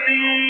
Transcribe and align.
وسهلا 0.00 0.49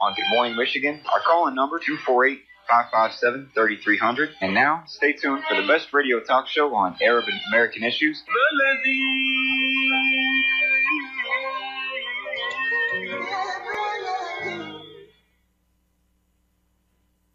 On 0.00 0.14
Good 0.14 0.24
Morning 0.30 0.56
Michigan. 0.56 1.00
Our 1.12 1.20
call-in 1.20 1.54
number 1.54 1.78
248 1.78 2.40
557 2.68 3.50
3300. 3.54 4.30
And 4.40 4.54
now, 4.54 4.84
stay 4.86 5.12
tuned 5.12 5.42
for 5.48 5.60
the 5.60 5.66
best 5.66 5.92
radio 5.92 6.20
talk 6.20 6.46
show 6.46 6.74
on 6.74 6.96
Arab 7.00 7.24
and 7.28 7.40
American 7.52 7.82
issues. 7.82 8.22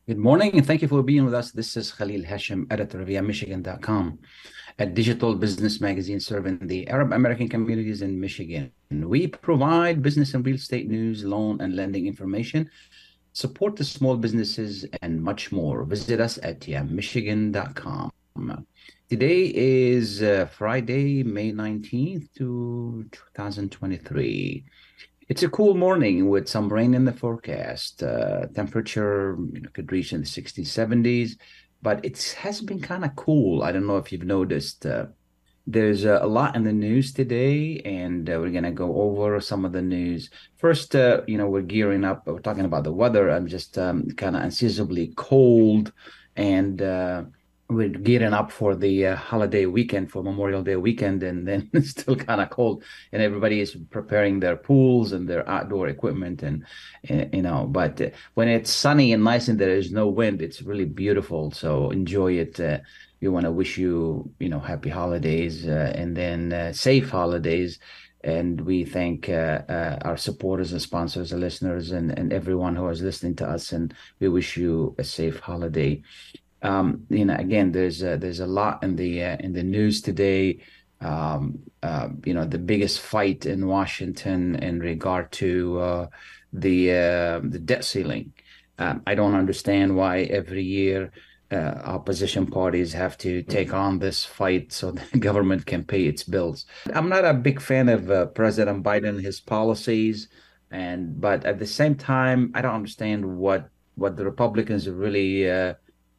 Good 0.08 0.20
morning, 0.20 0.52
and 0.54 0.66
thank 0.66 0.84
you 0.84 0.88
for 0.88 1.02
being 1.02 1.26
with 1.26 1.34
us. 1.34 1.52
This 1.52 1.76
is 1.76 1.92
Khalil 1.92 2.26
Hachem, 2.26 2.68
editor 2.70 3.02
of 3.02 3.08
YaMichigan.com, 3.08 4.20
a 4.78 4.86
digital 4.86 5.36
business 5.36 5.80
magazine 5.80 6.20
serving 6.20 6.60
the 6.68 6.88
Arab 6.90 7.14
American 7.14 7.48
communities 7.48 8.02
in 8.02 8.20
Michigan. 8.20 8.72
We 8.92 9.28
provide 9.28 10.02
business 10.02 10.34
and 10.34 10.46
real 10.46 10.56
estate 10.56 10.90
news, 10.90 11.24
loan 11.24 11.62
and 11.62 11.76
lending 11.76 12.08
information, 12.08 12.70
support 13.32 13.78
the 13.78 13.86
small 13.86 14.18
businesses, 14.18 14.86
and 15.02 15.24
much 15.24 15.52
more. 15.52 15.86
Visit 15.86 16.20
us 16.20 16.38
at 16.44 16.60
YaMichigan.com. 16.62 18.12
Today 19.10 19.52
is 19.56 20.22
uh, 20.22 20.48
Friday, 20.52 21.24
May 21.24 21.54
19th 21.54 22.28
to 22.38 23.06
2023. 23.12 24.66
It's 25.28 25.44
a 25.44 25.50
cool 25.50 25.74
morning 25.74 26.30
with 26.30 26.50
some 26.50 26.72
rain 26.72 26.94
in 26.94 27.06
the 27.06 27.14
forecast. 27.14 28.04
Uh, 28.04 28.48
temperature 28.54 29.38
could 29.74 29.92
reach 29.92 30.12
in 30.12 30.22
the 30.22 30.28
60s, 30.28 30.68
70s, 30.68 31.38
but 31.86 32.04
it 32.04 32.36
has 32.40 32.62
been 32.62 32.82
kind 32.82 33.06
of 33.06 33.16
cool. 33.16 33.62
I 33.62 33.72
don't 33.72 33.86
know 33.86 33.98
if 33.98 34.12
you've 34.12 34.24
noticed. 34.24 34.88
Uh, 34.88 35.06
there's 35.68 36.04
uh, 36.04 36.18
a 36.20 36.26
lot 36.26 36.56
in 36.56 36.64
the 36.64 36.74
news 36.74 37.14
today, 37.14 37.80
and 37.86 38.28
uh, 38.28 38.40
we're 38.40 38.50
to 38.64 38.72
go 38.72 39.02
over 39.04 39.40
some 39.40 39.66
of 39.66 39.72
the 39.72 39.84
news. 39.84 40.32
First, 40.58 40.96
uh, 40.96 41.22
you 41.28 41.38
know, 41.38 41.48
we're 41.48 41.62
gearing 41.62 42.04
up. 42.04 42.26
We're 42.26 42.40
talking 42.40 42.66
about 42.66 42.86
the 42.86 42.92
weather. 42.92 43.30
I'm 43.30 43.46
just 43.46 43.78
um, 43.78 44.10
kind 44.18 44.36
of 44.36 44.42
unseasonably 44.42 45.14
cold, 45.16 45.94
and 46.36 46.82
uh, 46.82 47.26
we're 47.68 47.90
gearing 47.90 48.34
up 48.34 48.52
for 48.52 48.76
the 48.76 49.08
uh, 49.08 49.16
holiday 49.16 49.66
weekend 49.66 50.12
for 50.12 50.24
Memorial 50.24 50.62
Day 50.62 50.76
weekend, 50.76 51.24
and 51.24 51.48
then 51.48 51.70
it's 51.74 51.92
still 51.92 52.16
kind 52.16 52.42
of 52.42 52.50
cold, 52.50 52.84
and 53.12 53.22
everybody 53.22 53.60
is 53.60 53.76
preparing 53.90 54.40
their 54.40 54.56
pools 54.56 55.12
and 55.12 55.28
their 55.28 55.48
outdoor 55.50 55.88
equipment, 55.88 56.44
and, 56.44 56.66
and 57.10 57.34
you 57.34 57.42
know. 57.42 57.66
But 57.66 58.00
uh, 58.00 58.10
when 58.36 58.48
it's 58.48 58.70
sunny 58.70 59.14
and 59.14 59.24
nice 59.24 59.48
and 59.48 59.60
there 59.60 59.76
is 59.76 59.92
no 59.92 60.08
wind, 60.08 60.42
it's 60.42 60.62
really 60.62 60.86
beautiful. 60.86 61.52
So 61.52 61.90
enjoy 61.90 62.34
it. 62.34 62.60
Uh, 62.60 62.80
we 63.20 63.30
want 63.30 63.46
to 63.46 63.52
wish 63.52 63.78
you, 63.78 64.30
you 64.40 64.50
know, 64.50 64.60
happy 64.60 64.90
holidays 64.90 65.66
uh, 65.68 65.92
and 65.96 66.16
then 66.16 66.54
uh, 66.54 66.74
safe 66.74 67.10
holidays. 67.10 67.80
And 68.24 68.62
we 68.62 68.86
thank 68.86 69.30
uh, 69.30 69.62
our 70.02 70.18
supporters 70.18 70.72
and 70.72 70.82
sponsors, 70.82 71.32
and 71.32 71.42
listeners, 71.42 71.92
and, 71.92 72.18
and 72.18 72.34
everyone 72.34 72.76
who 72.76 72.88
is 72.90 73.02
listening 73.02 73.36
to 73.36 73.48
us. 73.48 73.72
And 73.72 73.94
we 74.20 74.30
wish 74.30 74.58
you 74.58 74.96
a 74.98 75.04
safe 75.04 75.40
holiday 75.40 76.02
um, 76.66 77.06
you 77.10 77.26
know, 77.26 77.36
again, 77.36 77.72
there's 77.72 78.02
a, 78.02 78.18
there's 78.18 78.40
a 78.40 78.48
lot 78.48 78.84
in 78.84 78.96
the 78.96 79.24
uh, 79.24 79.38
in 79.40 79.54
the 79.54 79.64
news 79.64 80.02
today. 80.02 80.60
Um, 81.00 81.60
uh, 81.84 82.10
you 82.26 82.34
know, 82.34 82.46
the 82.46 82.58
biggest 82.58 83.00
fight 83.00 83.46
in 83.46 83.68
Washington 83.68 84.56
in 84.56 84.80
regard 84.80 85.32
to 85.34 85.80
uh, 85.80 86.08
the 86.52 86.92
uh, 86.92 87.40
the 87.44 87.60
debt 87.64 87.86
ceiling. 87.86 88.34
Um, 88.80 89.04
I 89.06 89.14
don't 89.14 89.36
understand 89.36 89.96
why 89.96 90.22
every 90.22 90.64
year 90.64 91.12
uh, 91.52 91.56
opposition 91.86 92.48
parties 92.48 92.94
have 92.94 93.18
to 93.20 93.44
take 93.44 93.72
on 93.72 94.00
this 94.00 94.26
fight 94.26 94.74
so 94.74 94.92
the 95.12 95.20
government 95.20 95.68
can 95.68 95.84
pay 95.84 96.06
its 96.06 96.24
bills. 96.24 96.66
I'm 96.94 97.10
not 97.10 97.26
a 97.26 97.34
big 97.34 97.62
fan 97.62 97.90
of 97.90 98.10
uh, 98.10 98.26
President 98.28 98.84
Biden, 98.84 99.10
and 99.10 99.22
his 99.22 99.40
policies, 99.40 100.30
and 100.72 101.22
but 101.22 101.46
at 101.46 101.60
the 101.60 101.68
same 101.68 101.94
time, 101.94 102.52
I 102.56 102.62
don't 102.64 102.74
understand 102.82 103.38
what 103.38 103.70
what 103.94 104.18
the 104.18 104.26
Republicans 104.26 104.88
are 104.88 104.96
really 104.96 105.48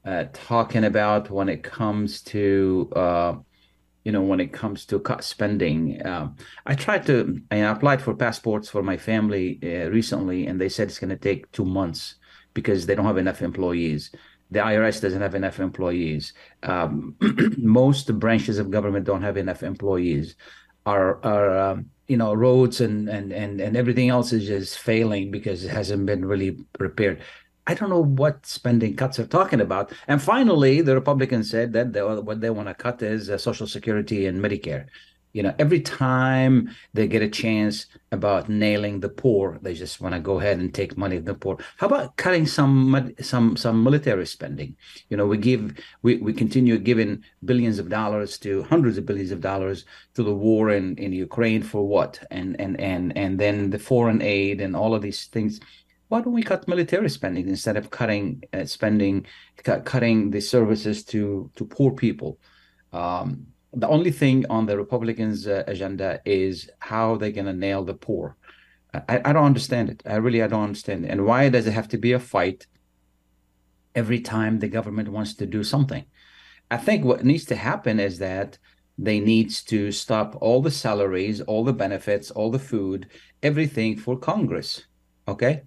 uh, 0.07 0.27
talking 0.33 0.85
about 0.85 1.31
when 1.31 1.49
it 1.49 1.63
comes 1.65 2.23
to 2.23 2.89
uh, 2.95 3.35
you 4.05 4.13
know 4.13 4.23
when 4.23 4.39
it 4.39 4.53
comes 4.53 4.87
to 4.87 5.01
cut 5.01 5.25
spending. 5.25 6.01
Um, 6.07 6.37
I 6.65 6.77
tried 6.77 7.07
to 7.07 7.41
I 7.51 7.57
applied 7.57 8.01
for 8.01 8.15
passports 8.15 8.69
for 8.69 8.83
my 8.83 8.97
family 8.97 9.59
uh, 9.65 9.91
recently, 9.91 10.47
and 10.47 10.61
they 10.61 10.69
said 10.69 10.89
it's 10.89 11.01
going 11.01 11.11
to 11.11 11.17
take 11.17 11.51
two 11.51 11.65
months 11.65 12.15
because 12.55 12.87
they 12.87 12.95
don't 12.95 13.05
have 13.05 13.19
enough 13.19 13.43
employees. 13.43 14.13
The 14.53 14.61
IRS 14.61 15.03
doesn't 15.03 15.21
have 15.21 15.35
enough 15.35 15.59
employees. 15.59 16.35
Um, 16.63 17.17
most 17.59 18.17
branches 18.21 18.59
of 18.61 18.71
government 18.71 19.07
don't 19.07 19.23
have 19.23 19.37
enough 19.37 19.65
employees. 19.65 20.37
Our 20.87 21.25
our 21.27 21.59
um, 21.59 21.91
you 22.07 22.17
know 22.17 22.33
roads 22.33 22.81
and, 22.81 23.09
and 23.09 23.33
and 23.33 23.61
and 23.61 23.77
everything 23.77 24.09
else 24.09 24.33
is 24.33 24.47
just 24.47 24.79
failing 24.79 25.33
because 25.33 25.65
it 25.65 25.71
hasn't 25.71 26.07
been 26.07 26.25
really 26.25 26.53
prepared 26.79 27.23
I 27.67 27.75
don't 27.75 27.91
know 27.91 28.05
what 28.05 28.47
spending 28.47 28.95
cuts 28.95 29.19
are 29.19 29.27
talking 29.27 29.61
about. 29.61 29.93
And 30.07 30.23
finally, 30.23 30.83
the 30.83 30.95
Republicans 30.95 31.51
said 31.51 31.73
that 31.73 31.93
they, 31.93 32.03
what 32.03 32.41
they 32.41 32.51
want 32.51 32.69
to 32.69 32.75
cut 32.75 33.03
is 33.03 33.29
uh, 33.29 33.39
Social 33.39 33.67
Security 33.67 34.27
and 34.27 34.41
Medicare. 34.41 34.87
You 35.33 35.43
know, 35.43 35.55
every 35.59 35.81
time 35.83 36.71
they 36.95 37.07
get 37.07 37.21
a 37.21 37.29
chance 37.29 37.87
about 38.11 38.49
nailing 38.49 39.01
the 39.01 39.11
poor, 39.11 39.59
they 39.61 39.75
just 39.75 40.01
want 40.01 40.15
to 40.15 40.21
go 40.21 40.41
ahead 40.41 40.59
and 40.59 40.73
take 40.73 40.97
money 40.97 41.17
from 41.17 41.27
the 41.27 41.35
poor. 41.35 41.59
How 41.77 41.89
about 41.89 42.17
cutting 42.17 42.47
some 42.47 43.13
some 43.21 43.55
some 43.55 43.85
military 43.85 44.27
spending? 44.27 44.77
You 45.11 45.19
know, 45.19 45.27
we 45.27 45.37
give 45.37 45.79
we, 46.01 46.17
we 46.17 46.33
continue 46.33 46.79
giving 46.79 47.23
billions 47.45 47.79
of 47.79 47.91
dollars 47.91 48.39
to 48.39 48.63
hundreds 48.63 48.97
of 48.97 49.05
billions 49.05 49.31
of 49.31 49.43
dollars 49.43 49.85
to 50.15 50.23
the 50.23 50.35
war 50.35 50.71
in, 50.71 50.97
in 50.97 51.13
Ukraine 51.13 51.63
for 51.63 51.87
what? 51.87 52.19
And 52.31 52.59
and 52.59 52.81
and 52.81 53.15
and 53.19 53.39
then 53.39 53.69
the 53.69 53.79
foreign 53.79 54.23
aid 54.23 54.63
and 54.63 54.75
all 54.75 54.95
of 54.95 55.03
these 55.03 55.27
things 55.27 55.61
why 56.09 56.21
don't 56.21 56.33
we 56.33 56.43
cut 56.43 56.69
military 56.69 57.09
spending 57.09 57.49
instead 57.49 57.77
of 57.77 57.91
cutting 57.91 58.43
uh, 58.53 58.65
spending, 58.65 59.27
cu- 59.65 59.81
cutting 59.81 60.31
the 60.31 60.41
services 60.41 61.05
to 61.05 61.51
to 61.57 61.65
poor 61.65 61.93
people? 61.93 62.39
Um, 62.93 63.49
the 63.73 63.89
only 63.89 64.11
thing 64.11 64.47
on 64.49 64.67
the 64.67 64.77
Republicans' 64.77 65.47
uh, 65.47 65.65
agenda 65.67 66.21
is 66.25 66.71
how 66.79 67.17
they're 67.17 67.31
going 67.31 67.47
to 67.47 67.53
nail 67.53 67.85
the 67.85 67.95
poor. 67.95 68.37
I, 68.95 69.21
I, 69.25 69.33
don't 69.33 69.45
understand 69.45 69.91
it. 69.91 70.03
I 70.07 70.17
really 70.17 70.43
I 70.43 70.47
don't 70.47 70.63
understand 70.63 71.05
it. 71.05 71.11
And 71.11 71.27
why 71.27 71.49
does 71.51 71.67
it 71.67 71.73
have 71.73 71.89
to 71.89 71.99
be 71.99 72.13
a 72.13 72.19
fight 72.19 72.67
every 73.95 74.21
time 74.21 74.59
the 74.59 74.69
government 74.69 75.11
wants 75.11 75.35
to 75.35 75.47
do 75.47 75.63
something? 75.63 76.05
I 76.71 76.79
think 76.79 77.05
what 77.05 77.25
needs 77.25 77.45
to 77.47 77.57
happen 77.57 78.01
is 78.01 78.19
that 78.19 78.59
they 78.97 79.21
needs 79.21 79.63
to 79.65 79.93
stop 79.93 80.37
all 80.41 80.63
the 80.63 80.71
salaries, 80.71 81.41
all 81.43 81.65
the 81.65 81.73
benefits, 81.73 82.31
all 82.31 82.51
the 82.51 82.59
food, 82.59 83.09
everything 83.43 83.99
for 83.99 84.19
Congress. 84.19 84.87
Okay, 85.29 85.63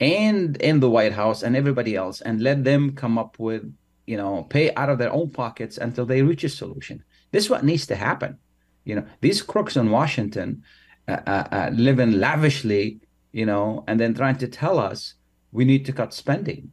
and 0.00 0.56
in 0.58 0.80
the 0.80 0.90
White 0.90 1.12
House 1.12 1.42
and 1.42 1.56
everybody 1.56 1.96
else 1.96 2.20
and 2.20 2.42
let 2.42 2.64
them 2.64 2.94
come 2.94 3.18
up 3.18 3.38
with, 3.38 3.72
you 4.06 4.16
know, 4.16 4.44
pay 4.44 4.74
out 4.74 4.90
of 4.90 4.98
their 4.98 5.12
own 5.12 5.30
pockets 5.30 5.78
until 5.78 6.04
they 6.04 6.22
reach 6.22 6.44
a 6.44 6.48
solution. 6.48 7.02
This 7.30 7.44
is 7.44 7.50
what 7.50 7.64
needs 7.64 7.86
to 7.86 7.96
happen. 7.96 8.38
You 8.84 8.96
know, 8.96 9.06
these 9.20 9.42
crooks 9.42 9.76
in 9.76 9.90
Washington 9.90 10.62
uh, 11.08 11.20
uh, 11.26 11.48
uh, 11.50 11.70
living 11.72 12.12
lavishly, 12.12 13.00
you 13.32 13.46
know, 13.46 13.84
and 13.88 13.98
then 13.98 14.14
trying 14.14 14.36
to 14.38 14.48
tell 14.48 14.78
us 14.78 15.14
we 15.52 15.64
need 15.64 15.84
to 15.86 15.92
cut 15.92 16.12
spending. 16.12 16.72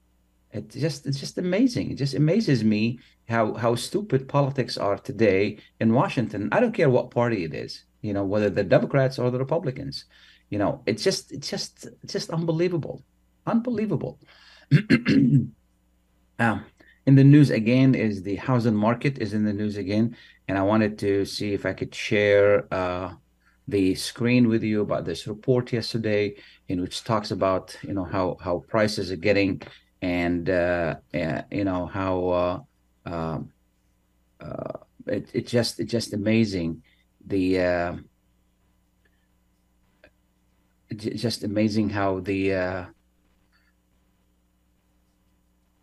It 0.51 0.69
just 0.69 1.07
it's 1.07 1.19
just 1.19 1.37
amazing. 1.37 1.91
It 1.91 1.95
just 1.95 2.13
amazes 2.13 2.63
me 2.63 2.99
how 3.27 3.53
how 3.55 3.73
stupid 3.73 4.27
politics 4.27 4.77
are 4.77 4.97
today 4.97 5.57
in 5.79 5.93
Washington. 5.93 6.49
I 6.51 6.59
don't 6.59 6.73
care 6.73 6.89
what 6.89 7.09
party 7.09 7.43
it 7.43 7.55
is, 7.55 7.85
you 8.01 8.13
know, 8.13 8.23
whether 8.23 8.51
the 8.51 8.63
Democrats 8.63 9.17
or 9.17 9.31
the 9.31 9.39
Republicans. 9.39 10.05
You 10.51 10.59
know, 10.59 10.83
it's 10.85 11.03
just 11.03 11.31
it's 11.31 11.49
just 11.49 11.87
it's 12.03 12.13
just 12.13 12.29
unbelievable 12.29 13.03
unbelievable. 13.45 14.19
uh, 16.39 16.59
in 17.05 17.15
the 17.15 17.23
news 17.23 17.49
again 17.49 17.95
is 17.95 18.23
the 18.23 18.35
housing 18.35 18.75
market 18.75 19.17
is 19.19 19.33
in 19.33 19.43
the 19.43 19.53
news 19.53 19.77
again, 19.77 20.15
and 20.47 20.57
I 20.57 20.63
wanted 20.63 20.97
to 20.99 21.25
see 21.25 21.53
if 21.53 21.65
I 21.65 21.73
could 21.73 21.93
share 21.93 22.73
uh, 22.73 23.13
the 23.67 23.95
screen 23.95 24.47
with 24.47 24.63
you 24.63 24.81
about 24.81 25.05
this 25.05 25.27
report 25.27 25.71
yesterday, 25.73 26.35
in 26.67 26.81
which 26.81 27.03
talks 27.03 27.31
about 27.31 27.77
you 27.83 27.93
know 27.93 28.05
how 28.05 28.37
how 28.41 28.63
prices 28.67 29.11
are 29.11 29.17
getting 29.17 29.61
and 30.03 30.49
uh, 30.49 30.95
uh, 31.13 31.41
you 31.49 31.63
know 31.63 31.85
how 31.85 32.27
uh, 32.29 32.59
um, 33.05 33.51
uh, 34.41 34.73
it 35.07 35.29
it 35.33 35.47
just 35.47 35.79
it's 35.79 35.91
just 35.91 36.13
amazing 36.13 36.83
the 37.25 37.59
uh, 37.59 37.95
just 40.93 41.43
amazing 41.43 41.89
how 41.89 42.19
the 42.19 42.53
uh, 42.53 42.85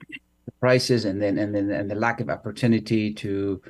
the 0.09 0.49
prices 0.61 1.05
and 1.05 1.21
then 1.21 1.39
and 1.39 1.55
then 1.55 1.71
and 1.71 1.91
the 1.91 1.95
lack 1.95 2.21
of 2.21 2.29
opportunity 2.29 3.13
to 3.15 3.61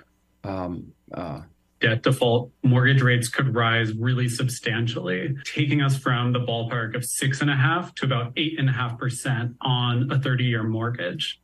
um, 0.45 0.93
uh, 1.15 1.41
debt 1.81 2.03
default 2.03 2.51
mortgage 2.63 3.03
rates 3.03 3.29
could 3.29 3.55
rise 3.55 3.93
really 3.95 4.29
substantially, 4.29 5.35
taking 5.45 5.81
us 5.81 5.97
from 5.97 6.33
the 6.33 6.41
ballpark 6.41 6.95
of 6.95 7.05
six 7.05 7.41
and 7.41 7.51
a 7.51 7.57
half 7.57 7.95
to 7.97 8.05
about 8.05 8.33
eight 8.37 8.59
and 8.59 8.69
a 8.69 8.73
half 8.73 8.99
percent 8.99 9.57
on 9.63 10.11
a 10.13 10.19
30 10.19 10.45
year 10.45 10.63
mortgage. 10.63 11.41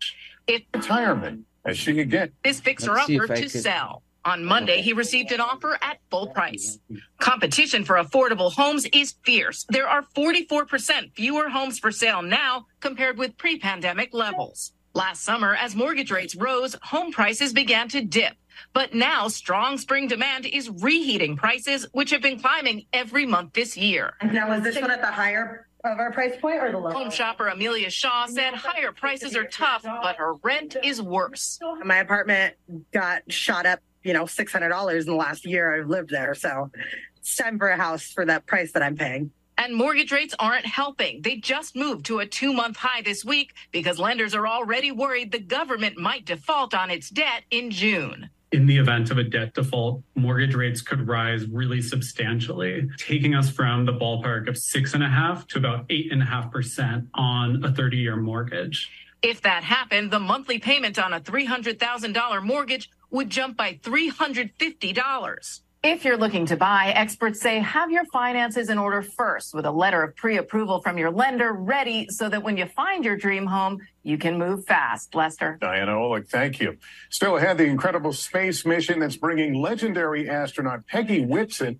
It 0.46 0.64
retirement 0.74 1.44
as 1.64 1.76
she 1.76 1.94
could 1.94 2.10
get 2.10 2.32
this 2.44 2.60
fixer 2.60 2.98
upper 2.98 3.26
to 3.26 3.26
could... 3.26 3.50
sell. 3.50 4.02
On 4.24 4.44
Monday, 4.44 4.82
he 4.82 4.92
received 4.92 5.30
an 5.30 5.40
offer 5.40 5.78
at 5.80 5.98
full 6.10 6.26
price. 6.26 6.80
Competition 7.20 7.84
for 7.84 7.94
affordable 7.94 8.52
homes 8.52 8.84
is 8.92 9.14
fierce. 9.24 9.64
There 9.68 9.86
are 9.86 10.02
44% 10.16 11.14
fewer 11.14 11.48
homes 11.48 11.78
for 11.78 11.92
sale 11.92 12.22
now 12.22 12.66
compared 12.80 13.18
with 13.18 13.38
pre 13.38 13.60
pandemic 13.60 14.12
levels. 14.12 14.72
Last 14.96 15.24
summer, 15.24 15.54
as 15.54 15.76
mortgage 15.76 16.10
rates 16.10 16.34
rose, 16.34 16.74
home 16.82 17.12
prices 17.12 17.52
began 17.52 17.86
to 17.90 18.00
dip. 18.00 18.32
But 18.72 18.94
now 18.94 19.28
strong 19.28 19.76
spring 19.76 20.08
demand 20.08 20.46
is 20.46 20.70
reheating 20.70 21.36
prices, 21.36 21.86
which 21.92 22.08
have 22.12 22.22
been 22.22 22.40
climbing 22.40 22.86
every 22.94 23.26
month 23.26 23.52
this 23.52 23.76
year. 23.76 24.14
Now, 24.24 24.50
is 24.54 24.62
this 24.62 24.80
one 24.80 24.90
at 24.90 25.02
the 25.02 25.10
higher 25.10 25.68
of 25.84 25.98
our 25.98 26.10
price 26.12 26.40
point 26.40 26.62
or 26.62 26.72
the 26.72 26.78
lower? 26.78 26.94
Home 26.94 27.10
shopper 27.10 27.48
Amelia 27.48 27.90
Shaw 27.90 28.24
said 28.24 28.54
higher 28.54 28.90
prices 28.90 29.36
are 29.36 29.44
tough, 29.44 29.82
but 29.82 30.16
her 30.16 30.32
rent 30.42 30.76
is 30.82 31.02
worse. 31.02 31.58
My 31.84 31.98
apartment 31.98 32.54
got 32.90 33.30
shot 33.30 33.66
up, 33.66 33.80
you 34.02 34.14
know, 34.14 34.24
$600 34.24 35.00
in 35.00 35.04
the 35.04 35.14
last 35.14 35.44
year 35.44 35.78
I've 35.78 35.90
lived 35.90 36.08
there. 36.08 36.34
So 36.34 36.70
it's 37.18 37.36
time 37.36 37.58
for 37.58 37.68
a 37.68 37.76
house 37.76 38.04
for 38.04 38.24
that 38.24 38.46
price 38.46 38.72
that 38.72 38.82
I'm 38.82 38.96
paying. 38.96 39.30
And 39.58 39.74
mortgage 39.74 40.12
rates 40.12 40.34
aren't 40.38 40.66
helping. 40.66 41.22
They 41.22 41.36
just 41.36 41.74
moved 41.74 42.06
to 42.06 42.18
a 42.18 42.26
two 42.26 42.52
month 42.52 42.76
high 42.76 43.02
this 43.02 43.24
week 43.24 43.54
because 43.72 43.98
lenders 43.98 44.34
are 44.34 44.46
already 44.46 44.92
worried 44.92 45.32
the 45.32 45.38
government 45.38 45.96
might 45.98 46.26
default 46.26 46.74
on 46.74 46.90
its 46.90 47.08
debt 47.08 47.44
in 47.50 47.70
June 47.70 48.30
in 48.52 48.66
the 48.66 48.78
event 48.78 49.10
of 49.10 49.18
a 49.18 49.24
debt 49.24 49.54
default, 49.54 50.02
mortgage 50.14 50.54
rates 50.54 50.80
could 50.80 51.06
rise 51.06 51.46
really 51.46 51.82
substantially, 51.82 52.88
taking 52.96 53.34
us 53.34 53.50
from 53.50 53.84
the 53.84 53.92
ballpark 53.92 54.48
of 54.48 54.56
six 54.56 54.94
and 54.94 55.02
a 55.02 55.08
half 55.08 55.46
to 55.48 55.58
about 55.58 55.84
eight 55.90 56.12
and 56.12 56.22
a 56.22 56.24
half 56.24 56.50
percent 56.50 57.06
on 57.14 57.62
a 57.64 57.72
30 57.72 57.96
year 57.96 58.16
mortgage. 58.16 58.90
If 59.22 59.42
that 59.42 59.64
happened, 59.64 60.10
the 60.10 60.20
monthly 60.20 60.58
payment 60.58 60.98
on 60.98 61.12
a 61.12 61.20
$300,000 61.20 62.42
mortgage 62.42 62.90
would 63.10 63.30
jump 63.30 63.56
by 63.56 63.74
$350. 63.82 65.60
If 65.86 66.04
you're 66.04 66.16
looking 66.16 66.46
to 66.46 66.56
buy, 66.56 66.88
experts 66.96 67.40
say 67.40 67.60
have 67.60 67.92
your 67.92 68.04
finances 68.06 68.70
in 68.70 68.76
order 68.76 69.02
first 69.02 69.54
with 69.54 69.66
a 69.66 69.70
letter 69.70 70.02
of 70.02 70.16
pre 70.16 70.36
approval 70.36 70.80
from 70.80 70.98
your 70.98 71.12
lender 71.12 71.52
ready 71.52 72.08
so 72.10 72.28
that 72.28 72.42
when 72.42 72.56
you 72.56 72.66
find 72.66 73.04
your 73.04 73.16
dream 73.16 73.46
home, 73.46 73.78
you 74.02 74.18
can 74.18 74.36
move 74.36 74.66
fast. 74.66 75.14
Lester. 75.14 75.58
Diana 75.60 75.92
Olick, 75.92 76.28
thank 76.28 76.58
you. 76.58 76.76
Still 77.10 77.36
ahead, 77.36 77.58
the 77.58 77.66
incredible 77.66 78.12
space 78.12 78.66
mission 78.66 78.98
that's 78.98 79.16
bringing 79.16 79.54
legendary 79.54 80.28
astronaut 80.28 80.84
Peggy 80.88 81.24
Whitson. 81.24 81.78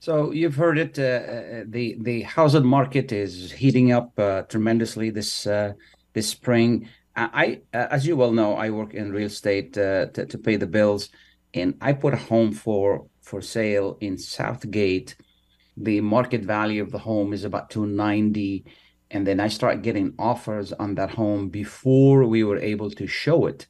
So 0.00 0.32
you've 0.32 0.56
heard 0.56 0.76
it. 0.76 0.98
Uh, 0.98 1.02
uh 1.02 1.64
the 1.68 1.96
the 2.00 2.22
housing 2.22 2.66
market 2.66 3.12
is 3.12 3.52
heating 3.52 3.92
up 3.92 4.18
uh, 4.18 4.42
tremendously 4.42 5.10
this 5.10 5.46
uh, 5.46 5.74
this 6.12 6.28
spring. 6.28 6.88
I, 7.14 7.60
uh, 7.72 7.86
as 7.92 8.04
you 8.04 8.16
well 8.16 8.32
know, 8.32 8.56
I 8.56 8.70
work 8.70 8.94
in 8.94 9.12
real 9.12 9.28
estate 9.28 9.78
uh, 9.78 10.06
to, 10.06 10.26
to 10.26 10.38
pay 10.38 10.56
the 10.56 10.66
bills, 10.66 11.10
and 11.54 11.76
I 11.80 11.92
put 11.92 12.14
a 12.14 12.16
home 12.16 12.50
for 12.50 13.06
for 13.34 13.40
sale 13.40 13.98
in 14.00 14.16
Southgate, 14.16 15.16
the 15.76 16.00
market 16.00 16.42
value 16.42 16.80
of 16.80 16.92
the 16.92 17.00
home 17.10 17.32
is 17.32 17.42
about 17.42 17.68
290 17.68 18.64
and 19.10 19.26
then 19.26 19.40
I 19.40 19.48
start 19.48 19.82
getting 19.82 20.14
offers 20.20 20.72
on 20.72 20.94
that 20.94 21.10
home 21.10 21.48
before 21.48 22.26
we 22.26 22.44
were 22.44 22.58
able 22.58 22.90
to 22.92 23.08
show 23.08 23.46
it 23.46 23.66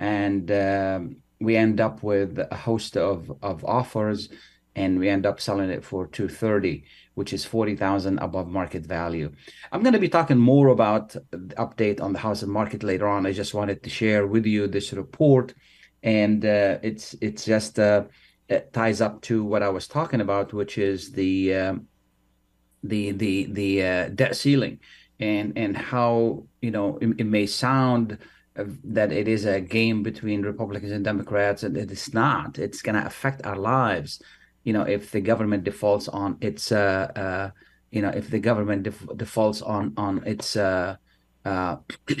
and 0.00 0.50
um, 0.50 1.16
we 1.40 1.54
end 1.54 1.80
up 1.80 2.02
with 2.02 2.40
a 2.56 2.56
host 2.56 2.96
of 2.96 3.30
of 3.40 3.64
offers 3.64 4.30
and 4.74 4.98
we 4.98 5.08
end 5.08 5.26
up 5.26 5.40
selling 5.40 5.70
it 5.70 5.84
for 5.84 6.08
230 6.08 6.84
which 7.14 7.32
is 7.32 7.44
40,000 7.44 8.18
above 8.18 8.48
market 8.48 8.84
value. 8.84 9.30
I'm 9.70 9.84
going 9.84 9.98
to 9.98 10.06
be 10.06 10.08
talking 10.08 10.38
more 10.38 10.68
about 10.68 11.10
the 11.30 11.54
update 11.64 12.00
on 12.00 12.12
the 12.12 12.18
housing 12.18 12.50
market 12.50 12.82
later 12.82 13.06
on. 13.06 13.26
I 13.26 13.32
just 13.32 13.54
wanted 13.54 13.84
to 13.84 13.90
share 13.90 14.26
with 14.26 14.44
you 14.44 14.66
this 14.66 14.92
report 14.92 15.54
and 16.02 16.44
uh, 16.44 16.78
it's 16.82 17.14
it's 17.20 17.44
just 17.44 17.78
uh, 17.78 18.04
it 18.48 18.72
ties 18.72 19.00
up 19.00 19.22
to 19.22 19.44
what 19.44 19.62
I 19.62 19.68
was 19.68 19.88
talking 19.88 20.20
about, 20.20 20.52
which 20.52 20.78
is 20.78 21.12
the 21.12 21.54
um, 21.54 21.88
the 22.82 23.12
the 23.12 23.46
the 23.46 23.82
uh, 23.82 24.08
debt 24.08 24.36
ceiling, 24.36 24.80
and 25.20 25.56
and 25.56 25.76
how 25.76 26.44
you 26.60 26.70
know 26.70 26.98
it, 26.98 27.08
it 27.18 27.26
may 27.26 27.46
sound 27.46 28.18
that 28.56 29.12
it 29.12 29.26
is 29.26 29.44
a 29.44 29.60
game 29.60 30.02
between 30.02 30.42
Republicans 30.42 30.92
and 30.92 31.04
Democrats, 31.04 31.62
and 31.62 31.76
it 31.76 31.90
is 31.90 32.14
not. 32.14 32.58
It's 32.58 32.82
going 32.82 32.94
to 32.94 33.06
affect 33.06 33.44
our 33.44 33.56
lives. 33.56 34.22
You 34.62 34.72
know, 34.72 34.82
if 34.82 35.10
the 35.10 35.20
government 35.20 35.64
defaults 35.64 36.08
on 36.08 36.38
its, 36.40 36.70
uh, 36.70 37.10
uh, 37.16 37.50
you 37.90 38.00
know, 38.00 38.10
if 38.10 38.30
the 38.30 38.38
government 38.38 38.84
def- 38.84 39.16
defaults 39.16 39.60
on 39.60 39.94
on 39.96 40.22
its 40.24 40.56
uh, 40.56 40.96
uh 41.44 41.76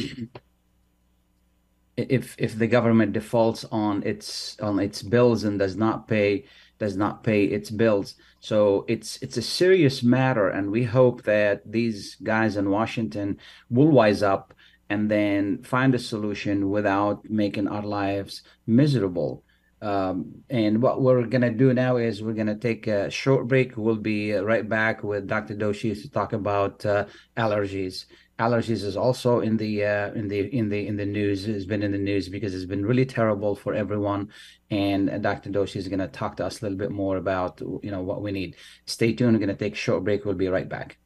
if 1.96 2.34
if 2.38 2.58
the 2.58 2.66
government 2.66 3.12
defaults 3.12 3.64
on 3.70 4.02
its 4.02 4.58
on 4.60 4.78
its 4.78 5.02
bills 5.02 5.44
and 5.44 5.58
does 5.58 5.76
not 5.76 6.08
pay 6.08 6.44
does 6.78 6.96
not 6.96 7.22
pay 7.22 7.44
its 7.44 7.70
bills. 7.70 8.16
So 8.40 8.84
it's 8.88 9.18
it's 9.22 9.36
a 9.36 9.42
serious 9.42 10.02
matter 10.02 10.48
and 10.48 10.70
we 10.70 10.84
hope 10.84 11.22
that 11.22 11.70
these 11.70 12.16
guys 12.16 12.56
in 12.56 12.70
washington 12.70 13.38
will 13.70 13.88
wise 13.88 14.22
up 14.22 14.54
and 14.90 15.10
then 15.10 15.62
find 15.62 15.94
a 15.94 15.98
solution 15.98 16.70
without 16.70 17.28
making 17.30 17.68
our 17.68 17.82
lives 17.82 18.42
miserable. 18.66 19.44
Um, 19.80 20.42
and 20.48 20.80
what 20.80 21.02
we're 21.02 21.26
going 21.26 21.42
to 21.42 21.50
do 21.50 21.74
now 21.74 21.96
is 21.96 22.22
we're 22.22 22.32
going 22.32 22.46
to 22.46 22.54
take 22.54 22.86
a 22.86 23.10
short 23.10 23.48
break. 23.48 23.76
We'll 23.76 23.96
be 23.96 24.32
right 24.32 24.66
back 24.68 25.04
with 25.04 25.28
dr 25.28 25.54
doshi 25.54 26.00
to 26.00 26.10
talk 26.10 26.32
about 26.32 26.84
uh, 26.84 27.06
allergies 27.36 28.06
allergies 28.38 28.82
is 28.82 28.96
also 28.96 29.40
in 29.40 29.56
the 29.56 29.84
uh, 29.84 30.12
in 30.12 30.28
the 30.28 30.40
in 30.40 30.68
the 30.68 30.86
in 30.86 30.96
the 30.96 31.06
news 31.06 31.46
has 31.46 31.66
been 31.66 31.82
in 31.82 31.92
the 31.92 31.98
news 31.98 32.28
because 32.28 32.54
it's 32.54 32.64
been 32.64 32.84
really 32.84 33.06
terrible 33.06 33.54
for 33.54 33.74
everyone. 33.74 34.30
And 34.70 35.22
dr 35.22 35.48
doshi 35.50 35.76
is 35.76 35.88
going 35.88 36.00
to 36.00 36.08
talk 36.08 36.36
to 36.38 36.46
us 36.46 36.60
a 36.60 36.64
little 36.64 36.78
bit 36.78 36.90
more 36.90 37.16
about 37.16 37.60
you 37.60 37.90
know 37.90 38.02
what 38.02 38.22
we 38.22 38.32
need. 38.32 38.56
Stay 38.86 39.12
tuned. 39.12 39.34
We're 39.34 39.46
going 39.46 39.56
to 39.56 39.64
take 39.64 39.74
a 39.74 39.76
short 39.76 40.04
break. 40.04 40.24
We'll 40.24 40.34
be 40.34 40.48
right 40.48 40.68
back. 40.68 40.98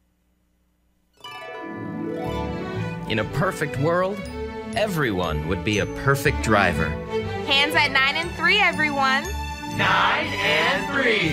In 3.09 3.19
a 3.19 3.25
perfect 3.33 3.77
world 3.79 4.19
everyone 4.75 5.47
would 5.47 5.63
be 5.63 5.79
a 5.79 5.85
perfect 6.03 6.43
driver. 6.43 6.89
Hands 7.47 7.73
at 7.75 7.91
nine 7.91 8.15
and 8.15 8.31
three 8.31 8.59
everyone. 8.59 9.23
Nine 9.77 10.27
and 10.27 10.93
three. 10.93 11.31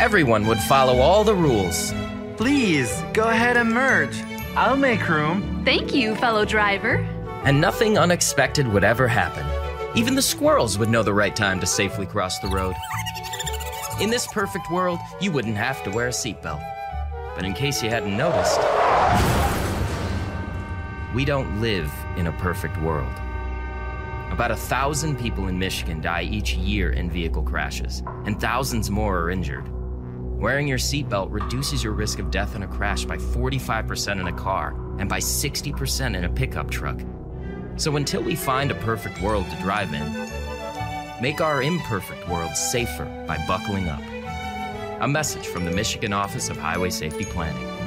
Everyone 0.00 0.46
would 0.46 0.58
follow 0.60 0.98
all 0.98 1.24
the 1.24 1.34
rules. 1.34 1.92
Please 2.36 3.02
go 3.12 3.24
ahead 3.24 3.56
and 3.56 3.72
merge 3.72 4.22
I'll 4.58 4.76
make 4.76 5.08
room. 5.08 5.62
Thank 5.64 5.94
you, 5.94 6.16
fellow 6.16 6.44
driver. 6.44 6.96
And 7.44 7.60
nothing 7.60 7.96
unexpected 7.96 8.66
would 8.66 8.82
ever 8.82 9.06
happen. 9.06 9.46
Even 9.96 10.16
the 10.16 10.20
squirrels 10.20 10.76
would 10.78 10.88
know 10.88 11.04
the 11.04 11.14
right 11.14 11.36
time 11.36 11.60
to 11.60 11.66
safely 11.66 12.06
cross 12.06 12.40
the 12.40 12.48
road. 12.48 12.74
In 14.00 14.10
this 14.10 14.26
perfect 14.26 14.68
world, 14.68 14.98
you 15.20 15.30
wouldn't 15.30 15.56
have 15.56 15.84
to 15.84 15.90
wear 15.90 16.08
a 16.08 16.10
seatbelt. 16.10 16.60
But 17.36 17.44
in 17.44 17.54
case 17.54 17.84
you 17.84 17.88
hadn't 17.88 18.16
noticed, 18.16 18.58
we 21.14 21.24
don't 21.24 21.60
live 21.60 21.92
in 22.16 22.26
a 22.26 22.32
perfect 22.32 22.76
world. 22.78 23.12
About 24.32 24.50
a 24.50 24.56
thousand 24.56 25.20
people 25.20 25.46
in 25.46 25.56
Michigan 25.56 26.00
die 26.00 26.22
each 26.22 26.54
year 26.54 26.90
in 26.90 27.12
vehicle 27.12 27.44
crashes, 27.44 28.02
and 28.24 28.40
thousands 28.40 28.90
more 28.90 29.20
are 29.20 29.30
injured. 29.30 29.70
Wearing 30.38 30.68
your 30.68 30.78
seatbelt 30.78 31.32
reduces 31.32 31.82
your 31.82 31.94
risk 31.94 32.20
of 32.20 32.30
death 32.30 32.54
in 32.54 32.62
a 32.62 32.68
crash 32.68 33.04
by 33.04 33.16
45% 33.16 34.20
in 34.20 34.28
a 34.28 34.32
car 34.32 34.72
and 35.00 35.08
by 35.08 35.18
60% 35.18 36.16
in 36.16 36.24
a 36.24 36.28
pickup 36.28 36.70
truck. 36.70 37.00
So 37.76 37.96
until 37.96 38.22
we 38.22 38.36
find 38.36 38.70
a 38.70 38.76
perfect 38.76 39.20
world 39.20 39.50
to 39.50 39.56
drive 39.56 39.92
in, 39.92 40.28
make 41.20 41.40
our 41.40 41.60
imperfect 41.60 42.28
world 42.28 42.56
safer 42.56 43.04
by 43.26 43.44
buckling 43.48 43.88
up. 43.88 44.00
A 45.00 45.08
message 45.08 45.48
from 45.48 45.64
the 45.64 45.72
Michigan 45.72 46.12
Office 46.12 46.50
of 46.50 46.56
Highway 46.56 46.90
Safety 46.90 47.24
Planning. 47.24 47.77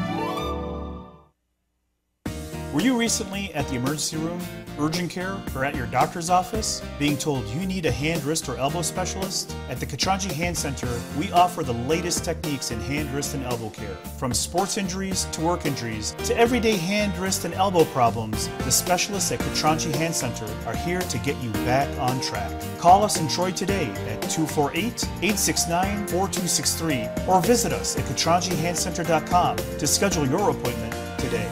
Were 2.73 2.79
you 2.79 2.97
recently 2.97 3.53
at 3.53 3.67
the 3.67 3.75
emergency 3.75 4.15
room, 4.15 4.39
urgent 4.79 5.11
care, 5.11 5.37
or 5.53 5.65
at 5.65 5.75
your 5.75 5.87
doctor's 5.87 6.29
office 6.29 6.81
being 6.97 7.17
told 7.17 7.45
you 7.47 7.65
need 7.65 7.85
a 7.85 7.91
hand, 7.91 8.23
wrist, 8.23 8.47
or 8.47 8.55
elbow 8.55 8.81
specialist? 8.81 9.53
At 9.69 9.81
the 9.81 9.85
Katranji 9.85 10.31
Hand 10.31 10.57
Center, 10.57 10.87
we 11.19 11.33
offer 11.33 11.63
the 11.63 11.73
latest 11.73 12.23
techniques 12.23 12.71
in 12.71 12.79
hand, 12.79 13.13
wrist, 13.13 13.33
and 13.33 13.43
elbow 13.43 13.71
care. 13.71 13.95
From 14.17 14.33
sports 14.33 14.77
injuries 14.77 15.25
to 15.33 15.41
work 15.41 15.65
injuries 15.65 16.15
to 16.23 16.37
everyday 16.37 16.77
hand, 16.77 17.17
wrist, 17.17 17.43
and 17.43 17.53
elbow 17.55 17.83
problems, 17.83 18.47
the 18.59 18.71
specialists 18.71 19.33
at 19.33 19.39
Katranji 19.39 19.93
Hand 19.95 20.15
Center 20.15 20.47
are 20.65 20.75
here 20.77 21.01
to 21.01 21.17
get 21.17 21.35
you 21.43 21.51
back 21.65 21.89
on 21.99 22.21
track. 22.21 22.53
Call 22.79 23.03
us 23.03 23.19
in 23.19 23.27
Troy 23.27 23.51
today 23.51 23.87
at 24.07 24.21
248 24.29 25.03
869 25.03 26.07
4263 26.07 27.09
or 27.27 27.41
visit 27.41 27.73
us 27.73 27.97
at 27.97 28.05
katranjihandcenter.com 28.05 29.57
to 29.57 29.85
schedule 29.85 30.25
your 30.25 30.51
appointment 30.51 31.19
today. 31.19 31.51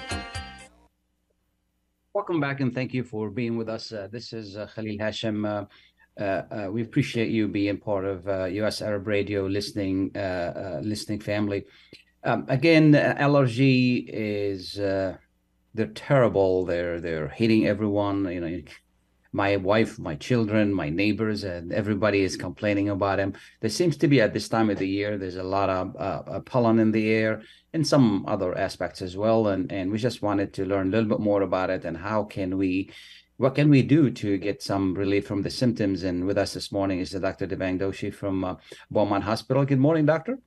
Welcome 2.13 2.41
back 2.41 2.59
and 2.59 2.75
thank 2.75 2.93
you 2.93 3.05
for 3.05 3.29
being 3.29 3.55
with 3.55 3.69
us. 3.69 3.93
Uh, 3.93 4.09
this 4.11 4.33
is 4.33 4.57
uh, 4.57 4.67
Khalil 4.75 4.97
Hachem. 4.99 5.45
Uh, 5.45 5.63
we 6.69 6.81
appreciate 6.81 7.29
you 7.29 7.47
being 7.47 7.77
part 7.77 8.03
of 8.03 8.27
US 8.51 8.81
Arab 8.81 9.07
Radio 9.07 9.45
listening 9.45 10.11
listening 10.83 11.21
family. 11.21 11.63
Um, 12.25 12.43
again, 12.49 12.95
allergy 12.95 14.09
is 14.11 14.73
they're 14.73 15.19
terrible. 15.95 16.65
They're 16.65 16.99
they're 16.99 17.29
hitting 17.29 17.65
everyone. 17.65 18.25
You 18.25 18.41
know, 18.41 18.61
my 19.33 19.55
wife, 19.57 19.97
my 19.97 20.15
children, 20.15 20.73
my 20.73 20.89
neighbors, 20.89 21.43
and 21.43 21.71
everybody 21.71 22.21
is 22.21 22.35
complaining 22.35 22.89
about 22.89 23.17
them. 23.17 23.33
There 23.61 23.69
seems 23.69 23.97
to 23.97 24.07
be 24.07 24.21
at 24.21 24.33
this 24.33 24.49
time 24.49 24.69
of 24.69 24.77
the 24.77 24.87
year, 24.87 25.17
there's 25.17 25.37
a 25.37 25.43
lot 25.43 25.69
of 25.69 25.95
uh, 25.97 26.39
pollen 26.41 26.79
in 26.79 26.91
the 26.91 27.09
air 27.11 27.41
and 27.73 27.87
some 27.87 28.25
other 28.27 28.57
aspects 28.57 29.01
as 29.01 29.15
well. 29.15 29.47
And 29.47 29.71
and 29.71 29.91
we 29.91 29.97
just 29.97 30.21
wanted 30.21 30.53
to 30.53 30.65
learn 30.65 30.87
a 30.87 30.91
little 30.91 31.09
bit 31.09 31.19
more 31.19 31.41
about 31.41 31.69
it 31.69 31.85
and 31.85 31.97
how 31.97 32.23
can 32.23 32.57
we. 32.57 32.91
What 33.37 33.55
can 33.55 33.71
we 33.71 33.81
do 33.81 34.11
to 34.11 34.37
get 34.37 34.61
some 34.61 34.93
relief 34.93 35.25
from 35.25 35.41
the 35.41 35.49
symptoms? 35.49 36.03
And 36.03 36.27
with 36.27 36.37
us 36.37 36.53
this 36.53 36.71
morning 36.71 36.99
is 36.99 37.09
the 37.09 37.19
Dr. 37.19 37.47
Devang 37.47 37.79
Doshi 37.79 38.13
from 38.13 38.43
uh, 38.43 38.55
Beaumont 38.91 39.23
Hospital. 39.23 39.65
Good 39.65 39.79
morning, 39.79 40.05
doctor. 40.05 40.37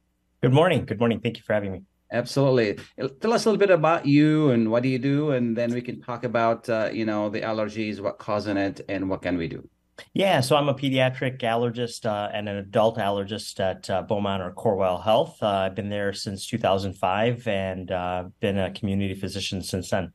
Good 0.41 0.53
morning. 0.53 0.85
Good 0.85 1.00
morning. 1.00 1.19
Thank 1.19 1.38
you 1.38 1.43
for 1.43 1.55
having 1.55 1.73
me. 1.73 1.83
Absolutely. 2.14 2.78
Tell 3.21 3.33
us 3.33 3.44
a 3.44 3.50
little 3.50 3.59
bit 3.59 3.71
about 3.71 4.06
you 4.06 4.50
and 4.50 4.71
what 4.71 4.85
do 4.85 4.88
you 4.88 5.00
do, 5.00 5.33
and 5.33 5.56
then 5.56 5.75
we 5.75 5.83
can 5.83 6.00
talk 6.00 6.23
about 6.23 6.68
uh, 6.68 6.88
you 6.92 7.04
know 7.04 7.28
the 7.28 7.40
allergies, 7.40 8.00
what 8.00 8.18
causing 8.18 8.56
it, 8.56 8.80
and 8.88 9.11
what 9.11 9.21
can 9.23 9.37
we 9.37 9.49
do. 9.49 9.68
Yeah, 10.12 10.40
so 10.40 10.54
I'm 10.54 10.68
a 10.68 10.75
pediatric 10.75 11.40
allergist 11.40 12.06
uh, 12.06 12.30
and 12.33 12.49
an 12.49 12.56
adult 12.56 12.99
allergist 12.99 13.59
at 13.59 13.90
uh, 13.90 14.02
Beaumont 14.02 14.42
or 14.42 14.52
Corewell 14.52 15.02
Health. 15.02 15.42
Uh, 15.42 15.49
I've 15.66 15.75
been 15.75 15.88
there 15.88 16.12
since 16.12 16.47
2005 16.47 17.49
and 17.49 17.90
uh, 17.90 18.25
been 18.38 18.59
a 18.59 18.71
community 18.73 19.14
physician 19.14 19.61
since 19.62 19.90
then. 19.90 20.12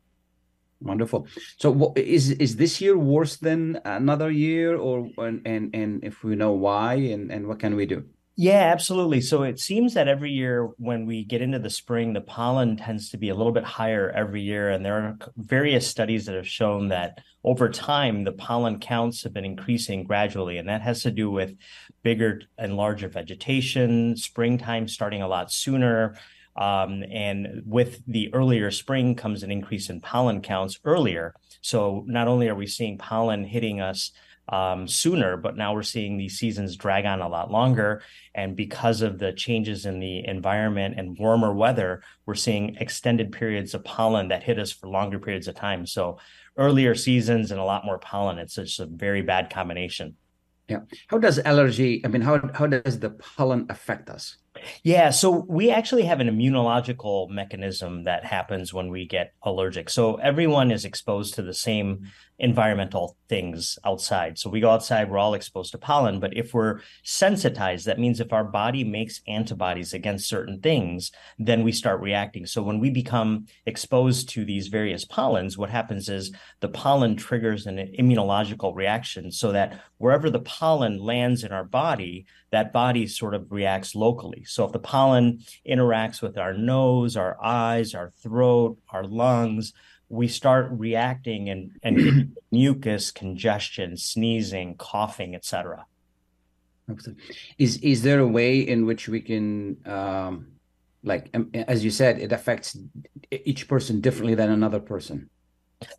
Wonderful. 0.82 1.28
So, 1.58 1.94
is 1.98 2.32
is 2.32 2.56
this 2.56 2.80
year 2.80 2.98
worse 2.98 3.36
than 3.36 3.82
another 3.84 4.32
year, 4.32 4.78
or 4.78 5.10
and 5.18 5.46
and, 5.46 5.76
and 5.76 6.02
if 6.06 6.24
we 6.24 6.38
know 6.38 6.54
why, 6.54 6.94
and 6.94 7.30
and 7.30 7.46
what 7.46 7.60
can 7.60 7.76
we 7.76 7.86
do? 7.86 8.06
Yeah, 8.42 8.72
absolutely. 8.72 9.20
So 9.20 9.44
it 9.44 9.60
seems 9.60 9.96
that 9.96 10.08
every 10.08 10.32
year 10.32 10.70
when 10.78 11.06
we 11.06 11.26
get 11.26 11.42
into 11.42 11.60
the 11.60 11.70
spring, 11.70 12.14
the 12.14 12.22
pollen 12.22 12.78
tends 12.78 13.10
to 13.10 13.18
be 13.18 13.28
a 13.28 13.36
little 13.36 13.52
bit 13.52 13.66
higher 13.66 14.10
every 14.12 14.42
year. 14.42 14.70
And 14.70 14.86
there 14.86 14.94
are 14.94 15.18
various 15.36 15.86
studies 15.90 16.26
that 16.26 16.36
have 16.36 16.48
shown 16.48 16.88
that 16.88 17.20
over 17.44 17.68
time, 17.68 18.24
the 18.24 18.32
pollen 18.32 18.80
counts 18.80 19.24
have 19.24 19.34
been 19.34 19.44
increasing 19.44 20.06
gradually. 20.06 20.56
And 20.58 20.70
that 20.70 20.82
has 20.82 21.04
to 21.04 21.12
do 21.12 21.30
with 21.30 21.54
bigger 22.02 22.42
and 22.58 22.78
larger 22.78 23.10
vegetation, 23.10 24.16
springtime 24.16 24.88
starting 24.88 25.22
a 25.22 25.28
lot 25.28 25.52
sooner. 25.52 26.18
Um, 26.56 27.04
and 27.12 27.64
with 27.66 28.02
the 28.08 28.34
earlier 28.34 28.72
spring 28.72 29.16
comes 29.16 29.44
an 29.44 29.52
increase 29.52 29.90
in 29.90 30.00
pollen 30.00 30.42
counts 30.42 30.80
earlier. 30.86 31.36
So 31.60 32.06
not 32.08 32.30
only 32.30 32.48
are 32.48 32.56
we 32.56 32.68
seeing 32.68 32.98
pollen 32.98 33.44
hitting 33.44 33.82
us 33.82 34.14
um, 34.50 34.88
sooner, 34.88 35.38
but 35.38 35.56
now 35.56 35.74
we're 35.74 35.84
seeing 35.84 36.18
these 36.18 36.38
seasons 36.38 36.76
drag 36.76 37.06
on 37.06 37.22
a 37.22 37.30
lot 37.30 37.52
longer. 37.52 38.02
And 38.34 38.56
because 38.56 39.02
of 39.02 39.20
the 39.20 39.32
changes 39.32 39.86
in 39.86 40.00
the 40.00 40.28
environment 40.28 40.96
and 40.98 41.18
warmer 41.18 41.54
weather, 41.54 42.02
we're 42.26 42.36
seeing 42.36 42.76
extended 42.80 43.32
periods 43.32 43.74
of 43.74 43.84
pollen 43.84 44.30
that 44.30 44.44
hit 44.44 44.60
us 44.60 44.72
for 44.72 44.88
longer 44.88 45.20
periods 45.20 45.48
of 45.48 45.56
time. 45.56 45.86
So 45.86 46.18
earlier 46.58 46.96
seasons 46.96 47.52
and 47.52 47.60
a 47.60 47.64
lot 47.64 47.86
more 47.86 48.00
pollen. 48.00 48.40
It's 48.40 48.56
just 48.56 48.80
a 48.80 48.86
very 48.86 49.22
bad 49.22 49.50
combination. 49.50 50.16
Yeah. 50.68 50.82
How 51.08 51.18
does 51.18 51.40
allergy, 51.40 52.02
I 52.06 52.10
mean, 52.10 52.22
how, 52.22 52.40
how 52.54 52.68
does 52.68 53.00
the 53.00 53.12
pollen 53.12 53.66
affect 53.70 54.10
us? 54.10 54.38
Yeah, 54.84 55.10
so 55.10 55.46
we 55.48 55.70
actually 55.72 56.04
have 56.04 56.20
an 56.20 56.28
immunological 56.28 57.30
mechanism 57.30 58.04
that 58.04 58.26
happens 58.26 58.74
when 58.74 58.90
we 58.90 59.06
get 59.06 59.34
allergic. 59.44 59.90
So 59.90 60.16
everyone 60.16 60.72
is 60.72 60.86
exposed 60.86 61.34
to 61.36 61.42
the 61.42 61.54
same 61.54 62.08
environmental 62.40 63.18
things 63.28 63.78
outside. 63.86 64.40
So 64.40 64.50
we 64.50 64.62
go 64.62 64.70
outside, 64.70 65.12
we're 65.12 65.18
all 65.18 65.34
exposed 65.34 65.72
to 65.74 65.78
pollen. 65.78 66.20
But 66.20 66.36
if 66.38 66.54
we're 66.54 66.80
sensitized, 67.04 67.86
that 67.86 68.00
means 68.00 68.20
if 68.20 68.32
our 68.32 68.46
body 68.46 68.84
makes 68.84 69.22
antibodies 69.28 69.94
against 69.94 70.30
certain 70.30 70.62
things, 70.62 71.12
then 71.38 71.64
we 71.64 71.72
start 71.72 72.00
reacting. 72.00 72.46
So 72.46 72.64
when 72.64 72.80
we 72.80 72.90
become 72.90 73.46
exposed 73.66 74.30
to 74.30 74.46
these 74.46 74.68
various 74.68 75.04
pollens, 75.06 75.58
what 75.58 75.70
happens 75.70 76.08
is 76.08 76.32
the 76.62 76.70
pollen 76.70 77.18
triggers 77.18 77.66
an 77.68 77.78
immunological 78.00 78.74
reaction 78.74 79.32
so 79.32 79.52
that 79.52 79.82
wherever 79.98 80.30
the 80.30 80.40
pollen 80.40 80.98
lands 80.98 81.44
in 81.44 81.52
our 81.52 81.66
body, 81.66 82.26
that 82.52 82.74
body 82.74 83.08
sort 83.08 83.34
of 83.36 83.52
reacts 83.52 83.96
locally. 83.96 84.44
So 84.46 84.66
if 84.66 84.72
the 84.72 84.80
pollen 84.80 85.42
interacts 85.68 86.22
with 86.22 86.38
our 86.38 86.54
nose, 86.54 87.16
our 87.16 87.38
eyes, 87.44 87.94
our 87.94 88.10
throat, 88.10 88.78
our 88.90 89.04
lungs, 89.04 89.74
we 90.10 90.28
start 90.28 90.70
reacting 90.72 91.50
and, 91.50 91.72
and 91.84 92.36
mucus, 92.52 93.12
congestion, 93.12 93.96
sneezing, 93.96 94.76
coughing, 94.76 95.36
etc. 95.36 95.86
Is 97.60 97.78
is 97.78 98.02
there 98.02 98.20
a 98.20 98.28
way 98.28 98.60
in 98.60 98.88
which 98.88 99.08
we 99.08 99.22
can, 99.22 99.78
um, 99.86 100.48
like 101.04 101.30
um, 101.36 101.52
as 101.54 101.84
you 101.84 101.92
said, 101.92 102.20
it 102.20 102.32
affects 102.32 102.76
each 103.32 103.68
person 103.68 104.02
differently 104.02 104.34
than 104.34 104.50
another 104.50 104.80
person? 104.80 105.30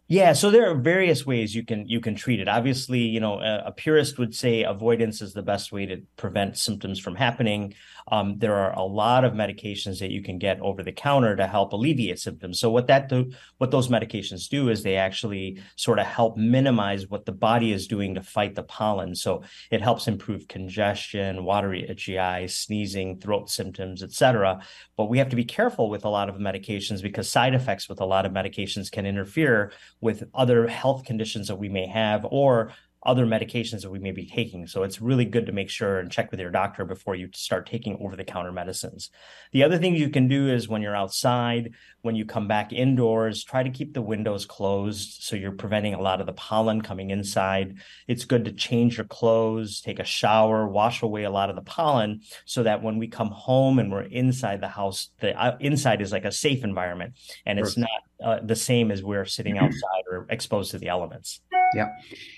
Yeah, 0.09 0.33
so 0.33 0.51
there 0.51 0.69
are 0.71 0.75
various 0.75 1.25
ways 1.25 1.55
you 1.55 1.65
can 1.65 1.89
you 1.89 2.01
can 2.01 2.15
treat 2.15 2.41
it. 2.41 2.49
Obviously, 2.49 2.99
you 2.99 3.21
know, 3.21 3.41
a, 3.41 3.65
a 3.67 3.73
purist 3.73 4.19
would 4.19 4.35
say 4.35 4.63
avoidance 4.65 5.23
is 5.23 5.33
the 5.33 5.43
best 5.43 5.73
way 5.73 5.87
to 5.87 6.03
prevent 6.17 6.59
symptoms 6.59 6.99
from 6.99 7.15
happening. 7.15 7.75
Um, 8.11 8.37
there 8.39 8.57
are 8.57 8.73
a 8.77 8.83
lot 8.83 9.25
of 9.25 9.35
medications 9.35 10.01
that 10.01 10.11
you 10.11 10.21
can 10.23 10.39
get 10.39 10.61
over 10.61 10.83
the 10.83 10.91
counter 10.93 11.37
to 11.37 11.47
help 11.47 11.73
alleviate 11.73 12.19
symptoms. 12.19 12.59
So 12.59 12.71
what 12.71 12.89
that 12.89 13.09
do, 13.09 13.31
what 13.59 13.71
those 13.71 13.89
medications 13.89 14.49
do 14.49 14.69
is 14.69 14.83
they 14.83 14.97
actually 14.97 15.63
sort 15.77 16.01
of 16.01 16.07
help 16.07 16.37
minimize 16.37 17.09
what 17.09 17.25
the 17.25 17.33
body 17.33 17.73
is 17.73 17.87
doing 17.87 18.17
to 18.17 18.23
fight 18.23 18.57
the 18.57 18.65
pollen. 18.65 19.15
So 19.15 19.45
it 19.71 19.81
helps 19.81 20.09
improve 20.09 20.49
congestion, 20.49 21.45
watery, 21.45 21.89
itchy 21.89 22.19
eyes, 22.19 22.57
sneezing, 22.57 23.21
throat 23.21 23.49
symptoms, 23.49 24.03
etc. 24.03 24.61
But 24.97 25.09
we 25.09 25.19
have 25.19 25.29
to 25.29 25.37
be 25.37 25.45
careful 25.45 25.89
with 25.89 26.05
a 26.05 26.11
lot 26.11 26.29
of 26.29 26.35
medications 26.35 27.01
because 27.01 27.31
side 27.31 27.55
effects 27.55 27.89
with 27.89 28.01
a 28.01 28.07
lot 28.07 28.27
of 28.27 28.33
medications 28.33 28.91
can 28.91 29.07
interfere 29.07 29.70
with 30.01 30.25
other 30.35 30.67
health 30.67 31.05
conditions 31.05 31.49
that 31.49 31.57
we 31.57 31.69
may 31.69 31.87
have 31.87 32.27
or 32.31 32.73
other 33.03 33.25
medications 33.25 33.81
that 33.81 33.91
we 33.91 33.99
may 33.99 34.11
be 34.11 34.27
taking. 34.27 34.67
So 34.67 34.83
it's 34.83 35.01
really 35.01 35.25
good 35.25 35.47
to 35.47 35.53
make 35.53 35.71
sure 35.71 35.99
and 35.99 36.11
check 36.11 36.31
with 36.31 36.39
your 36.39 36.51
doctor 36.51 36.85
before 36.85 37.15
you 37.15 37.31
start 37.33 37.67
taking 37.67 37.99
over 38.01 38.15
the 38.15 38.25
counter 38.25 38.53
medicines. 38.53 39.11
The 39.53 39.63
other 39.63 39.79
thing 39.79 39.95
you 39.95 40.11
can 40.11 40.29
do 40.29 40.49
is 40.49 40.69
when 40.69 40.83
you're 40.83 40.97
outside, 40.97 41.73
when 42.03 42.15
you 42.15 42.27
come 42.27 42.47
back 42.47 42.73
indoors, 42.73 43.43
try 43.43 43.63
to 43.63 43.71
keep 43.71 43.95
the 43.95 44.03
windows 44.03 44.45
closed 44.45 45.23
so 45.23 45.35
you're 45.35 45.53
preventing 45.53 45.95
a 45.95 46.01
lot 46.01 46.21
of 46.21 46.27
the 46.27 46.35
pollen 46.35 46.83
coming 46.83 47.11
inside. 47.11 47.79
It's 48.07 48.27
good 48.27 48.45
to 48.45 48.53
change 48.53 48.99
your 48.99 49.07
clothes, 49.07 49.81
take 49.81 49.99
a 49.99 50.05
shower, 50.05 50.69
wash 50.69 51.01
away 51.01 51.25
a 51.25 51.31
lot 51.31 51.49
of 51.49 51.57
the 51.57 51.63
pollen 51.63 52.21
so 52.45 52.63
that 52.65 52.83
when 52.83 52.99
we 52.99 53.09
come 53.09 53.31
home 53.31 53.79
and 53.79 53.91
we're 53.91 54.03
inside 54.03 54.61
the 54.61 54.69
house, 54.69 55.09
the 55.21 55.39
uh, 55.41 55.57
inside 55.61 56.03
is 56.03 56.13
like 56.13 56.27
a 56.27 56.33
safe 56.33 56.65
environment 56.65 57.15
and 57.47 57.59
it's 57.59 57.79
not 57.79 57.89
uh, 58.23 58.39
the 58.43 58.57
same 58.57 58.91
as 58.91 59.03
we're 59.03 59.25
sitting 59.25 59.57
outside 59.59 60.03
or 60.11 60.27
exposed 60.29 60.73
to 60.73 60.79
the 60.79 60.89
elements. 60.89 61.41
Yeah, 61.73 61.89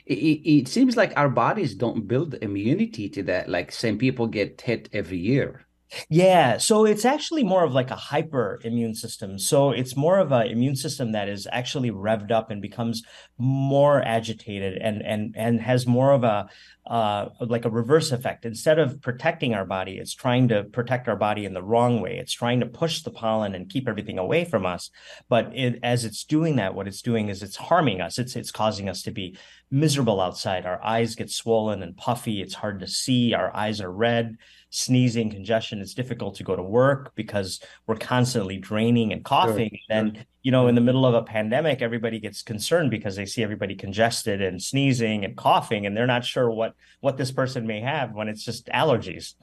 it, 0.06 0.14
it 0.14 0.68
seems 0.68 0.96
like 0.96 1.12
our 1.16 1.28
bodies 1.28 1.74
don't 1.74 2.06
build 2.06 2.34
immunity 2.42 3.08
to 3.10 3.22
that. 3.24 3.48
Like 3.48 3.72
same 3.72 3.98
people 3.98 4.26
get 4.26 4.60
hit 4.60 4.88
every 4.92 5.18
year. 5.18 5.66
Yeah, 6.08 6.58
so 6.58 6.84
it's 6.84 7.04
actually 7.04 7.44
more 7.44 7.64
of 7.64 7.72
like 7.72 7.90
a 7.90 7.96
hyper 7.96 8.60
immune 8.64 8.94
system. 8.94 9.38
So 9.38 9.70
it's 9.70 9.96
more 9.96 10.18
of 10.18 10.32
an 10.32 10.46
immune 10.46 10.76
system 10.76 11.12
that 11.12 11.28
is 11.28 11.46
actually 11.50 11.90
revved 11.90 12.30
up 12.30 12.50
and 12.50 12.62
becomes 12.62 13.02
more 13.38 14.02
agitated 14.02 14.78
and 14.78 15.02
and 15.02 15.34
and 15.36 15.60
has 15.60 15.86
more 15.86 16.12
of 16.12 16.24
a 16.24 16.48
uh, 16.86 17.28
like 17.40 17.64
a 17.64 17.70
reverse 17.70 18.10
effect. 18.10 18.44
Instead 18.44 18.78
of 18.78 19.00
protecting 19.02 19.54
our 19.54 19.64
body, 19.64 19.98
it's 19.98 20.14
trying 20.14 20.48
to 20.48 20.64
protect 20.64 21.08
our 21.08 21.16
body 21.16 21.44
in 21.44 21.54
the 21.54 21.62
wrong 21.62 22.00
way. 22.00 22.16
It's 22.18 22.32
trying 22.32 22.60
to 22.60 22.66
push 22.66 23.02
the 23.02 23.10
pollen 23.10 23.54
and 23.54 23.68
keep 23.68 23.88
everything 23.88 24.18
away 24.18 24.44
from 24.44 24.66
us. 24.66 24.90
But 25.28 25.52
it, 25.54 25.78
as 25.82 26.04
it's 26.04 26.24
doing 26.24 26.56
that, 26.56 26.74
what 26.74 26.88
it's 26.88 27.02
doing 27.02 27.28
is 27.28 27.42
it's 27.42 27.56
harming 27.56 28.00
us. 28.00 28.18
It's 28.18 28.34
it's 28.34 28.50
causing 28.50 28.88
us 28.88 29.02
to 29.02 29.10
be 29.10 29.36
miserable 29.70 30.20
outside. 30.20 30.66
Our 30.66 30.82
eyes 30.82 31.14
get 31.14 31.30
swollen 31.30 31.82
and 31.82 31.96
puffy. 31.96 32.40
It's 32.40 32.54
hard 32.54 32.80
to 32.80 32.88
see. 32.88 33.34
Our 33.34 33.54
eyes 33.54 33.80
are 33.80 33.92
red 33.92 34.38
sneezing, 34.72 35.30
congestion. 35.30 35.80
It's 35.80 35.92
difficult 35.94 36.34
to 36.36 36.44
go 36.44 36.56
to 36.56 36.62
work 36.62 37.12
because 37.14 37.60
we're 37.86 37.96
constantly 37.96 38.56
draining 38.56 39.12
and 39.12 39.22
coughing. 39.22 39.70
Sure, 39.70 39.96
and 39.98 40.16
sure. 40.16 40.24
you 40.42 40.50
know, 40.50 40.66
in 40.66 40.74
the 40.74 40.80
middle 40.80 41.04
of 41.04 41.14
a 41.14 41.22
pandemic, 41.22 41.82
everybody 41.82 42.18
gets 42.18 42.42
concerned 42.42 42.90
because 42.90 43.14
they 43.14 43.26
see 43.26 43.42
everybody 43.42 43.76
congested 43.76 44.40
and 44.40 44.60
sneezing 44.60 45.24
and 45.24 45.36
coughing, 45.36 45.86
and 45.86 45.96
they're 45.96 46.06
not 46.06 46.24
sure 46.24 46.50
what 46.50 46.74
what 47.00 47.16
this 47.16 47.30
person 47.30 47.66
may 47.66 47.80
have 47.80 48.12
when 48.12 48.28
it's 48.28 48.44
just 48.44 48.66
allergies. 48.66 49.34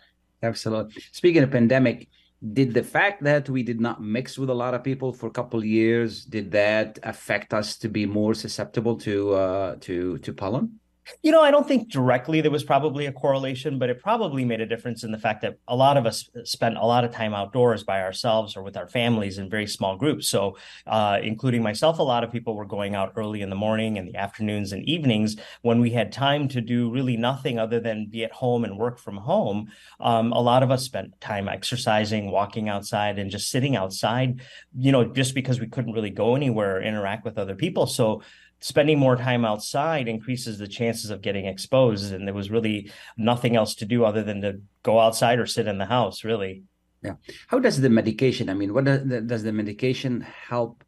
Absolutely. 0.41 1.01
Speaking 1.11 1.43
of 1.43 1.51
pandemic, 1.51 2.09
did 2.53 2.73
the 2.73 2.83
fact 2.83 3.23
that 3.23 3.49
we 3.49 3.61
did 3.61 3.79
not 3.79 4.01
mix 4.01 4.37
with 4.37 4.49
a 4.49 4.53
lot 4.53 4.73
of 4.73 4.83
people 4.83 5.13
for 5.13 5.27
a 5.27 5.31
couple 5.31 5.59
of 5.59 5.65
years 5.65 6.25
did 6.25 6.51
that 6.51 6.97
affect 7.03 7.53
us 7.53 7.77
to 7.77 7.89
be 7.89 8.05
more 8.05 8.33
susceptible 8.33 8.97
to 8.97 9.33
uh, 9.33 9.75
to 9.81 10.17
to 10.19 10.33
pollen? 10.33 10.79
You 11.23 11.31
know, 11.31 11.41
I 11.41 11.51
don't 11.51 11.67
think 11.67 11.89
directly 11.89 12.41
there 12.41 12.51
was 12.51 12.63
probably 12.63 13.05
a 13.05 13.11
correlation, 13.11 13.79
but 13.79 13.89
it 13.89 14.01
probably 14.01 14.45
made 14.45 14.61
a 14.61 14.65
difference 14.65 15.03
in 15.03 15.11
the 15.11 15.17
fact 15.17 15.41
that 15.41 15.57
a 15.67 15.75
lot 15.75 15.97
of 15.97 16.05
us 16.05 16.29
spent 16.43 16.77
a 16.77 16.85
lot 16.85 17.03
of 17.03 17.11
time 17.11 17.33
outdoors 17.33 17.83
by 17.83 18.01
ourselves 18.01 18.55
or 18.55 18.63
with 18.63 18.77
our 18.77 18.87
families 18.87 19.37
in 19.37 19.49
very 19.49 19.67
small 19.67 19.95
groups. 19.95 20.27
So, 20.27 20.57
uh, 20.87 21.19
including 21.21 21.63
myself, 21.63 21.99
a 21.99 22.03
lot 22.03 22.23
of 22.23 22.31
people 22.31 22.55
were 22.55 22.65
going 22.65 22.95
out 22.95 23.13
early 23.15 23.41
in 23.41 23.49
the 23.49 23.55
morning 23.55 23.97
and 23.97 24.07
the 24.07 24.15
afternoons 24.15 24.71
and 24.71 24.83
evenings 24.85 25.35
when 25.61 25.79
we 25.79 25.91
had 25.91 26.11
time 26.11 26.47
to 26.49 26.61
do 26.61 26.91
really 26.91 27.17
nothing 27.17 27.59
other 27.59 27.79
than 27.79 28.07
be 28.07 28.23
at 28.23 28.31
home 28.31 28.63
and 28.63 28.77
work 28.77 28.99
from 28.99 29.17
home. 29.17 29.71
Um, 29.99 30.31
a 30.31 30.41
lot 30.41 30.63
of 30.63 30.71
us 30.71 30.83
spent 30.83 31.19
time 31.19 31.47
exercising, 31.47 32.31
walking 32.31 32.69
outside, 32.69 33.19
and 33.19 33.31
just 33.31 33.49
sitting 33.49 33.75
outside, 33.75 34.41
you 34.77 34.91
know, 34.91 35.05
just 35.05 35.35
because 35.35 35.59
we 35.59 35.67
couldn't 35.67 35.93
really 35.93 36.09
go 36.09 36.35
anywhere 36.35 36.77
or 36.77 36.81
interact 36.81 37.25
with 37.25 37.37
other 37.37 37.55
people. 37.55 37.87
So, 37.87 38.21
spending 38.59 38.99
more 38.99 39.15
time 39.15 39.45
outside 39.45 40.07
increases 40.07 40.57
the 40.57 40.67
chances 40.67 41.09
of 41.09 41.21
getting 41.21 41.45
exposed 41.45 42.13
and 42.13 42.27
there 42.27 42.33
was 42.33 42.51
really 42.51 42.91
nothing 43.17 43.55
else 43.55 43.75
to 43.75 43.85
do 43.85 44.03
other 44.03 44.23
than 44.23 44.41
to 44.41 44.59
go 44.83 44.99
outside 44.99 45.39
or 45.39 45.45
sit 45.45 45.67
in 45.67 45.77
the 45.77 45.85
house 45.85 46.23
really 46.23 46.63
yeah 47.01 47.13
how 47.47 47.59
does 47.59 47.79
the 47.79 47.89
medication 47.89 48.49
i 48.49 48.53
mean 48.53 48.73
what 48.73 48.85
does 48.85 49.05
the, 49.05 49.21
does 49.21 49.43
the 49.43 49.51
medication 49.51 50.21
help 50.21 50.83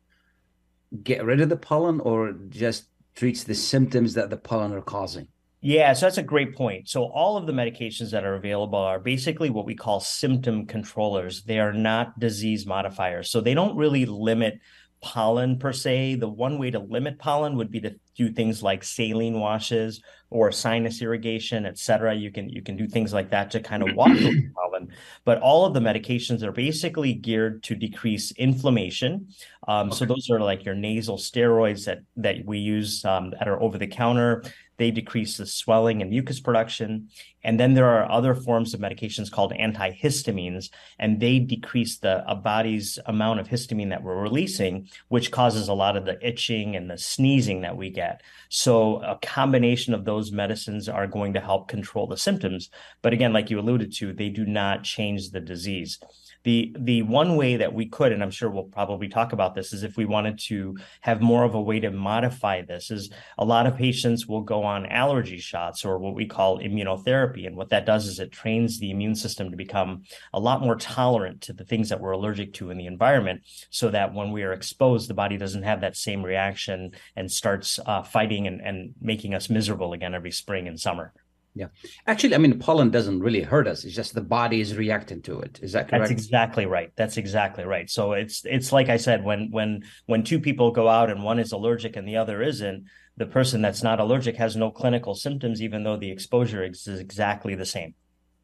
get 1.03 1.23
rid 1.23 1.39
of 1.39 1.49
the 1.49 1.57
pollen 1.57 1.99
or 2.01 2.33
just 2.49 2.87
treats 3.15 3.43
the 3.43 3.55
symptoms 3.55 4.13
that 4.13 4.29
the 4.29 4.37
pollen 4.37 4.73
are 4.73 4.81
causing 4.81 5.27
yeah, 5.63 5.93
so 5.93 6.07
that's 6.07 6.17
a 6.17 6.23
great 6.23 6.55
point. 6.55 6.89
So 6.89 7.03
all 7.03 7.37
of 7.37 7.45
the 7.45 7.53
medications 7.53 8.09
that 8.11 8.25
are 8.25 8.33
available 8.33 8.79
are 8.79 8.99
basically 8.99 9.51
what 9.51 9.67
we 9.67 9.75
call 9.75 9.99
symptom 9.99 10.65
controllers. 10.65 11.43
They 11.43 11.59
are 11.59 11.71
not 11.71 12.19
disease 12.19 12.65
modifiers. 12.65 13.29
So 13.29 13.41
they 13.41 13.53
don't 13.53 13.77
really 13.77 14.07
limit 14.07 14.59
pollen 15.01 15.57
per 15.57 15.73
se. 15.73 16.15
The 16.15 16.29
one 16.29 16.57
way 16.57 16.71
to 16.71 16.79
limit 16.79 17.19
pollen 17.19 17.55
would 17.57 17.71
be 17.71 17.81
to 17.81 17.95
do 18.15 18.31
things 18.31 18.61
like 18.61 18.83
saline 18.83 19.39
washes 19.39 20.01
or 20.29 20.51
sinus 20.51 21.01
irrigation, 21.01 21.65
et 21.65 21.77
cetera. 21.77 22.13
You 22.13 22.31
can 22.31 22.49
you 22.49 22.61
can 22.61 22.77
do 22.77 22.87
things 22.87 23.13
like 23.13 23.31
that 23.31 23.51
to 23.51 23.59
kind 23.59 23.83
of 23.83 23.89
wash 23.95 24.19
pollen. 24.55 24.91
But 25.25 25.41
all 25.41 25.65
of 25.65 25.73
the 25.73 25.79
medications 25.79 26.43
are 26.43 26.51
basically 26.51 27.13
geared 27.13 27.63
to 27.63 27.75
decrease 27.75 28.31
inflammation. 28.31 29.27
Um, 29.67 29.87
okay. 29.87 29.97
So 29.97 30.05
those 30.05 30.29
are 30.29 30.39
like 30.39 30.65
your 30.65 30.75
nasal 30.75 31.17
steroids 31.17 31.85
that 31.85 31.99
that 32.17 32.45
we 32.45 32.59
use 32.59 33.03
um, 33.05 33.31
that 33.31 33.47
are 33.47 33.61
over 33.61 33.77
the 33.77 33.87
counter. 33.87 34.43
They 34.81 34.89
decrease 34.89 35.37
the 35.37 35.45
swelling 35.45 36.01
and 36.01 36.09
mucus 36.09 36.39
production. 36.39 37.09
And 37.43 37.59
then 37.59 37.75
there 37.75 37.85
are 37.87 38.11
other 38.11 38.33
forms 38.33 38.73
of 38.73 38.79
medications 38.79 39.29
called 39.29 39.53
antihistamines, 39.53 40.71
and 40.97 41.19
they 41.19 41.37
decrease 41.37 41.99
the 41.99 42.23
body's 42.43 42.97
amount 43.05 43.41
of 43.41 43.47
histamine 43.47 43.89
that 43.89 44.01
we're 44.01 44.19
releasing, 44.19 44.89
which 45.09 45.29
causes 45.29 45.67
a 45.67 45.75
lot 45.75 45.97
of 45.97 46.05
the 46.05 46.17
itching 46.27 46.75
and 46.75 46.89
the 46.89 46.97
sneezing 46.97 47.61
that 47.61 47.77
we 47.77 47.91
get. 47.91 48.23
So 48.49 49.03
a 49.03 49.19
combination 49.21 49.93
of 49.93 50.03
those 50.03 50.31
medicines 50.31 50.89
are 50.89 51.05
going 51.05 51.33
to 51.33 51.39
help 51.39 51.67
control 51.67 52.07
the 52.07 52.17
symptoms. 52.17 52.71
But 53.03 53.13
again, 53.13 53.33
like 53.33 53.51
you 53.51 53.59
alluded 53.59 53.93
to, 53.97 54.13
they 54.13 54.29
do 54.29 54.45
not 54.45 54.83
change 54.83 55.29
the 55.29 55.41
disease. 55.41 55.99
The 56.43 56.75
the 56.79 57.03
one 57.03 57.35
way 57.35 57.57
that 57.57 57.73
we 57.73 57.85
could, 57.85 58.11
and 58.11 58.23
I'm 58.23 58.31
sure 58.31 58.49
we'll 58.49 58.63
probably 58.63 59.07
talk 59.07 59.31
about 59.31 59.53
this, 59.53 59.73
is 59.73 59.83
if 59.83 59.95
we 59.95 60.05
wanted 60.05 60.39
to 60.47 60.75
have 61.01 61.21
more 61.21 61.43
of 61.43 61.53
a 61.53 61.61
way 61.61 61.79
to 61.79 61.91
modify 61.91 62.63
this, 62.63 62.89
is 62.89 63.11
a 63.37 63.45
lot 63.45 63.67
of 63.67 63.77
patients 63.77 64.25
will 64.25 64.41
go 64.41 64.63
on 64.63 64.87
allergy 64.87 65.37
shots 65.37 65.85
or 65.85 65.99
what 65.99 66.15
we 66.15 66.25
call 66.25 66.59
immunotherapy. 66.59 67.45
And 67.45 67.55
what 67.55 67.69
that 67.69 67.85
does 67.85 68.07
is 68.07 68.19
it 68.19 68.31
trains 68.31 68.79
the 68.79 68.89
immune 68.89 69.13
system 69.13 69.51
to 69.51 69.57
become 69.57 70.03
a 70.33 70.39
lot 70.39 70.61
more 70.61 70.75
tolerant 70.75 71.41
to 71.41 71.53
the 71.53 71.65
things 71.65 71.89
that 71.89 72.01
we're 72.01 72.11
allergic 72.11 72.53
to 72.53 72.71
in 72.71 72.77
the 72.77 72.87
environment, 72.87 73.41
so 73.69 73.89
that 73.89 74.13
when 74.13 74.31
we 74.31 74.41
are 74.41 74.53
exposed, 74.53 75.09
the 75.09 75.13
body 75.13 75.37
doesn't 75.37 75.63
have 75.63 75.81
that 75.81 75.95
same 75.95 76.23
reaction 76.23 76.91
and 77.15 77.31
starts 77.31 77.79
uh, 77.85 78.01
fighting 78.01 78.47
and, 78.47 78.61
and 78.61 78.95
making 78.99 79.35
us 79.35 79.49
miserable 79.49 79.93
again 79.93 80.15
every 80.15 80.31
spring 80.31 80.67
and 80.67 80.79
summer. 80.79 81.13
Yeah. 81.53 81.67
Actually, 82.07 82.35
I 82.35 82.37
mean, 82.37 82.59
pollen 82.59 82.91
doesn't 82.91 83.19
really 83.19 83.41
hurt 83.41 83.67
us. 83.67 83.83
It's 83.83 83.93
just 83.93 84.15
the 84.15 84.21
body 84.21 84.61
is 84.61 84.77
reacting 84.77 85.21
to 85.23 85.39
it. 85.41 85.59
Is 85.61 85.73
that 85.73 85.89
correct? 85.89 86.03
That's 86.03 86.11
exactly 86.11 86.65
right. 86.65 86.91
That's 86.95 87.17
exactly 87.17 87.65
right. 87.65 87.89
So 87.89 88.13
it's 88.13 88.43
it's 88.45 88.71
like 88.71 88.87
I 88.87 88.97
said, 88.97 89.23
when 89.23 89.51
when 89.51 89.83
when 90.05 90.23
two 90.23 90.39
people 90.39 90.71
go 90.71 90.87
out 90.87 91.09
and 91.09 91.23
one 91.23 91.39
is 91.39 91.51
allergic 91.51 91.97
and 91.97 92.07
the 92.07 92.17
other 92.17 92.41
isn't, 92.41 92.85
the 93.17 93.25
person 93.25 93.61
that's 93.61 93.83
not 93.83 93.99
allergic 93.99 94.37
has 94.37 94.55
no 94.55 94.71
clinical 94.71 95.13
symptoms, 95.13 95.61
even 95.61 95.83
though 95.83 95.97
the 95.97 96.09
exposure 96.09 96.63
is 96.63 96.87
exactly 96.87 97.55
the 97.55 97.65
same. 97.65 97.95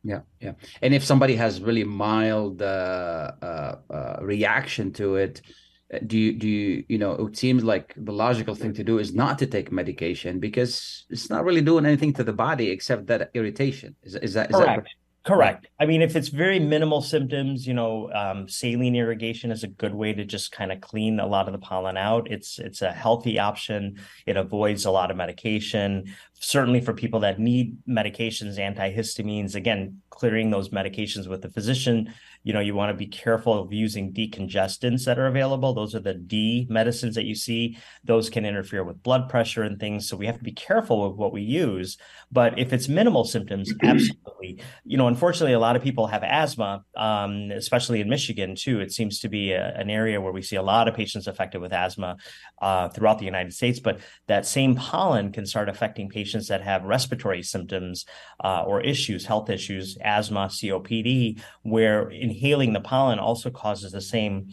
Yeah, 0.03 0.21
yeah. 0.39 0.53
And 0.81 0.93
if 0.93 1.03
somebody 1.03 1.35
has 1.35 1.61
really 1.61 1.83
mild 1.83 2.61
uh, 2.61 3.31
uh, 3.41 3.75
uh, 3.89 4.17
reaction 4.21 4.93
to 4.93 5.15
it, 5.15 5.41
do 6.05 6.17
you 6.17 6.33
do 6.33 6.47
you 6.47 6.83
you 6.89 6.97
know 6.97 7.13
it 7.13 7.37
seems 7.37 7.63
like 7.63 7.93
the 7.95 8.11
logical 8.11 8.55
thing 8.55 8.73
to 8.73 8.83
do 8.83 8.99
is 8.99 9.13
not 9.13 9.39
to 9.39 9.47
take 9.47 9.71
medication 9.71 10.39
because 10.39 11.05
it's 11.09 11.29
not 11.29 11.45
really 11.45 11.61
doing 11.61 11.85
anything 11.85 12.11
to 12.11 12.23
the 12.23 12.33
body 12.33 12.69
except 12.69 13.07
that 13.07 13.31
irritation 13.33 13.95
is, 14.03 14.15
is 14.15 14.33
that 14.33 14.49
is 14.49 14.57
correct 14.57 14.83
that 14.83 14.91
Correct. 15.27 15.67
I 15.77 15.85
mean, 15.85 16.01
if 16.01 16.15
it's 16.15 16.29
very 16.29 16.57
minimal 16.57 17.01
symptoms, 17.01 17.67
you 17.67 17.73
know, 17.73 18.09
um, 18.13 18.47
saline 18.47 18.95
irrigation 18.95 19.51
is 19.51 19.61
a 19.61 19.67
good 19.67 19.93
way 19.93 20.13
to 20.13 20.23
just 20.23 20.53
kind 20.53 20.71
of 20.71 20.79
clean 20.79 21.19
a 21.19 21.27
lot 21.27 21.47
of 21.47 21.51
the 21.51 21.59
pollen 21.59 21.97
out. 21.97 22.31
It's 22.31 22.59
it's 22.59 22.81
a 22.81 22.93
healthy 22.93 23.37
option. 23.37 23.97
It 24.25 24.37
avoids 24.37 24.85
a 24.85 24.91
lot 24.91 25.11
of 25.11 25.17
medication. 25.17 26.15
Certainly 26.39 26.81
for 26.81 26.93
people 26.93 27.21
that 27.21 27.39
need 27.39 27.77
medications, 27.87 28.57
antihistamines, 28.57 29.55
again, 29.55 30.01
clearing 30.09 30.49
those 30.49 30.69
medications 30.69 31.27
with 31.27 31.41
the 31.41 31.49
physician. 31.49 32.13
You 32.43 32.53
know, 32.53 32.59
you 32.59 32.75
want 32.75 32.91
to 32.91 32.97
be 32.97 33.07
careful 33.07 33.59
of 33.59 33.73
using 33.73 34.13
decongestants 34.13 35.05
that 35.05 35.17
are 35.17 35.27
available. 35.27 35.73
Those 35.73 35.95
are 35.95 35.99
the 35.99 36.13
D 36.13 36.67
medicines 36.69 37.15
that 37.15 37.25
you 37.25 37.35
see. 37.35 37.77
Those 38.03 38.29
can 38.29 38.45
interfere 38.45 38.83
with 38.83 39.01
blood 39.03 39.29
pressure 39.29 39.63
and 39.63 39.79
things. 39.79 40.07
So 40.07 40.15
we 40.15 40.27
have 40.27 40.37
to 40.37 40.43
be 40.43 40.53
careful 40.53 41.09
with 41.09 41.17
what 41.17 41.33
we 41.33 41.41
use. 41.41 41.97
But 42.31 42.57
if 42.59 42.71
it's 42.71 42.87
minimal 42.87 43.25
symptoms, 43.25 43.73
absolutely. 43.83 44.61
You 44.85 44.97
know, 44.97 45.07
unfortunately, 45.07 45.53
a 45.53 45.59
lot 45.59 45.75
of 45.75 45.83
people 45.83 46.07
have 46.07 46.23
asthma, 46.23 46.83
um, 46.95 47.51
especially 47.51 47.99
in 47.99 48.09
Michigan 48.09 48.55
too. 48.55 48.79
It 48.79 48.91
seems 48.91 49.19
to 49.21 49.29
be 49.29 49.53
a, 49.53 49.75
an 49.75 49.89
area 49.89 50.21
where 50.21 50.31
we 50.31 50.41
see 50.41 50.55
a 50.55 50.61
lot 50.61 50.87
of 50.87 50.95
patients 50.95 51.27
affected 51.27 51.61
with 51.61 51.73
asthma 51.73 52.17
uh, 52.61 52.89
throughout 52.89 53.19
the 53.19 53.25
United 53.25 53.53
States. 53.53 53.79
But 53.79 53.99
that 54.27 54.45
same 54.45 54.75
pollen 54.75 55.31
can 55.31 55.45
start 55.45 55.67
affecting 55.67 56.09
patients 56.09 56.26
that 56.47 56.61
have 56.61 56.83
respiratory 56.83 57.43
symptoms 57.43 58.05
uh, 58.43 58.63
or 58.63 58.81
issues, 58.81 59.25
health 59.25 59.49
issues, 59.49 59.97
asthma, 60.03 60.47
COPD, 60.47 61.41
where 61.63 62.09
inhaling 62.09 62.73
the 62.73 62.81
pollen 62.81 63.19
also 63.19 63.49
causes 63.49 63.91
the 63.91 64.01
same 64.01 64.49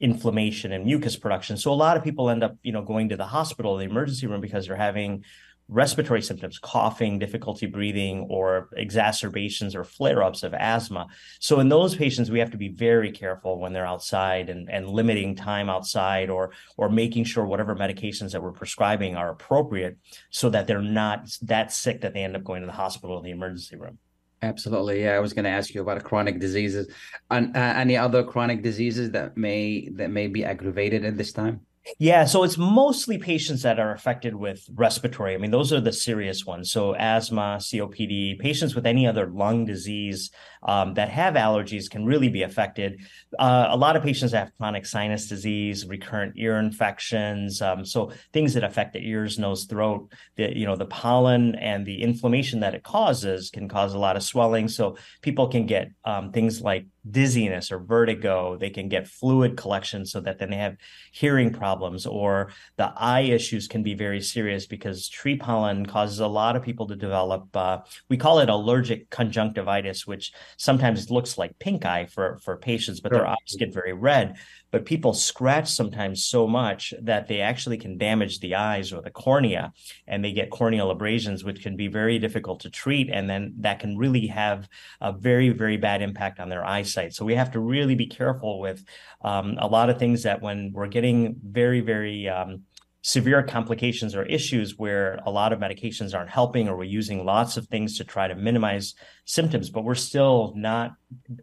inflammation 0.00 0.72
and 0.72 0.84
mucus 0.84 1.16
production. 1.16 1.56
So 1.56 1.72
a 1.72 1.74
lot 1.74 1.96
of 1.96 2.04
people 2.04 2.30
end 2.30 2.44
up, 2.44 2.56
you 2.62 2.72
know, 2.72 2.82
going 2.82 3.08
to 3.08 3.16
the 3.16 3.26
hospital, 3.26 3.76
the 3.76 3.84
emergency 3.84 4.26
room 4.26 4.40
because 4.40 4.66
they're 4.66 4.76
having 4.76 5.24
respiratory 5.68 6.22
symptoms, 6.22 6.58
coughing, 6.58 7.18
difficulty 7.18 7.66
breathing, 7.66 8.26
or 8.30 8.70
exacerbations 8.76 9.74
or 9.74 9.84
flare 9.84 10.22
ups 10.22 10.42
of 10.42 10.54
asthma. 10.54 11.06
So, 11.40 11.60
in 11.60 11.68
those 11.68 11.94
patients, 11.94 12.30
we 12.30 12.38
have 12.38 12.50
to 12.52 12.56
be 12.56 12.68
very 12.68 13.12
careful 13.12 13.58
when 13.58 13.72
they're 13.72 13.86
outside 13.86 14.48
and, 14.48 14.70
and 14.70 14.88
limiting 14.88 15.36
time 15.36 15.68
outside 15.68 16.30
or, 16.30 16.52
or 16.76 16.88
making 16.88 17.24
sure 17.24 17.44
whatever 17.44 17.76
medications 17.76 18.32
that 18.32 18.42
we're 18.42 18.52
prescribing 18.52 19.16
are 19.16 19.30
appropriate 19.30 19.98
so 20.30 20.48
that 20.50 20.66
they're 20.66 20.80
not 20.82 21.28
that 21.42 21.72
sick 21.72 22.00
that 22.00 22.14
they 22.14 22.24
end 22.24 22.36
up 22.36 22.44
going 22.44 22.62
to 22.62 22.66
the 22.66 22.72
hospital 22.72 23.16
or 23.16 23.22
the 23.22 23.30
emergency 23.30 23.76
room. 23.76 23.98
Absolutely. 24.40 25.02
Yeah, 25.02 25.16
I 25.16 25.18
was 25.18 25.32
going 25.32 25.44
to 25.44 25.50
ask 25.50 25.74
you 25.74 25.80
about 25.80 26.02
chronic 26.04 26.38
diseases 26.38 26.88
and 27.30 27.56
uh, 27.56 27.58
any 27.58 27.96
other 27.96 28.22
chronic 28.22 28.62
diseases 28.62 29.10
that 29.10 29.36
may 29.36 29.88
that 29.94 30.10
may 30.10 30.28
be 30.28 30.44
aggravated 30.44 31.04
at 31.04 31.16
this 31.16 31.32
time. 31.32 31.60
Yeah, 31.98 32.24
so 32.26 32.42
it's 32.44 32.58
mostly 32.58 33.18
patients 33.18 33.62
that 33.62 33.78
are 33.78 33.92
affected 33.92 34.34
with 34.34 34.68
respiratory. 34.74 35.34
I 35.34 35.38
mean, 35.38 35.50
those 35.50 35.72
are 35.72 35.80
the 35.80 35.92
serious 35.92 36.44
ones. 36.44 36.70
So 36.70 36.94
asthma, 36.94 37.58
COPD, 37.60 38.38
patients 38.38 38.74
with 38.74 38.86
any 38.86 39.06
other 39.06 39.26
lung 39.26 39.64
disease 39.64 40.30
um, 40.62 40.94
that 40.94 41.08
have 41.08 41.34
allergies 41.34 41.90
can 41.90 42.04
really 42.04 42.28
be 42.28 42.42
affected. 42.42 43.00
Uh, 43.38 43.68
a 43.70 43.76
lot 43.76 43.96
of 43.96 44.02
patients 44.02 44.32
have 44.32 44.50
chronic 44.56 44.86
sinus 44.86 45.28
disease, 45.28 45.86
recurrent 45.86 46.34
ear 46.36 46.58
infections, 46.58 47.62
um, 47.62 47.84
so 47.84 48.12
things 48.32 48.54
that 48.54 48.64
affect 48.64 48.92
the 48.92 49.06
ears, 49.06 49.38
nose, 49.38 49.64
throat. 49.64 50.10
The 50.36 50.56
you 50.56 50.66
know 50.66 50.76
the 50.76 50.86
pollen 50.86 51.54
and 51.56 51.86
the 51.86 52.02
inflammation 52.02 52.60
that 52.60 52.74
it 52.74 52.82
causes 52.82 53.50
can 53.50 53.68
cause 53.68 53.94
a 53.94 53.98
lot 53.98 54.16
of 54.16 54.22
swelling. 54.22 54.68
So 54.68 54.96
people 55.22 55.48
can 55.48 55.66
get 55.66 55.90
um, 56.04 56.32
things 56.32 56.60
like 56.60 56.86
dizziness 57.10 57.70
or 57.72 57.78
vertigo. 57.78 58.56
They 58.56 58.70
can 58.70 58.88
get 58.88 59.08
fluid 59.08 59.56
collection 59.56 60.04
so 60.04 60.20
that 60.20 60.38
then 60.38 60.50
they 60.50 60.56
have 60.56 60.76
hearing 61.12 61.52
problems, 61.52 62.06
or 62.06 62.52
the 62.76 62.92
eye 62.96 63.20
issues 63.20 63.68
can 63.68 63.82
be 63.82 63.94
very 63.94 64.20
serious 64.20 64.66
because 64.66 65.08
tree 65.08 65.36
pollen 65.36 65.86
causes 65.86 66.20
a 66.20 66.26
lot 66.26 66.56
of 66.56 66.62
people 66.62 66.86
to 66.88 66.96
develop. 66.96 67.54
Uh, 67.54 67.78
we 68.08 68.16
call 68.16 68.40
it 68.40 68.48
allergic 68.48 69.10
conjunctivitis, 69.10 70.06
which 70.06 70.32
sometimes 70.56 71.04
it 71.04 71.10
looks 71.10 71.38
like 71.38 71.58
pink 71.58 71.84
eye 71.84 72.06
for 72.06 72.38
for 72.38 72.56
patients, 72.56 73.00
but 73.00 73.12
sure. 73.12 73.18
their 73.18 73.28
eyes 73.28 73.56
get 73.58 73.72
very 73.72 73.92
red. 73.92 74.36
But 74.70 74.84
people 74.84 75.14
scratch 75.14 75.70
sometimes 75.70 76.24
so 76.24 76.46
much 76.46 76.92
that 77.00 77.26
they 77.26 77.40
actually 77.40 77.78
can 77.78 77.96
damage 77.96 78.40
the 78.40 78.54
eyes 78.54 78.92
or 78.92 79.00
the 79.00 79.10
cornea, 79.10 79.72
and 80.06 80.22
they 80.22 80.32
get 80.32 80.50
corneal 80.50 80.90
abrasions, 80.90 81.42
which 81.42 81.62
can 81.62 81.76
be 81.76 81.88
very 81.88 82.18
difficult 82.18 82.60
to 82.60 82.70
treat, 82.70 83.08
and 83.10 83.28
then 83.28 83.54
that 83.60 83.80
can 83.80 83.96
really 83.96 84.26
have 84.26 84.68
a 85.00 85.12
very 85.12 85.50
very 85.50 85.76
bad 85.76 86.02
impact 86.02 86.40
on 86.40 86.48
their 86.48 86.64
eyesight. 86.64 87.14
So 87.14 87.24
we 87.24 87.34
have 87.34 87.52
to 87.52 87.60
really 87.60 87.94
be 87.94 88.06
careful 88.06 88.60
with 88.60 88.84
um, 89.22 89.56
a 89.58 89.66
lot 89.66 89.90
of 89.90 89.98
things 89.98 90.22
that 90.24 90.42
when 90.42 90.72
we're 90.72 90.88
getting 90.88 91.36
very 91.42 91.80
very 91.80 92.28
um, 92.28 92.64
severe 93.08 93.42
complications 93.42 94.14
or 94.14 94.22
issues 94.24 94.76
where 94.76 95.18
a 95.24 95.30
lot 95.30 95.50
of 95.54 95.58
medications 95.58 96.14
aren't 96.14 96.28
helping 96.28 96.68
or 96.68 96.76
we're 96.76 96.84
using 96.84 97.24
lots 97.24 97.56
of 97.56 97.66
things 97.68 97.96
to 97.96 98.04
try 98.04 98.28
to 98.28 98.34
minimize 98.34 98.94
symptoms 99.24 99.70
but 99.70 99.82
we're 99.82 99.94
still 99.94 100.52
not 100.54 100.92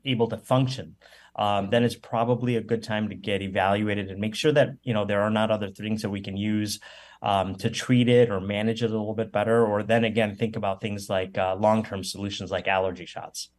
able 0.05 0.27
to 0.27 0.37
function 0.37 0.95
um, 1.37 1.71
then 1.71 1.83
it's 1.83 1.95
probably 1.95 2.55
a 2.55 2.61
good 2.61 2.83
time 2.83 3.09
to 3.09 3.15
get 3.15 3.41
evaluated 3.41 4.11
and 4.11 4.21
make 4.21 4.35
sure 4.35 4.51
that 4.51 4.69
you 4.83 4.93
know 4.93 5.05
there 5.05 5.23
are 5.23 5.31
not 5.31 5.49
other 5.49 5.71
things 5.71 6.03
that 6.03 6.11
we 6.11 6.21
can 6.21 6.37
use 6.37 6.79
um, 7.23 7.55
to 7.55 7.71
treat 7.71 8.07
it 8.09 8.29
or 8.29 8.39
manage 8.39 8.83
it 8.83 8.91
a 8.91 8.97
little 8.97 9.15
bit 9.15 9.31
better 9.31 9.65
or 9.65 9.81
then 9.81 10.03
again 10.03 10.35
think 10.35 10.55
about 10.55 10.81
things 10.81 11.09
like 11.09 11.35
uh, 11.35 11.55
long-term 11.55 12.03
solutions 12.03 12.51
like 12.51 12.67
allergy 12.67 13.07
shots. 13.07 13.49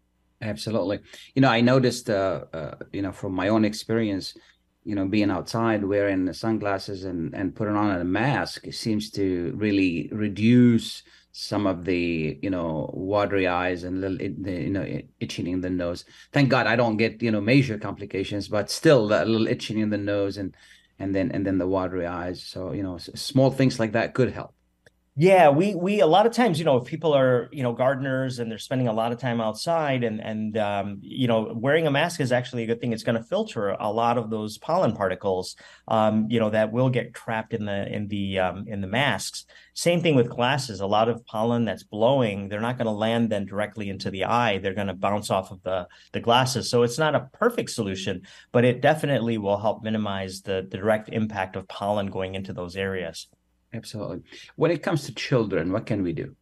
Absolutely. 0.41 1.01
You 1.35 1.43
know 1.43 1.51
i 1.51 1.61
noticed 1.61 2.09
uh, 2.09 2.45
uh, 2.53 2.75
you 2.93 3.03
know 3.03 3.11
from 3.11 3.33
my 3.35 3.49
own 3.49 3.65
experience 3.65 4.37
you 4.87 4.95
know 4.95 5.07
being 5.07 5.31
outside 5.31 5.85
wearing 5.85 6.33
sunglasses 6.33 7.05
and 7.05 7.35
and 7.35 7.55
putting 7.55 7.77
on 7.77 8.01
a 8.01 8.05
mask 8.05 8.73
seems 8.73 9.11
to 9.11 9.53
really 9.57 10.09
reduce 10.13 11.03
some 11.33 11.67
of 11.67 11.85
the 11.85 12.39
you 12.41 12.49
know 12.49 12.89
watery 12.95 13.47
eyes 13.47 13.85
and 13.85 14.01
little 14.01 14.17
the, 14.17 14.53
you 14.53 14.71
know 14.71 14.87
itching 15.21 15.49
in 15.49 15.61
the 15.61 15.69
nose. 15.69 16.05
Thank 16.33 16.49
god 16.49 16.67
i 16.67 16.77
don't 16.77 16.97
get 16.97 17.23
you 17.23 17.31
know 17.31 17.43
major 17.43 17.77
complications 17.79 18.49
but 18.49 18.71
still 18.71 19.09
that 19.09 19.29
little 19.29 19.49
itching 19.49 19.81
in 19.81 19.91
the 19.91 19.99
nose 19.99 20.39
and 20.39 20.57
and 20.99 21.15
then 21.15 21.31
and 21.33 21.45
then 21.47 21.59
the 21.59 21.69
watery 21.69 22.07
eyes. 22.07 22.43
So 22.43 22.73
you 22.73 22.83
know 22.83 22.97
small 22.99 23.51
things 23.51 23.79
like 23.79 23.93
that 23.93 24.15
could 24.15 24.33
help 24.33 24.56
yeah, 25.19 25.49
we 25.49 25.75
we 25.75 26.01
a 26.01 26.07
lot 26.07 26.27
of 26.27 26.33
times, 26.35 26.59
you 26.59 26.67
know, 26.67 26.77
if 26.77 26.85
people 26.85 27.15
are 27.15 27.49
you 27.51 27.63
know 27.63 27.73
gardeners 27.73 28.39
and 28.39 28.51
they're 28.51 28.59
spending 28.59 28.87
a 28.87 28.93
lot 28.93 29.13
of 29.13 29.19
time 29.19 29.41
outside, 29.41 30.05
and 30.05 30.21
and 30.21 30.59
um, 30.59 30.99
you 31.01 31.27
know, 31.27 31.55
wearing 31.57 31.87
a 31.87 31.91
mask 31.91 32.21
is 32.21 32.33
actually 32.33 32.65
a 32.65 32.67
good 32.67 32.83
thing. 32.83 32.93
It's 32.93 33.03
going 33.03 33.17
to 33.17 33.25
filter 33.25 33.71
a 33.71 33.91
lot 33.91 34.19
of 34.19 34.29
those 34.29 34.59
pollen 34.59 34.95
particles, 34.95 35.57
um, 35.89 36.27
you 36.29 36.39
know, 36.39 36.51
that 36.51 36.71
will 36.71 36.91
get 36.91 37.15
trapped 37.15 37.55
in 37.55 37.65
the 37.65 37.91
in 37.91 38.09
the 38.09 38.41
um, 38.41 38.69
in 38.69 38.83
the 38.83 38.87
masks. 38.87 39.47
Same 39.73 40.03
thing 40.03 40.17
with 40.17 40.29
glasses. 40.29 40.81
A 40.81 40.87
lot 40.87 41.09
of 41.09 41.25
pollen 41.25 41.65
that's 41.65 41.83
blowing, 41.83 42.51
they're 42.51 42.61
not 42.61 42.77
going 42.77 42.85
to 42.85 42.93
land 42.93 43.31
then 43.31 43.47
directly 43.47 43.89
into 43.89 44.11
the 44.11 44.25
eye. 44.27 44.59
They're 44.59 44.75
going 44.75 44.89
to 44.89 44.95
bounce 44.95 45.31
off 45.31 45.51
of 45.51 45.63
the 45.63 45.89
the 46.13 46.21
glasses. 46.21 46.69
So 46.69 46.83
it's 46.83 46.99
not 46.99 47.15
a 47.15 47.31
perfect 47.33 47.71
solution, 47.71 48.21
but 48.53 48.67
it 48.67 48.83
definitely 48.83 49.39
will 49.39 49.59
help 49.59 49.83
minimize 49.83 50.43
the 50.43 50.67
the 50.71 50.77
direct 50.77 51.09
impact 51.09 51.57
of 51.57 51.67
pollen 51.69 52.09
going 52.09 52.35
into 52.35 52.53
those 52.53 52.77
areas. 52.77 53.29
Absolutely. 53.77 54.23
When 54.57 54.71
it 54.73 54.83
comes 54.83 55.05
to 55.05 55.15
children, 55.15 55.73
what 55.73 55.87
can 55.87 56.03
we 56.03 56.13
do? 56.13 56.35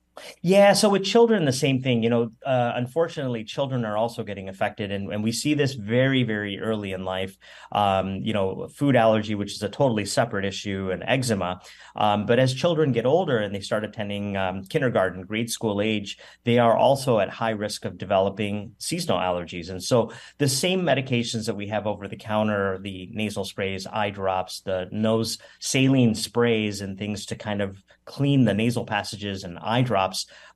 Yeah, 0.42 0.74
so 0.74 0.88
with 0.88 1.04
children, 1.04 1.44
the 1.44 1.52
same 1.52 1.82
thing. 1.82 2.04
You 2.04 2.10
know, 2.10 2.30
uh, 2.46 2.72
unfortunately, 2.76 3.42
children 3.42 3.84
are 3.84 3.96
also 3.96 4.22
getting 4.22 4.48
affected, 4.48 4.92
and, 4.92 5.12
and 5.12 5.24
we 5.24 5.32
see 5.32 5.54
this 5.54 5.74
very, 5.74 6.22
very 6.22 6.60
early 6.60 6.92
in 6.92 7.04
life. 7.04 7.36
Um, 7.72 8.20
you 8.22 8.32
know, 8.32 8.68
food 8.68 8.94
allergy, 8.94 9.34
which 9.34 9.54
is 9.54 9.62
a 9.62 9.68
totally 9.68 10.04
separate 10.04 10.44
issue, 10.44 10.90
and 10.92 11.02
eczema. 11.04 11.60
Um, 11.96 12.26
but 12.26 12.38
as 12.38 12.54
children 12.54 12.92
get 12.92 13.06
older 13.06 13.38
and 13.38 13.52
they 13.52 13.60
start 13.60 13.84
attending 13.84 14.36
um, 14.36 14.62
kindergarten, 14.64 15.24
grade 15.24 15.50
school 15.50 15.80
age, 15.80 16.18
they 16.44 16.58
are 16.58 16.76
also 16.76 17.18
at 17.18 17.28
high 17.28 17.50
risk 17.50 17.84
of 17.84 17.98
developing 17.98 18.72
seasonal 18.78 19.18
allergies. 19.18 19.68
And 19.68 19.82
so, 19.82 20.12
the 20.38 20.48
same 20.48 20.82
medications 20.82 21.46
that 21.46 21.56
we 21.56 21.66
have 21.68 21.88
over 21.88 22.06
the 22.06 22.16
counter, 22.16 22.78
the 22.80 23.08
nasal 23.12 23.44
sprays, 23.44 23.84
eye 23.86 24.10
drops, 24.10 24.60
the 24.60 24.86
nose 24.92 25.38
saline 25.58 26.14
sprays, 26.14 26.82
and 26.82 26.96
things 26.96 27.26
to 27.26 27.34
kind 27.34 27.60
of 27.60 27.82
clean 28.04 28.44
the 28.44 28.54
nasal 28.54 28.84
passages 28.84 29.44
and 29.44 29.58
eye 29.58 29.80
drops 29.80 30.03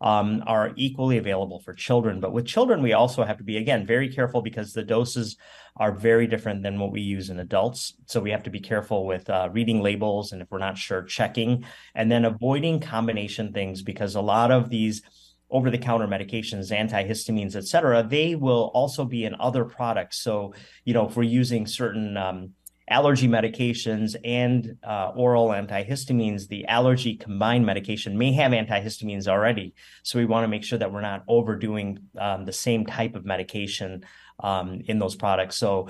um, 0.00 0.42
are 0.46 0.72
equally 0.76 1.18
available 1.18 1.60
for 1.60 1.72
children. 1.72 2.20
But 2.20 2.32
with 2.32 2.46
children, 2.46 2.82
we 2.82 2.92
also 2.92 3.24
have 3.24 3.38
to 3.38 3.44
be, 3.44 3.56
again, 3.56 3.86
very 3.86 4.08
careful 4.08 4.42
because 4.42 4.72
the 4.72 4.82
doses 4.82 5.36
are 5.76 5.92
very 5.92 6.26
different 6.26 6.62
than 6.62 6.78
what 6.78 6.92
we 6.92 7.00
use 7.00 7.30
in 7.30 7.38
adults. 7.38 7.94
So 8.06 8.20
we 8.20 8.30
have 8.30 8.42
to 8.44 8.50
be 8.50 8.60
careful 8.60 9.06
with 9.06 9.30
uh, 9.30 9.48
reading 9.52 9.80
labels 9.80 10.32
and 10.32 10.42
if 10.42 10.50
we're 10.50 10.58
not 10.58 10.76
sure, 10.76 11.02
checking 11.02 11.64
and 11.94 12.10
then 12.10 12.24
avoiding 12.24 12.80
combination 12.80 13.52
things 13.52 13.82
because 13.82 14.14
a 14.14 14.20
lot 14.20 14.50
of 14.50 14.68
these 14.68 15.02
over 15.50 15.70
the 15.70 15.78
counter 15.78 16.06
medications 16.06 16.70
antihistamines 16.70 17.56
et 17.56 17.66
cetera 17.66 18.02
they 18.02 18.34
will 18.34 18.70
also 18.74 19.04
be 19.04 19.24
in 19.24 19.34
other 19.40 19.64
products 19.64 20.20
so 20.20 20.52
you 20.84 20.92
know 20.92 21.08
if 21.08 21.16
we're 21.16 21.22
using 21.22 21.66
certain 21.66 22.16
um, 22.16 22.50
allergy 22.90 23.28
medications 23.28 24.16
and 24.24 24.76
uh, 24.82 25.12
oral 25.14 25.48
antihistamines, 25.48 26.48
the 26.48 26.66
allergy 26.66 27.16
combined 27.16 27.64
medication 27.64 28.16
may 28.16 28.32
have 28.32 28.52
antihistamines 28.52 29.28
already. 29.28 29.74
So 30.02 30.18
we 30.18 30.24
want 30.24 30.44
to 30.44 30.48
make 30.48 30.64
sure 30.64 30.78
that 30.78 30.92
we're 30.92 31.00
not 31.00 31.24
overdoing 31.28 31.98
um, 32.18 32.44
the 32.44 32.52
same 32.52 32.86
type 32.86 33.14
of 33.14 33.24
medication 33.24 34.04
um, 34.40 34.80
in 34.86 34.98
those 34.98 35.16
products. 35.16 35.56
So 35.56 35.88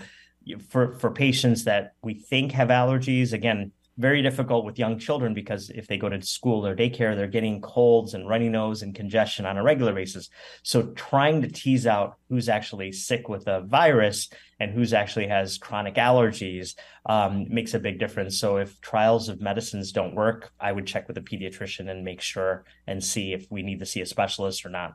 for 0.68 0.94
for 0.94 1.10
patients 1.10 1.64
that 1.64 1.94
we 2.02 2.14
think 2.14 2.52
have 2.52 2.68
allergies, 2.68 3.32
again, 3.32 3.72
very 3.98 4.22
difficult 4.22 4.64
with 4.64 4.78
young 4.78 4.96
children 4.96 5.34
because 5.34 5.70
if 5.70 5.88
they 5.88 5.98
go 5.98 6.08
to 6.08 6.22
school 6.22 6.64
or 6.64 6.76
daycare, 6.76 7.16
they're 7.16 7.26
getting 7.26 7.60
colds 7.60 8.14
and 8.14 8.28
runny 8.28 8.48
nose 8.48 8.82
and 8.82 8.94
congestion 8.94 9.44
on 9.44 9.58
a 9.58 9.62
regular 9.62 9.92
basis. 9.92 10.30
So 10.62 10.92
trying 10.94 11.42
to 11.42 11.48
tease 11.48 11.86
out 11.86 12.16
who's 12.28 12.48
actually 12.48 12.92
sick 12.92 13.28
with 13.28 13.48
a 13.48 13.62
virus 13.62 14.30
and 14.60 14.72
who's 14.72 14.92
actually 14.92 15.26
has 15.26 15.58
chronic 15.58 15.96
allergies 15.96 16.76
um, 17.06 17.46
makes 17.48 17.74
a 17.74 17.80
big 17.80 17.98
difference. 17.98 18.38
So 18.38 18.58
if 18.58 18.80
trials 18.80 19.28
of 19.28 19.40
medicines 19.40 19.90
don't 19.90 20.14
work, 20.14 20.52
I 20.60 20.70
would 20.70 20.86
check 20.86 21.08
with 21.08 21.18
a 21.18 21.22
pediatrician 21.22 21.90
and 21.90 22.04
make 22.04 22.20
sure 22.20 22.64
and 22.86 23.02
see 23.02 23.32
if 23.32 23.46
we 23.50 23.62
need 23.62 23.80
to 23.80 23.86
see 23.86 24.00
a 24.00 24.06
specialist 24.06 24.64
or 24.64 24.70
not. 24.70 24.94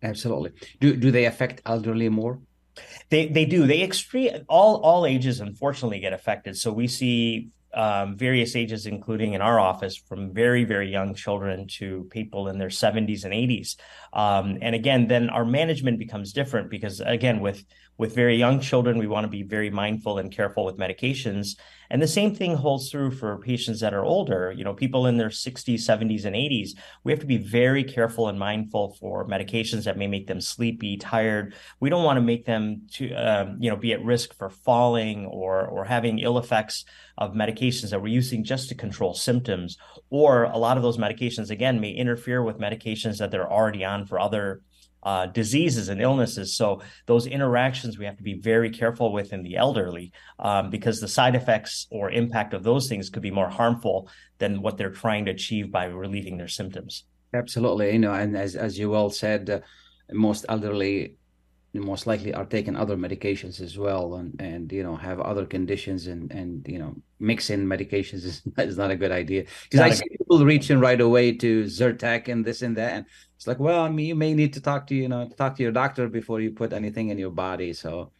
Absolutely. 0.00 0.52
Do 0.78 0.94
do 0.94 1.10
they 1.10 1.24
affect 1.24 1.60
elderly 1.66 2.08
more? 2.08 2.38
They 3.10 3.26
they 3.26 3.44
do. 3.44 3.66
They 3.66 3.82
extreme 3.82 4.44
all 4.48 4.76
all 4.82 5.06
ages 5.06 5.40
unfortunately 5.40 5.98
get 5.98 6.12
affected. 6.12 6.56
So 6.56 6.72
we 6.72 6.86
see 6.86 7.48
um, 7.78 8.16
various 8.16 8.56
ages, 8.56 8.86
including 8.86 9.34
in 9.34 9.40
our 9.40 9.60
office, 9.60 9.96
from 9.96 10.34
very, 10.34 10.64
very 10.64 10.90
young 10.90 11.14
children 11.14 11.68
to 11.78 12.08
people 12.10 12.48
in 12.48 12.58
their 12.58 12.68
70s 12.68 13.24
and 13.24 13.32
80s. 13.32 13.76
Um, 14.12 14.58
and 14.60 14.74
again, 14.74 15.06
then 15.06 15.30
our 15.30 15.44
management 15.44 16.00
becomes 16.00 16.32
different 16.32 16.70
because, 16.70 16.98
again, 17.00 17.38
with 17.38 17.64
with 17.98 18.14
very 18.14 18.36
young 18.36 18.60
children, 18.60 18.96
we 18.96 19.08
want 19.08 19.24
to 19.24 19.28
be 19.28 19.42
very 19.42 19.70
mindful 19.70 20.18
and 20.18 20.30
careful 20.30 20.64
with 20.64 20.78
medications. 20.78 21.56
And 21.90 22.00
the 22.00 22.06
same 22.06 22.32
thing 22.32 22.54
holds 22.54 22.90
true 22.90 23.10
for 23.10 23.38
patients 23.38 23.80
that 23.80 23.92
are 23.92 24.04
older, 24.04 24.52
you 24.56 24.62
know, 24.62 24.72
people 24.72 25.06
in 25.06 25.16
their 25.16 25.30
60s, 25.30 25.80
70s, 25.80 26.24
and 26.24 26.36
80s. 26.36 26.70
We 27.02 27.10
have 27.10 27.20
to 27.20 27.26
be 27.26 27.38
very 27.38 27.82
careful 27.82 28.28
and 28.28 28.38
mindful 28.38 28.96
for 29.00 29.26
medications 29.26 29.84
that 29.84 29.98
may 29.98 30.06
make 30.06 30.28
them 30.28 30.40
sleepy, 30.40 30.96
tired. 30.96 31.54
We 31.80 31.90
don't 31.90 32.04
want 32.04 32.18
to 32.18 32.22
make 32.22 32.44
them 32.44 32.82
to, 32.92 33.12
um, 33.14 33.56
you 33.58 33.68
know, 33.68 33.76
be 33.76 33.92
at 33.92 34.04
risk 34.04 34.34
for 34.36 34.48
falling 34.48 35.26
or 35.26 35.66
or 35.66 35.84
having 35.84 36.20
ill 36.20 36.38
effects 36.38 36.84
of 37.16 37.32
medications 37.32 37.90
that 37.90 38.00
we're 38.00 38.08
using 38.08 38.44
just 38.44 38.68
to 38.68 38.74
control 38.76 39.12
symptoms. 39.12 39.76
Or 40.10 40.44
a 40.44 40.58
lot 40.58 40.76
of 40.76 40.84
those 40.84 40.98
medications, 40.98 41.50
again, 41.50 41.80
may 41.80 41.90
interfere 41.90 42.42
with 42.42 42.60
medications 42.60 43.18
that 43.18 43.32
they're 43.32 43.50
already 43.50 43.84
on 43.84 44.06
for 44.06 44.20
other 44.20 44.62
uh, 45.02 45.26
diseases 45.26 45.88
and 45.88 46.00
illnesses. 46.00 46.56
So 46.56 46.82
those 47.06 47.26
interactions 47.26 47.98
we 47.98 48.04
have 48.04 48.16
to 48.16 48.22
be 48.22 48.34
very 48.34 48.70
careful 48.70 49.12
with 49.12 49.32
in 49.32 49.42
the 49.42 49.56
elderly 49.56 50.12
um, 50.38 50.70
because 50.70 51.00
the 51.00 51.08
side 51.08 51.34
effects 51.34 51.86
or 51.90 52.10
impact 52.10 52.54
of 52.54 52.62
those 52.62 52.88
things 52.88 53.10
could 53.10 53.22
be 53.22 53.30
more 53.30 53.48
harmful 53.48 54.08
than 54.38 54.62
what 54.62 54.76
they're 54.76 54.90
trying 54.90 55.24
to 55.26 55.30
achieve 55.30 55.70
by 55.70 55.84
relieving 55.86 56.36
their 56.36 56.48
symptoms. 56.48 57.04
Absolutely, 57.34 57.92
you 57.92 57.98
know, 57.98 58.14
and 58.14 58.36
as 58.36 58.56
as 58.56 58.78
you 58.78 58.94
all 58.94 59.10
said, 59.10 59.50
uh, 59.50 59.60
most 60.12 60.46
elderly 60.48 61.16
most 61.74 62.06
likely 62.06 62.32
are 62.32 62.44
taking 62.44 62.76
other 62.76 62.96
medications 62.96 63.60
as 63.60 63.76
well 63.78 64.14
and 64.14 64.40
and 64.40 64.72
you 64.72 64.82
know 64.82 64.96
have 64.96 65.20
other 65.20 65.44
conditions 65.44 66.06
and 66.06 66.32
and 66.32 66.66
you 66.66 66.78
know 66.78 66.94
mixing 67.20 67.64
medications 67.64 68.24
is, 68.24 68.42
is 68.58 68.78
not 68.78 68.90
a 68.90 68.96
good 68.96 69.12
idea. 69.12 69.44
Because 69.64 69.80
i 69.80 69.90
see 69.90 70.08
people 70.08 70.44
reaching 70.44 70.80
right 70.80 71.00
away 71.00 71.32
to 71.32 71.64
zyrtec 71.64 72.28
and 72.28 72.44
this 72.44 72.62
and 72.62 72.76
that 72.76 72.92
and 72.92 73.06
it's 73.36 73.46
like 73.46 73.58
well 73.58 73.82
i 73.82 73.88
mean 73.88 74.06
you 74.06 74.14
may 74.14 74.34
need 74.34 74.52
to 74.54 74.60
talk 74.60 74.86
to 74.86 74.94
you 74.94 75.08
know 75.08 75.28
talk 75.36 75.56
to 75.56 75.62
your 75.62 75.72
doctor 75.72 76.08
before 76.08 76.40
you 76.40 76.50
put 76.50 76.72
anything 76.72 77.10
in 77.10 77.18
your 77.18 77.30
body. 77.30 77.72
So 77.72 78.12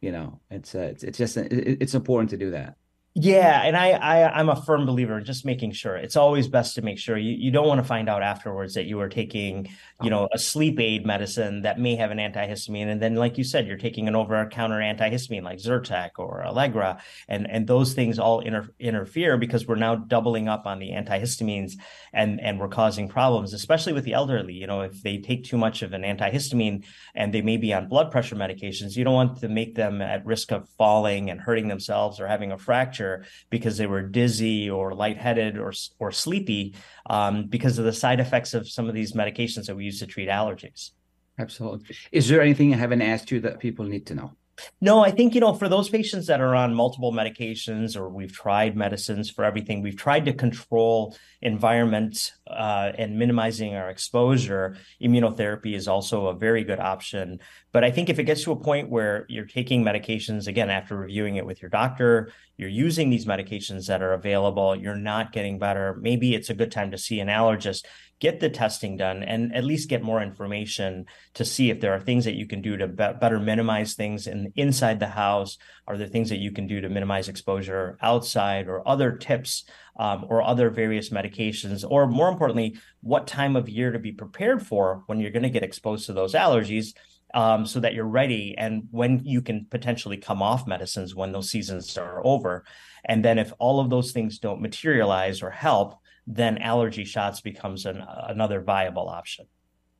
you 0.00 0.12
know 0.12 0.40
it's 0.50 0.74
uh, 0.74 0.90
it's, 0.92 1.04
it's 1.04 1.18
just 1.18 1.36
it's 1.36 1.94
important 1.94 2.30
to 2.30 2.36
do 2.36 2.50
that 2.50 2.76
yeah, 3.20 3.62
and 3.64 3.76
I, 3.76 3.90
I 3.90 4.38
I'm 4.38 4.48
a 4.48 4.62
firm 4.62 4.86
believer 4.86 5.18
in 5.18 5.24
just 5.24 5.44
making 5.44 5.72
sure. 5.72 5.96
It's 5.96 6.14
always 6.14 6.46
best 6.46 6.76
to 6.76 6.82
make 6.82 7.00
sure 7.00 7.18
you, 7.18 7.32
you 7.32 7.50
don't 7.50 7.66
want 7.66 7.80
to 7.80 7.86
find 7.86 8.08
out 8.08 8.22
afterwards 8.22 8.74
that 8.74 8.84
you 8.84 9.00
are 9.00 9.08
taking, 9.08 9.68
you 10.00 10.08
know, 10.08 10.28
a 10.32 10.38
sleep 10.38 10.78
aid 10.78 11.04
medicine 11.04 11.62
that 11.62 11.80
may 11.80 11.96
have 11.96 12.12
an 12.12 12.18
antihistamine, 12.18 12.86
and 12.86 13.02
then 13.02 13.16
like 13.16 13.36
you 13.36 13.42
said, 13.42 13.66
you're 13.66 13.76
taking 13.76 14.06
an 14.06 14.14
over-the-counter 14.14 14.78
antihistamine 14.78 15.42
like 15.42 15.58
Zyrtec 15.58 16.10
or 16.18 16.44
Allegra, 16.46 17.02
and 17.26 17.50
and 17.50 17.66
those 17.66 17.92
things 17.92 18.20
all 18.20 18.38
inter- 18.38 18.72
interfere 18.78 19.36
because 19.36 19.66
we're 19.66 19.74
now 19.74 19.96
doubling 19.96 20.46
up 20.46 20.64
on 20.66 20.78
the 20.78 20.90
antihistamines, 20.90 21.72
and 22.12 22.40
and 22.40 22.60
we're 22.60 22.68
causing 22.68 23.08
problems, 23.08 23.52
especially 23.52 23.94
with 23.94 24.04
the 24.04 24.12
elderly. 24.12 24.54
You 24.54 24.68
know, 24.68 24.82
if 24.82 25.02
they 25.02 25.18
take 25.18 25.42
too 25.42 25.58
much 25.58 25.82
of 25.82 25.92
an 25.92 26.02
antihistamine 26.02 26.84
and 27.16 27.34
they 27.34 27.42
may 27.42 27.56
be 27.56 27.74
on 27.74 27.88
blood 27.88 28.12
pressure 28.12 28.36
medications, 28.36 28.96
you 28.96 29.02
don't 29.02 29.14
want 29.14 29.40
to 29.40 29.48
make 29.48 29.74
them 29.74 30.00
at 30.02 30.24
risk 30.24 30.52
of 30.52 30.68
falling 30.78 31.30
and 31.30 31.40
hurting 31.40 31.66
themselves 31.66 32.20
or 32.20 32.28
having 32.28 32.52
a 32.52 32.58
fracture 32.58 33.07
because 33.50 33.76
they 33.76 33.86
were 33.86 34.02
dizzy 34.02 34.70
or 34.70 34.94
lightheaded 34.94 35.58
or 35.58 35.72
or 35.98 36.10
sleepy 36.12 36.74
um, 37.08 37.46
because 37.48 37.78
of 37.78 37.84
the 37.84 37.92
side 37.92 38.20
effects 38.20 38.54
of 38.54 38.68
some 38.68 38.88
of 38.88 38.94
these 38.94 39.12
medications 39.12 39.66
that 39.66 39.76
we 39.76 39.84
use 39.84 39.98
to 40.00 40.06
treat 40.06 40.28
allergies. 40.28 40.90
Absolutely. 41.38 41.96
Is 42.10 42.28
there 42.28 42.40
anything 42.40 42.74
I 42.74 42.78
haven't 42.78 43.02
asked 43.02 43.30
you 43.30 43.40
that 43.40 43.60
people 43.60 43.84
need 43.84 44.06
to 44.06 44.14
know? 44.14 44.32
No, 44.80 45.04
I 45.04 45.10
think, 45.10 45.34
you 45.34 45.40
know, 45.40 45.54
for 45.54 45.68
those 45.68 45.88
patients 45.88 46.26
that 46.26 46.40
are 46.40 46.54
on 46.54 46.74
multiple 46.74 47.12
medications 47.12 47.96
or 47.96 48.08
we've 48.08 48.32
tried 48.32 48.76
medicines 48.76 49.30
for 49.30 49.44
everything, 49.44 49.82
we've 49.82 49.96
tried 49.96 50.24
to 50.26 50.32
control 50.32 51.16
environment 51.42 52.32
uh, 52.46 52.92
and 52.96 53.18
minimizing 53.18 53.74
our 53.74 53.90
exposure. 53.90 54.76
Immunotherapy 55.02 55.74
is 55.74 55.88
also 55.88 56.26
a 56.26 56.34
very 56.34 56.64
good 56.64 56.80
option. 56.80 57.38
But 57.72 57.84
I 57.84 57.90
think 57.90 58.08
if 58.08 58.18
it 58.18 58.24
gets 58.24 58.42
to 58.44 58.52
a 58.52 58.56
point 58.56 58.88
where 58.88 59.26
you're 59.28 59.44
taking 59.44 59.84
medications, 59.84 60.46
again, 60.46 60.70
after 60.70 60.96
reviewing 60.96 61.36
it 61.36 61.46
with 61.46 61.62
your 61.62 61.68
doctor, 61.68 62.32
you're 62.56 62.68
using 62.68 63.10
these 63.10 63.26
medications 63.26 63.86
that 63.86 64.02
are 64.02 64.14
available, 64.14 64.74
you're 64.74 64.96
not 64.96 65.32
getting 65.32 65.58
better, 65.58 65.96
maybe 66.00 66.34
it's 66.34 66.50
a 66.50 66.54
good 66.54 66.72
time 66.72 66.90
to 66.90 66.98
see 66.98 67.20
an 67.20 67.28
allergist 67.28 67.84
get 68.20 68.40
the 68.40 68.50
testing 68.50 68.96
done 68.96 69.22
and 69.22 69.54
at 69.54 69.64
least 69.64 69.88
get 69.88 70.02
more 70.02 70.22
information 70.22 71.06
to 71.34 71.44
see 71.44 71.70
if 71.70 71.80
there 71.80 71.92
are 71.92 72.00
things 72.00 72.24
that 72.24 72.34
you 72.34 72.46
can 72.46 72.60
do 72.60 72.76
to 72.76 72.88
be- 72.88 73.12
better 73.20 73.38
minimize 73.38 73.94
things 73.94 74.26
in 74.26 74.52
inside 74.56 74.98
the 74.98 75.08
house. 75.08 75.58
Are 75.86 75.96
there 75.96 76.08
things 76.08 76.30
that 76.30 76.38
you 76.38 76.50
can 76.50 76.66
do 76.66 76.80
to 76.80 76.88
minimize 76.88 77.28
exposure 77.28 77.96
outside 78.02 78.68
or 78.68 78.86
other 78.86 79.12
tips 79.12 79.64
um, 79.98 80.26
or 80.28 80.42
other 80.42 80.70
various 80.70 81.10
medications? 81.10 81.84
Or 81.88 82.06
more 82.06 82.28
importantly 82.28 82.78
what 83.00 83.26
time 83.26 83.54
of 83.56 83.68
year 83.68 83.92
to 83.92 83.98
be 83.98 84.12
prepared 84.12 84.66
for 84.66 85.04
when 85.06 85.20
you're 85.20 85.30
going 85.30 85.42
to 85.44 85.50
get 85.50 85.62
exposed 85.62 86.06
to 86.06 86.12
those 86.12 86.34
allergies 86.34 86.94
um, 87.34 87.66
so 87.66 87.80
that 87.80 87.94
you're 87.94 88.06
ready 88.06 88.56
and 88.56 88.88
when 88.90 89.24
you 89.24 89.42
can 89.42 89.66
potentially 89.70 90.16
come 90.16 90.42
off 90.42 90.66
medicines 90.66 91.14
when 91.14 91.32
those 91.32 91.50
seasons 91.50 91.96
are 91.98 92.24
over. 92.24 92.64
And 93.04 93.24
then 93.24 93.38
if 93.38 93.52
all 93.58 93.80
of 93.80 93.90
those 93.90 94.12
things 94.12 94.38
don't 94.38 94.62
materialize 94.62 95.42
or 95.42 95.50
help 95.50 96.00
then 96.28 96.58
allergy 96.58 97.04
shots 97.04 97.40
becomes 97.40 97.86
an, 97.86 98.04
another 98.06 98.60
viable 98.60 99.08
option. 99.08 99.46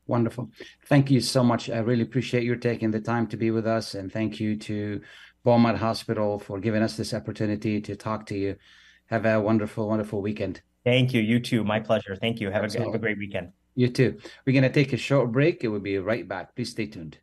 Wonderful. 0.06 0.50
Thank 0.86 1.10
you 1.10 1.20
so 1.20 1.42
much. 1.42 1.70
I 1.70 1.78
really 1.78 2.02
appreciate 2.02 2.44
your 2.44 2.56
taking 2.56 2.90
the 2.90 3.00
time 3.00 3.26
to 3.28 3.36
be 3.36 3.50
with 3.50 3.66
us. 3.66 3.94
And 3.94 4.12
thank 4.12 4.38
you 4.38 4.56
to 4.56 5.00
Beaumont 5.42 5.78
Hospital 5.78 6.38
for 6.38 6.60
giving 6.60 6.82
us 6.82 6.96
this 6.96 7.14
opportunity 7.14 7.80
to 7.80 7.96
talk 7.96 8.26
to 8.26 8.36
you. 8.36 8.56
Have 9.06 9.24
a 9.24 9.40
wonderful, 9.40 9.88
wonderful 9.88 10.20
weekend. 10.20 10.60
Thank 10.84 11.14
you. 11.14 11.22
You 11.22 11.40
too. 11.40 11.64
My 11.64 11.80
pleasure. 11.80 12.14
Thank 12.16 12.40
you. 12.40 12.50
Have, 12.50 12.64
a, 12.64 12.78
have 12.78 12.94
a 12.94 12.98
great 12.98 13.18
weekend. 13.18 13.52
You 13.74 13.88
too. 13.88 14.18
We're 14.44 14.52
going 14.52 14.70
to 14.70 14.70
take 14.70 14.92
a 14.92 14.98
short 14.98 15.32
break. 15.32 15.64
It 15.64 15.68
will 15.68 15.80
be 15.80 15.98
right 15.98 16.26
back. 16.26 16.54
Please 16.54 16.70
stay 16.70 16.86
tuned. 16.86 17.18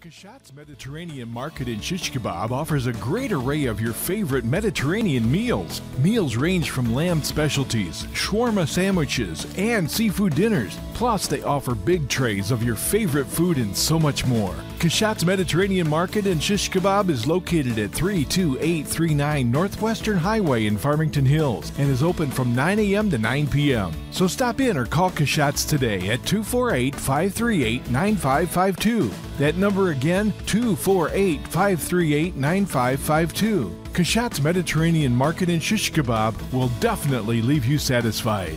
Kashat's 0.00 0.54
Mediterranean 0.54 1.28
Market 1.28 1.68
in 1.68 1.78
Shish 1.78 2.10
Kebab 2.10 2.52
offers 2.52 2.86
a 2.86 2.92
great 2.94 3.32
array 3.32 3.66
of 3.66 3.82
your 3.82 3.92
favorite 3.92 4.46
Mediterranean 4.46 5.30
meals. 5.30 5.82
Meals 5.98 6.36
range 6.36 6.70
from 6.70 6.94
lamb 6.94 7.22
specialties, 7.22 8.04
shawarma 8.14 8.66
sandwiches, 8.66 9.46
and 9.58 9.90
seafood 9.90 10.34
dinners. 10.34 10.78
Plus, 10.94 11.26
they 11.26 11.42
offer 11.42 11.74
big 11.74 12.08
trays 12.08 12.50
of 12.50 12.62
your 12.62 12.76
favorite 12.76 13.26
food 13.26 13.58
and 13.58 13.76
so 13.76 13.98
much 13.98 14.24
more. 14.24 14.54
Kashat's 14.80 15.26
Mediterranean 15.26 15.86
Market 15.90 16.26
and 16.26 16.42
Shish 16.42 16.70
Kebab 16.70 17.10
is 17.10 17.26
located 17.26 17.78
at 17.78 17.92
32839 17.92 19.50
Northwestern 19.50 20.16
Highway 20.16 20.64
in 20.64 20.78
Farmington 20.78 21.26
Hills 21.26 21.70
and 21.76 21.90
is 21.90 22.02
open 22.02 22.30
from 22.30 22.54
9 22.54 22.78
a.m. 22.78 23.10
to 23.10 23.18
9 23.18 23.46
p.m. 23.48 23.92
So 24.10 24.26
stop 24.26 24.58
in 24.58 24.78
or 24.78 24.86
call 24.86 25.10
Kashat's 25.10 25.66
today 25.66 26.08
at 26.08 26.24
248 26.24 26.94
538 26.94 27.90
9552. 27.90 29.10
That 29.36 29.56
number 29.56 29.90
again, 29.90 30.32
248 30.46 31.46
538 31.46 32.36
9552. 32.36 33.76
Kashat's 33.92 34.40
Mediterranean 34.40 35.14
Market 35.14 35.50
and 35.50 35.62
Shish 35.62 35.92
Kebab 35.92 36.34
will 36.54 36.68
definitely 36.80 37.42
leave 37.42 37.66
you 37.66 37.76
satisfied. 37.76 38.56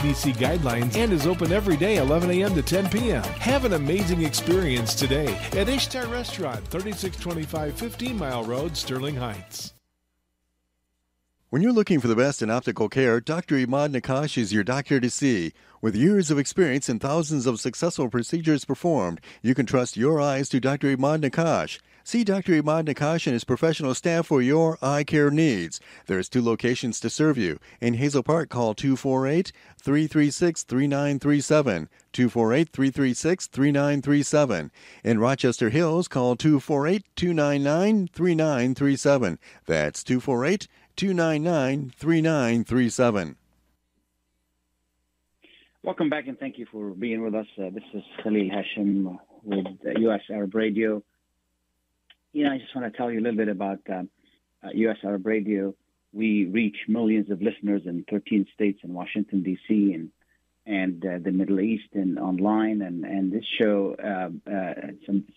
CDC 0.01 0.33
guidelines 0.37 0.95
and 0.95 1.13
is 1.13 1.27
open 1.27 1.51
every 1.51 1.77
day 1.77 1.97
11 1.97 2.31
a.m. 2.31 2.55
to 2.55 2.63
10 2.63 2.89
p.m. 2.89 3.21
Have 3.21 3.65
an 3.65 3.73
amazing 3.73 4.23
experience 4.25 4.95
today 4.95 5.37
at 5.53 5.69
Ishtar 5.69 6.07
Restaurant, 6.07 6.67
3625 6.69 7.75
15 7.75 8.17
Mile 8.17 8.43
Road, 8.43 8.75
Sterling 8.75 9.15
Heights. 9.15 9.73
When 11.51 11.61
you're 11.61 11.71
looking 11.71 11.99
for 11.99 12.07
the 12.07 12.15
best 12.15 12.41
in 12.41 12.49
optical 12.49 12.89
care, 12.89 13.19
Dr. 13.19 13.55
Imad 13.57 13.93
Nakash 13.93 14.37
is 14.39 14.51
your 14.51 14.63
doctor 14.63 14.99
to 14.99 15.09
see. 15.09 15.53
With 15.81 15.95
years 15.95 16.31
of 16.31 16.39
experience 16.39 16.89
and 16.89 16.99
thousands 16.99 17.45
of 17.45 17.59
successful 17.59 18.09
procedures 18.09 18.65
performed, 18.65 19.21
you 19.43 19.53
can 19.53 19.67
trust 19.67 19.97
your 19.97 20.19
eyes 20.19 20.49
to 20.49 20.59
Dr. 20.59 20.95
Imad 20.95 21.21
Nakash. 21.23 21.79
See 22.03 22.23
Dr. 22.23 22.61
Imad 22.61 22.85
Nakash 22.85 23.27
and 23.27 23.33
his 23.33 23.43
professional 23.43 23.93
staff 23.93 24.27
for 24.27 24.41
your 24.41 24.77
eye 24.81 25.03
care 25.03 25.29
needs. 25.29 25.79
There's 26.07 26.29
two 26.29 26.41
locations 26.41 26.99
to 27.01 27.09
serve 27.09 27.37
you. 27.37 27.59
In 27.79 27.95
Hazel 27.95 28.23
Park, 28.23 28.49
call 28.49 28.73
248 28.73 29.51
336 29.77 30.63
3937. 30.63 31.89
248 32.11 32.69
336 32.69 33.47
3937. 33.47 34.71
In 35.03 35.19
Rochester 35.19 35.69
Hills, 35.69 36.07
call 36.07 36.35
248 36.35 37.05
299 37.15 38.07
3937. 38.07 39.39
That's 39.67 40.03
248 40.03 40.67
299 40.95 41.93
3937. 41.95 43.35
Welcome 45.83 46.09
back 46.09 46.27
and 46.27 46.37
thank 46.37 46.59
you 46.59 46.67
for 46.71 46.91
being 46.91 47.23
with 47.23 47.33
us. 47.33 47.47
Uh, 47.57 47.69
this 47.71 47.83
is 47.93 48.03
Khalil 48.23 48.49
Hachem 48.51 49.17
with 49.43 49.65
uh, 49.65 49.99
U.S. 49.99 50.21
Arab 50.29 50.53
Radio. 50.53 51.01
You 52.33 52.45
know, 52.45 52.51
I 52.51 52.57
just 52.59 52.73
want 52.75 52.91
to 52.91 52.97
tell 52.97 53.11
you 53.11 53.19
a 53.19 53.23
little 53.23 53.37
bit 53.37 53.49
about 53.49 53.79
um, 53.89 54.09
uh, 54.63 54.69
U.S. 54.73 54.97
Arab 55.03 55.25
Radio. 55.25 55.75
We 56.13 56.45
reach 56.45 56.77
millions 56.87 57.29
of 57.29 57.41
listeners 57.41 57.83
in 57.85 58.05
13 58.09 58.47
states 58.53 58.79
in 58.83 58.93
Washington 58.93 59.43
D.C. 59.43 59.93
and 59.93 60.09
and 60.65 61.03
uh, 61.05 61.17
the 61.23 61.31
Middle 61.31 61.59
East 61.59 61.89
and 61.93 62.19
online. 62.19 62.81
And 62.81 63.03
and 63.03 63.31
this 63.31 63.45
show, 63.59 63.95
uh, 64.01 64.49
uh, 64.49 64.73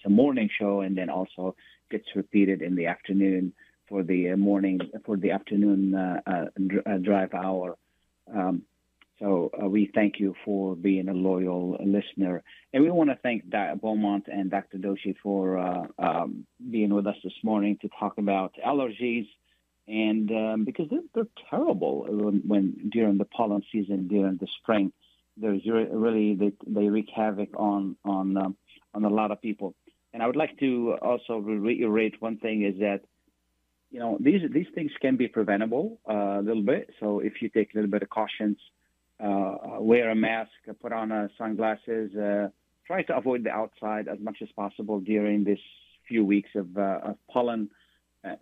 a, 0.04 0.10
morning 0.10 0.48
show, 0.58 0.80
and 0.80 0.96
then 0.96 1.10
also 1.10 1.56
gets 1.90 2.06
repeated 2.14 2.62
in 2.62 2.76
the 2.76 2.86
afternoon 2.86 3.52
for 3.88 4.02
the 4.02 4.34
morning 4.36 4.80
for 5.04 5.16
the 5.16 5.32
afternoon 5.32 5.94
uh, 5.94 6.20
uh, 6.26 6.98
drive 6.98 7.34
hour. 7.34 7.76
Um, 8.32 8.62
so 9.24 9.50
uh, 9.58 9.66
we 9.66 9.90
thank 9.94 10.20
you 10.20 10.34
for 10.44 10.76
being 10.76 11.08
a 11.08 11.14
loyal 11.14 11.78
listener, 11.82 12.42
and 12.74 12.82
we 12.82 12.90
want 12.90 13.08
to 13.08 13.16
thank 13.22 13.48
Dr. 13.48 13.76
Beaumont 13.76 14.24
and 14.30 14.50
Dr. 14.50 14.76
Doshi 14.76 15.14
for 15.22 15.56
uh, 15.56 15.86
um, 15.98 16.46
being 16.70 16.92
with 16.92 17.06
us 17.06 17.16
this 17.24 17.32
morning 17.42 17.78
to 17.80 17.88
talk 17.98 18.18
about 18.18 18.52
allergies, 18.66 19.26
and 19.88 20.30
um, 20.30 20.64
because 20.66 20.90
they're, 20.90 21.08
they're 21.14 21.32
terrible 21.48 22.06
when, 22.06 22.42
when, 22.46 22.90
during 22.92 23.16
the 23.16 23.24
pollen 23.24 23.62
season 23.72 24.08
during 24.08 24.36
the 24.36 24.48
spring, 24.60 24.92
there's 25.38 25.62
really 25.66 26.34
they, 26.34 26.52
they 26.66 26.88
wreak 26.88 27.08
havoc 27.16 27.48
on 27.56 27.96
on 28.04 28.36
um, 28.36 28.56
on 28.92 29.06
a 29.06 29.08
lot 29.08 29.30
of 29.30 29.40
people. 29.40 29.74
And 30.12 30.22
I 30.22 30.26
would 30.26 30.36
like 30.36 30.58
to 30.58 30.98
also 31.00 31.38
reiterate 31.38 32.20
one 32.20 32.36
thing 32.36 32.62
is 32.62 32.78
that 32.80 33.00
you 33.90 34.00
know 34.00 34.18
these 34.20 34.42
these 34.52 34.68
things 34.74 34.92
can 35.00 35.16
be 35.16 35.28
preventable 35.28 35.98
uh, 36.06 36.40
a 36.40 36.42
little 36.42 36.62
bit. 36.62 36.90
So 37.00 37.20
if 37.20 37.40
you 37.40 37.48
take 37.48 37.72
a 37.72 37.78
little 37.78 37.90
bit 37.90 38.02
of 38.02 38.10
cautions 38.10 38.58
wear 39.20 40.10
a 40.10 40.14
mask, 40.14 40.50
put 40.80 40.92
on 40.92 41.12
uh, 41.12 41.28
sunglasses, 41.38 42.14
uh, 42.16 42.48
try 42.86 43.02
to 43.02 43.16
avoid 43.16 43.44
the 43.44 43.50
outside 43.50 44.08
as 44.08 44.18
much 44.20 44.38
as 44.42 44.48
possible 44.56 45.00
during 45.00 45.44
this 45.44 45.58
few 46.08 46.24
weeks 46.24 46.50
of, 46.54 46.76
uh, 46.76 47.00
of 47.02 47.16
pollen. 47.30 47.70
Uh, 48.24 48.36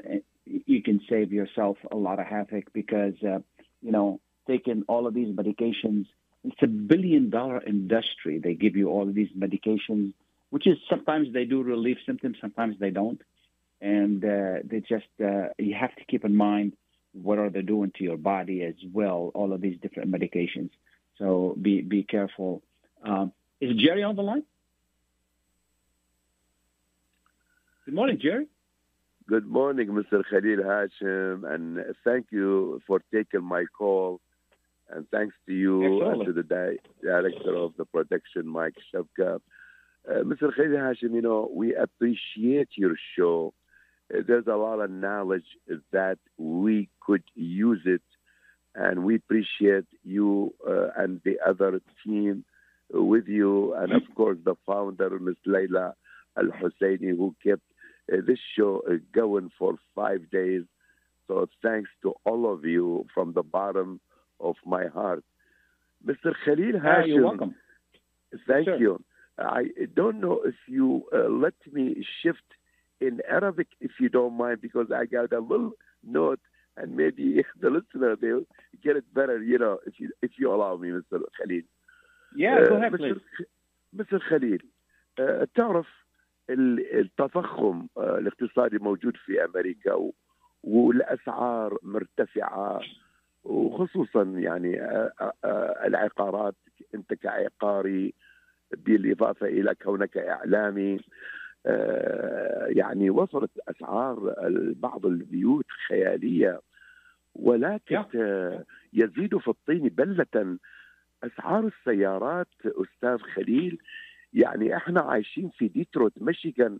you 0.44 0.82
can 0.82 1.00
save 1.08 1.32
yourself 1.32 1.76
a 1.90 1.96
lot 1.96 2.18
of 2.18 2.26
havoc 2.26 2.72
because, 2.72 3.14
uh, 3.22 3.38
you 3.80 3.92
know, 3.92 4.20
taking 4.46 4.84
all 4.88 5.06
of 5.06 5.14
these 5.14 5.34
medications, 5.34 6.06
it's 6.44 6.62
a 6.62 6.66
billion 6.66 7.30
dollar 7.30 7.62
industry. 7.64 8.40
They 8.42 8.54
give 8.54 8.76
you 8.76 8.88
all 8.88 9.08
of 9.08 9.14
these 9.14 9.30
medications, 9.38 10.14
which 10.50 10.66
is 10.66 10.76
sometimes 10.90 11.32
they 11.32 11.44
do 11.44 11.62
relieve 11.62 11.98
symptoms, 12.04 12.36
sometimes 12.40 12.76
they 12.80 12.90
don't. 12.90 13.20
And 13.80 14.24
uh, 14.24 14.58
they 14.64 14.80
just, 14.80 15.06
uh, 15.24 15.48
you 15.58 15.74
have 15.78 15.94
to 15.96 16.04
keep 16.08 16.24
in 16.24 16.36
mind 16.36 16.74
what 17.12 17.38
are 17.38 17.50
they 17.50 17.62
doing 17.62 17.92
to 17.96 18.04
your 18.04 18.16
body 18.16 18.62
as 18.62 18.74
well, 18.92 19.30
all 19.34 19.52
of 19.52 19.60
these 19.60 19.78
different 19.80 20.10
medications. 20.10 20.70
So 21.18 21.56
be 21.60 21.82
be 21.82 22.02
careful. 22.02 22.62
Um, 23.04 23.32
is 23.60 23.76
Jerry 23.76 24.02
on 24.02 24.16
the 24.16 24.22
line? 24.22 24.44
Good 27.84 27.94
morning, 27.94 28.18
Jerry. 28.20 28.46
Good 29.28 29.46
morning, 29.46 29.88
Mr. 29.88 30.22
Khalil 30.28 30.62
Hachem, 30.64 31.44
and 31.44 31.84
thank 32.04 32.26
you 32.30 32.80
for 32.86 33.02
taking 33.12 33.42
my 33.42 33.64
call. 33.76 34.20
And 34.90 35.08
thanks 35.10 35.34
to 35.46 35.54
you 35.54 35.82
Absolutely. 35.84 36.12
and 36.12 36.26
to 36.26 36.32
the 36.32 36.42
di- 36.42 36.78
director 37.02 37.56
of 37.56 37.72
the 37.78 37.84
production, 37.86 38.46
Mike 38.46 38.74
Shavka. 38.92 39.40
Uh, 40.08 40.12
Mr. 40.24 40.54
Khalil 40.54 40.78
Hachem, 40.78 41.14
you 41.14 41.22
know, 41.22 41.50
we 41.52 41.74
appreciate 41.74 42.68
your 42.76 42.94
show 43.16 43.54
there's 44.10 44.46
a 44.46 44.56
lot 44.56 44.80
of 44.80 44.90
knowledge 44.90 45.46
that 45.92 46.18
we 46.38 46.88
could 47.00 47.22
use 47.34 47.80
it, 47.84 48.02
and 48.74 49.04
we 49.04 49.16
appreciate 49.16 49.86
you 50.04 50.54
uh, 50.68 50.88
and 50.96 51.20
the 51.24 51.36
other 51.46 51.80
team 52.04 52.44
with 52.92 53.26
you, 53.26 53.74
and 53.74 53.92
of 53.92 54.02
course 54.14 54.38
the 54.44 54.54
founder, 54.66 55.18
Ms. 55.18 55.36
Layla 55.46 55.92
Al 56.36 56.48
Husseini, 56.60 57.16
who 57.16 57.34
kept 57.42 57.62
uh, 58.12 58.16
this 58.26 58.38
show 58.56 58.82
uh, 58.90 58.94
going 59.14 59.50
for 59.58 59.76
five 59.94 60.30
days. 60.30 60.62
So 61.28 61.46
thanks 61.62 61.88
to 62.02 62.14
all 62.24 62.52
of 62.52 62.64
you 62.64 63.06
from 63.14 63.32
the 63.32 63.42
bottom 63.42 64.00
of 64.40 64.56
my 64.66 64.86
heart. 64.86 65.24
Mr. 66.06 66.34
Khalil 66.44 66.80
Hachem. 66.80 67.08
You're 67.08 67.22
welcome. 67.24 67.54
Thank 68.46 68.66
Sure. 68.66 68.76
you. 68.78 69.04
I 69.38 69.64
don't 69.94 70.20
know 70.20 70.42
if 70.44 70.54
you 70.66 71.04
uh, 71.14 71.28
let 71.28 71.54
me 71.72 72.04
shift 72.22 72.42
in 73.06 73.14
Arabic, 73.36 73.68
if 73.86 73.92
you 74.02 74.08
don't 74.16 74.36
mind, 74.44 74.58
because 74.66 74.88
I 75.00 75.02
got 75.16 75.32
a 75.40 75.42
little 75.50 75.72
note, 76.18 76.42
and 76.78 76.88
maybe 77.00 77.26
the 77.62 77.70
listener 77.76 78.12
they'll 78.22 78.46
get 78.86 78.94
it 79.00 79.06
better. 79.18 79.36
You 79.52 79.58
know, 79.62 79.74
if 79.88 79.94
you 80.00 80.06
if 80.26 80.32
you 80.38 80.46
allow 80.56 80.72
me, 80.82 80.88
Mr. 80.96 81.16
Khalil. 81.38 81.66
Yeah, 82.44 82.56
go 82.68 82.74
ahead, 82.78 82.92
Mr. 82.92 82.98
please. 83.02 83.22
Mr. 83.98 84.18
خليل 84.30 84.62
آه، 85.18 85.48
تعرف 85.54 85.86
ال- 86.50 86.98
التضخم 87.00 87.86
آه، 87.96 88.18
الاقتصادي 88.18 88.78
موجود 88.78 89.16
في 89.16 89.44
أمريكا 89.44 90.10
والاسعار 90.62 91.78
مرتفعه 91.82 92.80
وخصوصا 93.44 94.22
يعني 94.22 94.80
آه، 94.80 95.12
آه، 95.20 95.32
آه، 95.44 95.86
العقارات 95.86 96.54
انت 96.94 97.14
كعقاري 97.14 98.14
بالاضافه 98.72 99.46
إلى 99.46 99.74
كونك 99.74 100.16
اعلامي 100.18 100.94
آه، 100.94 101.00
يعني 102.76 103.10
وصلت 103.10 103.50
أسعار 103.68 104.34
بعض 104.76 105.06
البيوت 105.06 105.66
خيالية 105.88 106.60
ولكن 107.34 108.04
آه، 108.14 108.64
يزيد 108.92 109.36
في 109.38 109.48
الطين 109.48 109.88
بلة 109.88 110.58
أسعار 111.24 111.66
السيارات 111.66 112.48
أستاذ 112.66 113.18
خليل. 113.18 113.78
يعني 114.32 114.76
إحنا 114.76 115.00
عايشين 115.00 115.50
في 115.50 115.68
ديترويت 115.68 116.12
ميشيغان 116.22 116.78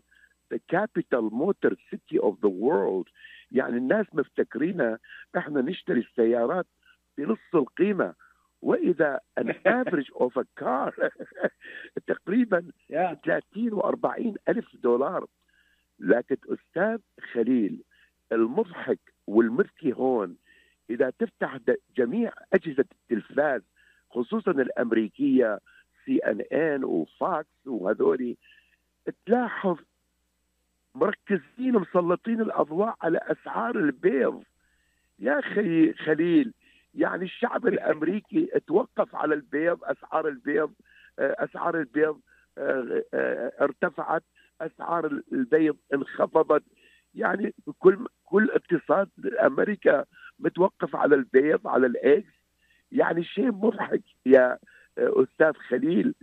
the 0.53 0.59
capital 0.75 1.29
motor 1.31 1.73
city 1.91 2.17
of 2.19 2.33
the 2.41 2.49
world. 2.49 3.07
يعني 3.51 3.77
الناس 3.77 4.05
مفتكرين 4.13 4.97
إحنا 5.37 5.61
نشتري 5.61 5.99
السيارات 5.99 6.67
بنص 7.17 7.55
القيمة. 7.55 8.13
وإذا 8.63 9.19
الافرج 9.37 10.11
اوف 10.21 10.39
كار 10.55 11.09
تقريبا 12.07 12.71
Yeah. 12.89 13.13
30 13.25 13.71
و40 13.81 14.35
ألف 14.49 14.75
دولار 14.83 15.25
لكن 15.99 16.37
أستاذ 16.45 16.97
خليل 17.33 17.83
المضحك 18.31 18.99
والمبكي 19.27 19.93
هون 19.93 20.35
إذا 20.89 21.09
تفتح 21.19 21.57
جميع 21.97 22.31
أجهزة 22.53 22.85
التلفاز 22.91 23.61
خصوصا 24.09 24.51
الأمريكية 24.51 25.59
سي 26.05 26.17
ان 26.17 26.41
ان 26.41 26.83
وفاكس 26.83 27.67
وهذولي 27.67 28.37
تلاحظ 29.25 29.77
مركزين 30.95 31.73
مسلطين 31.73 32.41
الأضواء 32.41 32.95
على 33.01 33.17
أسعار 33.17 33.75
البيض 33.75 34.43
يا 35.19 35.39
أخي 35.39 35.93
خليل 35.93 36.53
يعني 36.95 37.23
الشعب 37.23 37.67
الأمريكي 37.67 38.45
توقف 38.67 39.15
على 39.15 39.35
البيض 39.35 39.83
أسعار 39.83 40.27
البيض 40.27 40.73
آه، 41.19 41.35
أسعار 41.39 41.79
البيض 41.79 42.19
آه، 42.57 43.03
آه، 43.13 43.51
ارتفعت 43.61 44.23
أسعار 44.61 45.21
البيض 45.31 45.77
انخفضت. 45.93 46.63
يعني 47.15 47.53
كل 47.79 48.07
كل 48.25 48.51
اقتصاد 48.51 49.09
أمريكا 49.45 50.05
متوقف 50.39 50.95
على 50.95 51.15
البيض 51.15 51.67
على 51.67 51.87
الايجز 51.87 52.33
يعني 52.91 53.23
شيء 53.23 53.51
مضحك 53.51 54.03
يا 54.25 54.57
أستاذ 54.97 55.53
خليل. 55.53 56.15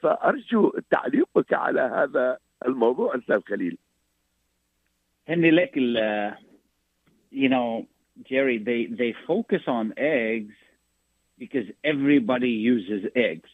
فأرجو 0.00 0.72
تعليقك 0.90 1.52
على 1.52 1.80
هذا 1.80 2.38
الموضوع 2.66 3.16
أستاذ 3.16 3.40
خليل. 3.40 3.78
Henry 5.26 5.50
Leckel, 5.50 5.96
uh, 5.96 6.36
you 7.30 7.48
know, 7.48 7.86
Jerry, 8.22 8.58
they, 8.58 8.86
they 8.86 9.14
focus 9.26 9.62
on 9.66 9.94
eggs 9.96 10.54
because 11.38 11.66
everybody 11.82 12.50
uses 12.50 13.10
eggs. 13.14 13.48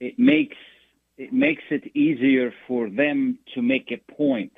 It 0.00 0.18
makes 0.18 0.56
it 1.18 1.32
makes 1.32 1.62
it 1.70 1.94
easier 1.94 2.52
for 2.66 2.88
them 2.88 3.38
to 3.54 3.62
make 3.62 3.92
a 3.92 4.12
point. 4.12 4.52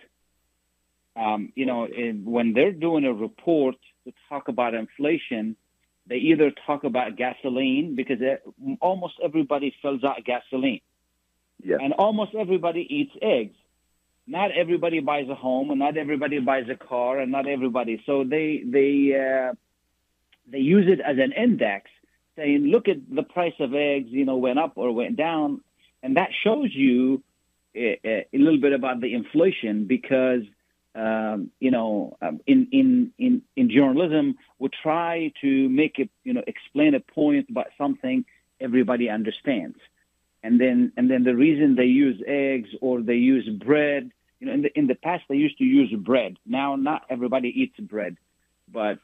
Um, 1.16 1.52
you 1.54 1.66
know, 1.66 1.86
in, 1.86 2.24
when 2.24 2.52
they're 2.54 2.72
doing 2.72 3.04
a 3.04 3.12
report 3.12 3.74
to 4.04 4.12
talk 4.28 4.48
about 4.48 4.72
inflation, 4.72 5.56
they 6.06 6.16
either 6.16 6.52
talk 6.66 6.84
about 6.84 7.16
gasoline 7.16 7.94
because 7.96 8.18
it, 8.20 8.42
almost 8.80 9.14
everybody 9.22 9.74
fills 9.82 10.04
out 10.04 10.24
gasoline, 10.24 10.80
Yes. 11.62 11.80
and 11.82 11.92
almost 11.94 12.34
everybody 12.34 12.86
eats 12.88 13.12
eggs 13.20 13.56
not 14.26 14.50
everybody 14.52 15.00
buys 15.00 15.28
a 15.28 15.34
home 15.34 15.70
and 15.70 15.78
not 15.78 15.96
everybody 15.96 16.38
buys 16.40 16.64
a 16.70 16.76
car 16.76 17.18
and 17.18 17.30
not 17.30 17.46
everybody. 17.46 18.02
So 18.06 18.24
they 18.24 18.62
they 18.64 19.14
uh, 19.14 19.54
they 20.50 20.58
use 20.58 20.86
it 20.88 21.00
as 21.00 21.16
an 21.18 21.32
index 21.32 21.90
saying 22.36 22.64
look 22.64 22.88
at 22.88 22.96
the 23.14 23.22
price 23.22 23.54
of 23.60 23.74
eggs 23.74 24.08
you 24.10 24.24
know 24.24 24.36
went 24.36 24.58
up 24.58 24.72
or 24.76 24.92
went 24.92 25.16
down. 25.16 25.60
And 26.02 26.16
that 26.16 26.30
shows 26.42 26.70
you 26.74 27.22
a, 27.74 28.26
a 28.32 28.38
little 28.38 28.60
bit 28.60 28.72
about 28.72 29.00
the 29.00 29.14
inflation 29.14 29.86
because 29.86 30.42
um, 30.94 31.50
you 31.60 31.70
know 31.70 32.16
um, 32.22 32.40
in, 32.46 32.68
in 32.72 33.12
in 33.18 33.42
in 33.56 33.70
journalism 33.70 34.36
we 34.58 34.68
try 34.82 35.32
to 35.42 35.68
make 35.68 35.98
it 35.98 36.10
you 36.22 36.32
know 36.32 36.42
explain 36.46 36.94
a 36.94 37.00
point 37.00 37.50
about 37.50 37.66
something 37.76 38.24
everybody 38.60 39.10
understands 39.10 39.76
and 40.44 40.60
then 40.60 40.92
and 40.96 41.10
then 41.10 41.24
the 41.24 41.34
reason 41.34 41.74
they 41.74 41.84
use 41.84 42.22
eggs 42.28 42.68
or 42.80 43.02
they 43.02 43.14
use 43.14 43.48
bread 43.48 44.12
you 44.38 44.46
know 44.46 44.52
in 44.52 44.62
the 44.62 44.78
in 44.78 44.86
the 44.86 44.94
past 44.94 45.24
they 45.28 45.36
used 45.36 45.58
to 45.58 45.64
use 45.64 45.92
bread. 45.98 46.36
Now 46.46 46.76
not 46.76 47.02
everybody 47.10 47.48
eats 47.48 47.80
bread 47.80 48.16
but 48.72 48.98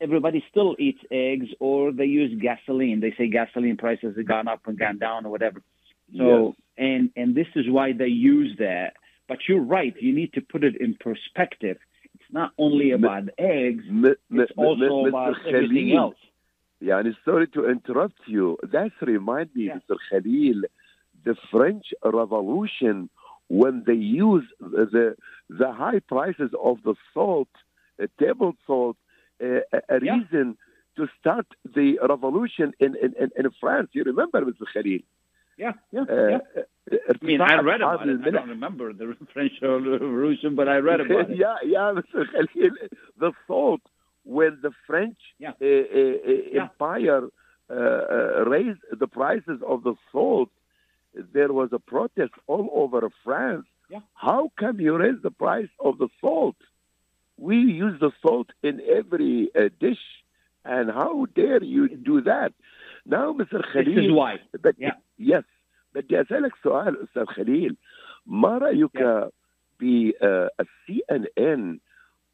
everybody 0.00 0.44
still 0.50 0.76
eats 0.78 1.00
eggs 1.10 1.46
or 1.58 1.90
they 1.90 2.04
use 2.04 2.38
gasoline. 2.40 3.00
They 3.00 3.14
say 3.18 3.28
gasoline 3.28 3.78
prices 3.78 4.16
have 4.16 4.28
gone 4.28 4.46
up 4.46 4.60
and 4.66 4.78
gone 4.78 4.98
down 4.98 5.26
or 5.26 5.30
whatever. 5.30 5.62
So 6.16 6.54
and 6.76 7.10
and 7.16 7.34
this 7.34 7.48
is 7.56 7.64
why 7.68 7.92
they 7.92 8.06
use 8.06 8.56
that. 8.58 8.92
But 9.26 9.38
you're 9.48 9.62
right. 9.62 9.94
You 10.00 10.14
need 10.14 10.34
to 10.34 10.40
put 10.40 10.64
it 10.64 10.80
in 10.80 10.94
perspective. 10.94 11.78
It's 12.14 12.32
not 12.32 12.52
only 12.58 12.92
about 12.92 13.24
eggs 13.38 13.84
it's 13.88 14.52
also 14.56 15.06
about 15.06 15.34
everything 15.46 15.96
else 15.96 16.16
يعني 16.81 17.15
sorry 17.25 17.47
to 17.47 17.69
interrupt 17.69 18.19
you 18.27 18.57
that 18.63 18.91
remind 19.01 19.49
me 19.55 19.69
Mr. 19.69 19.95
Khalil 20.09 20.61
the 21.23 21.35
French 21.51 21.93
Revolution 22.03 23.09
when 23.47 23.83
they 23.87 23.93
use 23.93 24.45
the 24.59 25.15
the 25.49 25.71
high 25.71 25.99
prices 25.99 26.51
of 26.69 26.77
the 26.83 26.95
salt 27.13 27.53
uh, 28.01 28.07
table 28.19 28.53
salt 28.67 28.97
uh, 29.41 29.61
a, 29.77 29.95
a 29.95 29.99
reason 29.99 30.57
to 30.97 31.07
start 31.19 31.47
the 31.77 31.97
revolution 32.07 32.73
in, 32.79 32.95
in, 33.03 33.11
in, 33.21 33.29
in 33.39 33.51
France 33.59 33.89
you 33.93 34.03
remember 34.03 34.41
Mr. 34.41 34.65
Khalil 34.73 35.03
yeah 35.57 35.73
yeah, 35.91 36.01
uh, 36.01 36.27
yeah. 36.29 36.39
I 37.09 37.25
mean, 37.25 37.39
I 37.39 37.61
read 37.61 37.81
about 37.81 38.07
it. 38.09 38.19
I 38.25 38.29
don't 38.29 38.49
remember 38.49 38.91
the 38.91 39.15
French 39.33 39.53
Revolution, 39.61 40.55
but 40.55 40.67
I 40.67 40.77
read 40.77 40.99
about 40.99 41.31
it. 41.31 41.37
yeah, 41.37 41.55
yeah, 41.63 41.93
Mr. 41.97 42.25
Khalil. 42.31 42.71
The 43.21 43.31
salt 43.47 43.81
when 44.27 44.59
the 44.61 44.71
French 44.87 45.17
yeah. 45.39 45.51
uh, 45.61 45.65
uh, 45.65 46.63
empire 46.63 47.27
uh, 47.69 48.45
raised 48.45 48.79
the 48.91 49.07
prices 49.07 49.59
of 49.67 49.83
the 49.83 49.95
salt, 50.11 50.49
there 51.33 51.51
was 51.51 51.69
a 51.71 51.79
protest 51.79 52.31
all 52.47 52.69
over 52.73 53.09
France. 53.23 53.65
Yeah. 53.89 53.99
How 54.13 54.51
come 54.59 54.79
you 54.79 54.97
raise 54.97 55.21
the 55.21 55.31
price 55.31 55.69
of 55.79 55.97
the 55.97 56.09
salt? 56.21 56.55
We 57.37 57.57
use 57.57 57.99
the 57.99 58.11
salt 58.21 58.47
in 58.61 58.81
every 58.81 59.49
dish, 59.79 60.03
and 60.63 60.89
how 60.89 61.25
dare 61.35 61.63
you 61.63 61.89
do 61.89 62.21
that? 62.21 62.53
Now, 63.05 63.33
Mr. 63.33 63.61
Khalil. 63.71 63.95
This 63.95 64.05
is 64.05 64.11
why. 64.11 64.37
But 64.61 64.75
yeah. 64.77 64.93
Yes. 65.17 65.43
بدي 65.95 66.21
اسالك 66.21 66.55
سؤال 66.63 67.03
استاذ 67.03 67.25
خليل 67.25 67.75
ما 68.25 68.57
رايك 68.57 69.29
بالسي 69.79 71.01
ان 71.11 71.25
ان 71.37 71.79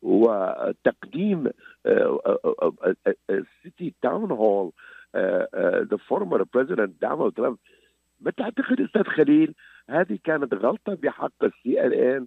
وتقديم 0.05 1.51
سيتي 3.63 3.95
تاون 4.03 4.31
هول 4.31 4.73
ذا 5.91 5.97
فورمر 6.09 6.43
بريزيدنت 6.55 7.03
دونالد 7.03 7.35
ترامب 7.35 7.57
ما 8.21 8.31
تعتقد 8.31 8.81
أستاذ 8.81 9.03
خليل 9.03 9.55
هذه 9.91 10.19
كانت 10.25 10.55
غلطة 10.55 10.95
بحق 10.95 11.45
السي 11.45 11.81
ان 11.81 11.93
ان 11.93 12.27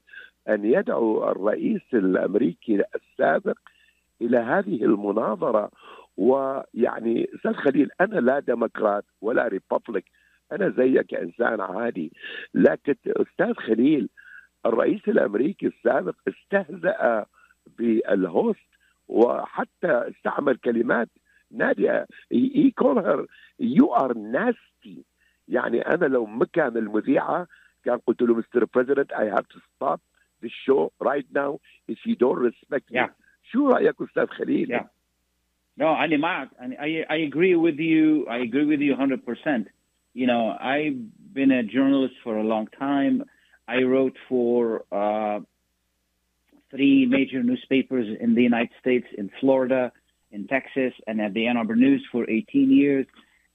أن 0.50 0.66
يدعو 0.66 1.32
الرئيس 1.32 1.82
الأمريكي 1.94 2.84
السابق 2.96 3.58
إلى 4.22 4.38
هذه 4.38 4.84
المناظرة؟ 4.84 5.72
ويعني 6.18 7.30
أستاذ 7.36 7.54
خليل 7.54 7.90
أنا 8.02 8.20
لا 8.20 8.40
ديمقراط 8.40 9.06
ولا 9.22 9.48
ريبابليك. 9.48 10.06
أنا 10.52 10.70
زيك 10.70 11.14
إنسان 11.14 11.62
عادي. 11.62 12.14
لكن 12.54 12.96
أستاذ 13.08 13.54
خليل 13.54 14.10
الرئيس 14.66 15.02
الأمريكي 15.08 15.68
السابق 15.68 16.16
استهزأ 16.28 17.26
بالهوست 17.79 18.69
وحتى 19.09 20.11
استعمل 20.11 20.57
كلمات 20.57 21.09
ناديه 21.51 22.07
he 22.35 22.73
called 22.81 23.05
her 23.05 23.27
you 23.61 23.91
are 23.91 24.15
nasty 24.15 25.05
يعني 25.49 25.81
انا 25.81 26.07
لو 26.07 26.27
مكان 26.27 26.77
المذيعه 26.77 27.47
كان 27.85 27.99
قلت 27.99 28.23
له 28.23 28.35
مستر 28.35 28.65
بريزيدنت 28.65 29.13
I 29.13 29.25
have 29.37 29.49
to 29.49 29.59
stop 29.59 30.01
the 30.43 30.51
show 30.67 30.93
right 31.01 31.27
now 31.35 31.59
if 31.89 31.99
you 32.07 32.17
don't 32.17 32.39
respect 32.39 32.91
yeah. 32.91 33.07
me 33.07 33.11
شو 33.43 33.69
رايك 33.69 34.03
استاذ 34.03 34.27
خليل؟ 34.27 34.69
yeah. 34.69 34.85
No, 35.77 35.85
أنا 35.85 36.17
معك. 36.17 36.49
I, 36.61 37.05
I 37.09 37.17
agree 37.17 37.57
with 37.57 37.79
you. 37.79 38.27
I 38.29 38.39
agree 38.39 38.67
with 38.67 38.81
you 38.81 38.95
100%. 38.95 39.67
You 40.15 40.27
know, 40.27 40.55
I've 40.61 41.01
been 41.33 41.51
a 41.51 41.63
journalist 41.63 42.15
for 42.23 42.37
a 42.37 42.45
long 42.45 42.67
time. 42.79 43.25
I 43.67 43.83
wrote 43.85 44.17
for 44.29 44.85
uh, 44.93 45.41
three 46.72 47.06
major 47.06 47.44
newspapers 47.44 48.08
in 48.20 48.36
the 48.36 48.44
United 48.44 48.72
States, 48.80 49.08
in 49.18 49.30
Florida, 49.40 49.92
in 50.32 50.48
Texas, 50.48 50.94
and 51.08 51.22
at 51.22 51.34
the 51.34 51.48
Ann 51.48 51.58
Arbor 51.58 51.76
News 51.76 52.06
for 52.12 52.30
18 52.30 52.72
years. 52.72 53.06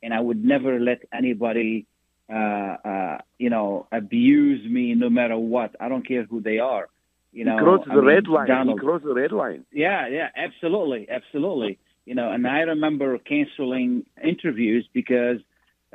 And 0.02 0.12
I 0.12 0.20
would 0.20 0.44
never 0.44 0.80
let 0.80 1.02
anybody, 1.12 1.86
uh, 2.32 2.36
uh, 2.36 3.18
you 3.38 3.50
know, 3.50 3.86
abuse 3.92 4.68
me 4.68 4.94
no 4.94 5.10
matter 5.10 5.36
what. 5.36 5.76
I 5.80 5.88
don't 5.88 6.06
care 6.06 6.24
who 6.24 6.40
they 6.40 6.58
are. 6.58 6.88
You 7.32 7.44
know, 7.44 7.56
he 7.56 7.64
crossed 7.64 7.88
I 7.90 7.94
the 7.94 8.02
mean, 8.02 8.10
red 8.10 8.26
line. 8.28 8.48
Donald, 8.48 8.80
he 8.80 8.86
crossed 8.86 9.04
the 9.04 9.14
red 9.14 9.32
line. 9.32 9.64
Yeah, 9.72 10.06
yeah, 10.08 10.28
absolutely, 10.36 11.08
absolutely. 11.08 11.78
You 12.04 12.14
know, 12.14 12.30
and 12.30 12.46
I 12.46 12.60
remember 12.60 13.16
canceling 13.18 14.04
interviews 14.22 14.86
because 14.92 15.38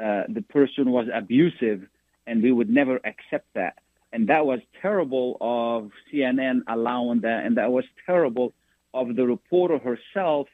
uh, 0.02 0.24
the 0.30 0.44
person 0.50 0.92
was 0.92 1.08
abusive, 1.14 1.84
and 2.26 2.42
we 2.42 2.52
would 2.52 2.70
never 2.70 2.96
accept 2.98 3.54
that. 3.54 3.76
And 4.12 4.30
that 4.30 4.46
was 4.46 4.60
terrible 4.82 5.38
of 5.42 5.92
CNN 6.12 6.62
allowing 6.68 7.22
that, 7.22 7.46
and 7.46 7.58
that 7.58 7.72
was 7.72 7.84
terrible 8.06 8.54
of 8.94 9.16
the 9.16 9.26
reporter 9.26 9.78
herself 9.80 10.48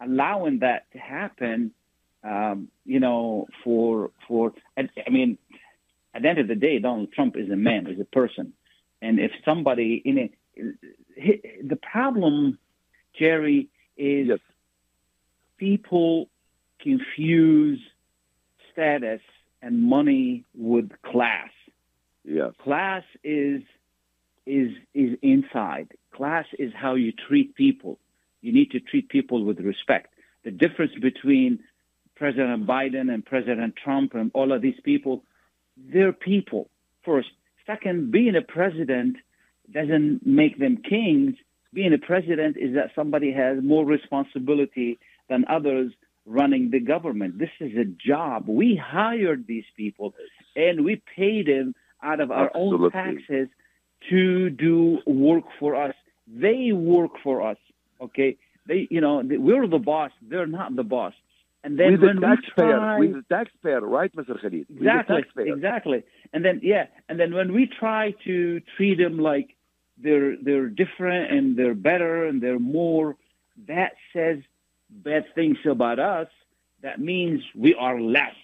allowing 0.00 0.60
that 0.60 0.90
to 0.92 0.98
happen. 0.98 1.72
Um, 2.24 2.68
you 2.84 3.00
know, 3.00 3.48
for 3.64 4.10
for 4.28 4.52
I 4.76 5.10
mean, 5.10 5.38
at 6.14 6.22
the 6.22 6.28
end 6.28 6.38
of 6.38 6.48
the 6.48 6.54
day, 6.54 6.78
Donald 6.78 7.12
Trump 7.12 7.36
is 7.36 7.50
a 7.50 7.56
man, 7.56 7.86
is 7.86 7.98
a 7.98 8.04
person, 8.04 8.52
and 9.00 9.18
if 9.18 9.32
somebody 9.44 10.00
in 10.04 10.18
it, 10.18 11.68
the 11.68 11.76
problem, 11.76 12.58
Jerry, 13.18 13.68
is 13.96 14.28
yes. 14.28 14.38
people 15.58 16.28
confuse 16.80 17.80
status 18.72 19.20
and 19.60 19.82
money 19.82 20.44
with 20.54 20.90
class. 21.02 21.50
Yeah. 22.24 22.50
Class 22.62 23.02
is 23.24 23.62
is 24.46 24.70
is 24.94 25.18
inside. 25.22 25.92
Class 26.14 26.46
is 26.58 26.72
how 26.74 26.94
you 26.94 27.12
treat 27.12 27.54
people. 27.54 27.98
You 28.40 28.52
need 28.52 28.70
to 28.72 28.80
treat 28.80 29.08
people 29.08 29.44
with 29.44 29.60
respect. 29.60 30.14
The 30.44 30.50
difference 30.50 30.92
between 31.00 31.60
President 32.16 32.66
Biden 32.66 33.12
and 33.12 33.24
President 33.24 33.74
Trump 33.76 34.14
and 34.14 34.30
all 34.34 34.52
of 34.52 34.62
these 34.62 34.78
people, 34.84 35.24
they're 35.76 36.12
people 36.12 36.68
first. 37.04 37.28
Second, 37.66 38.10
being 38.10 38.34
a 38.34 38.42
president 38.42 39.16
doesn't 39.70 40.26
make 40.26 40.58
them 40.58 40.76
kings. 40.76 41.36
Being 41.72 41.94
a 41.94 41.98
president 41.98 42.56
is 42.56 42.74
that 42.74 42.90
somebody 42.94 43.32
has 43.32 43.58
more 43.62 43.84
responsibility 43.86 44.98
than 45.28 45.44
others 45.48 45.92
running 46.26 46.70
the 46.70 46.80
government. 46.80 47.38
This 47.38 47.50
is 47.60 47.72
a 47.76 47.84
job. 47.84 48.44
We 48.48 48.76
hired 48.76 49.46
these 49.46 49.64
people 49.76 50.14
and 50.54 50.84
we 50.84 51.02
paid 51.16 51.46
them 51.46 51.74
out 52.02 52.20
of 52.20 52.30
our 52.30 52.46
Absolutely. 52.46 52.86
own 52.86 52.90
taxes 52.90 53.48
to 54.10 54.50
do 54.50 54.98
work 55.06 55.44
for 55.58 55.74
us. 55.76 55.94
They 56.26 56.72
work 56.72 57.12
for 57.22 57.42
us. 57.42 57.58
Okay. 58.00 58.36
They, 58.66 58.86
you 58.90 59.00
know, 59.00 59.22
we're 59.24 59.66
the 59.66 59.78
boss. 59.78 60.10
They're 60.22 60.46
not 60.46 60.74
the 60.76 60.84
boss. 60.84 61.14
And 61.64 61.78
then 61.78 61.92
we're 61.92 61.98
the 61.98 62.06
when 62.06 62.16
we 62.20 62.26
taxpayer. 62.36 62.76
try, 62.76 62.98
We're 62.98 63.12
the 63.14 63.24
taxpayer, 63.28 63.80
right, 63.80 64.14
Mr. 64.16 64.40
Khalid? 64.40 64.66
We're 64.68 64.98
exactly, 64.98 65.50
exactly. 65.50 66.02
And 66.32 66.44
then 66.44 66.60
yeah, 66.62 66.86
and 67.08 67.20
then 67.20 67.34
when 67.34 67.52
we 67.52 67.66
try 67.66 68.14
to 68.24 68.60
treat 68.76 68.98
them 68.98 69.18
like 69.18 69.54
they're 69.98 70.36
they're 70.36 70.68
different 70.68 71.30
and 71.32 71.56
they're 71.56 71.74
better 71.74 72.26
and 72.26 72.40
they're 72.42 72.58
more, 72.58 73.16
that 73.68 73.92
says 74.12 74.38
bad 74.90 75.26
things 75.34 75.58
about 75.68 75.98
us. 76.00 76.28
That 76.82 76.98
means 77.00 77.42
we 77.54 77.74
are 77.76 78.00
less, 78.00 78.34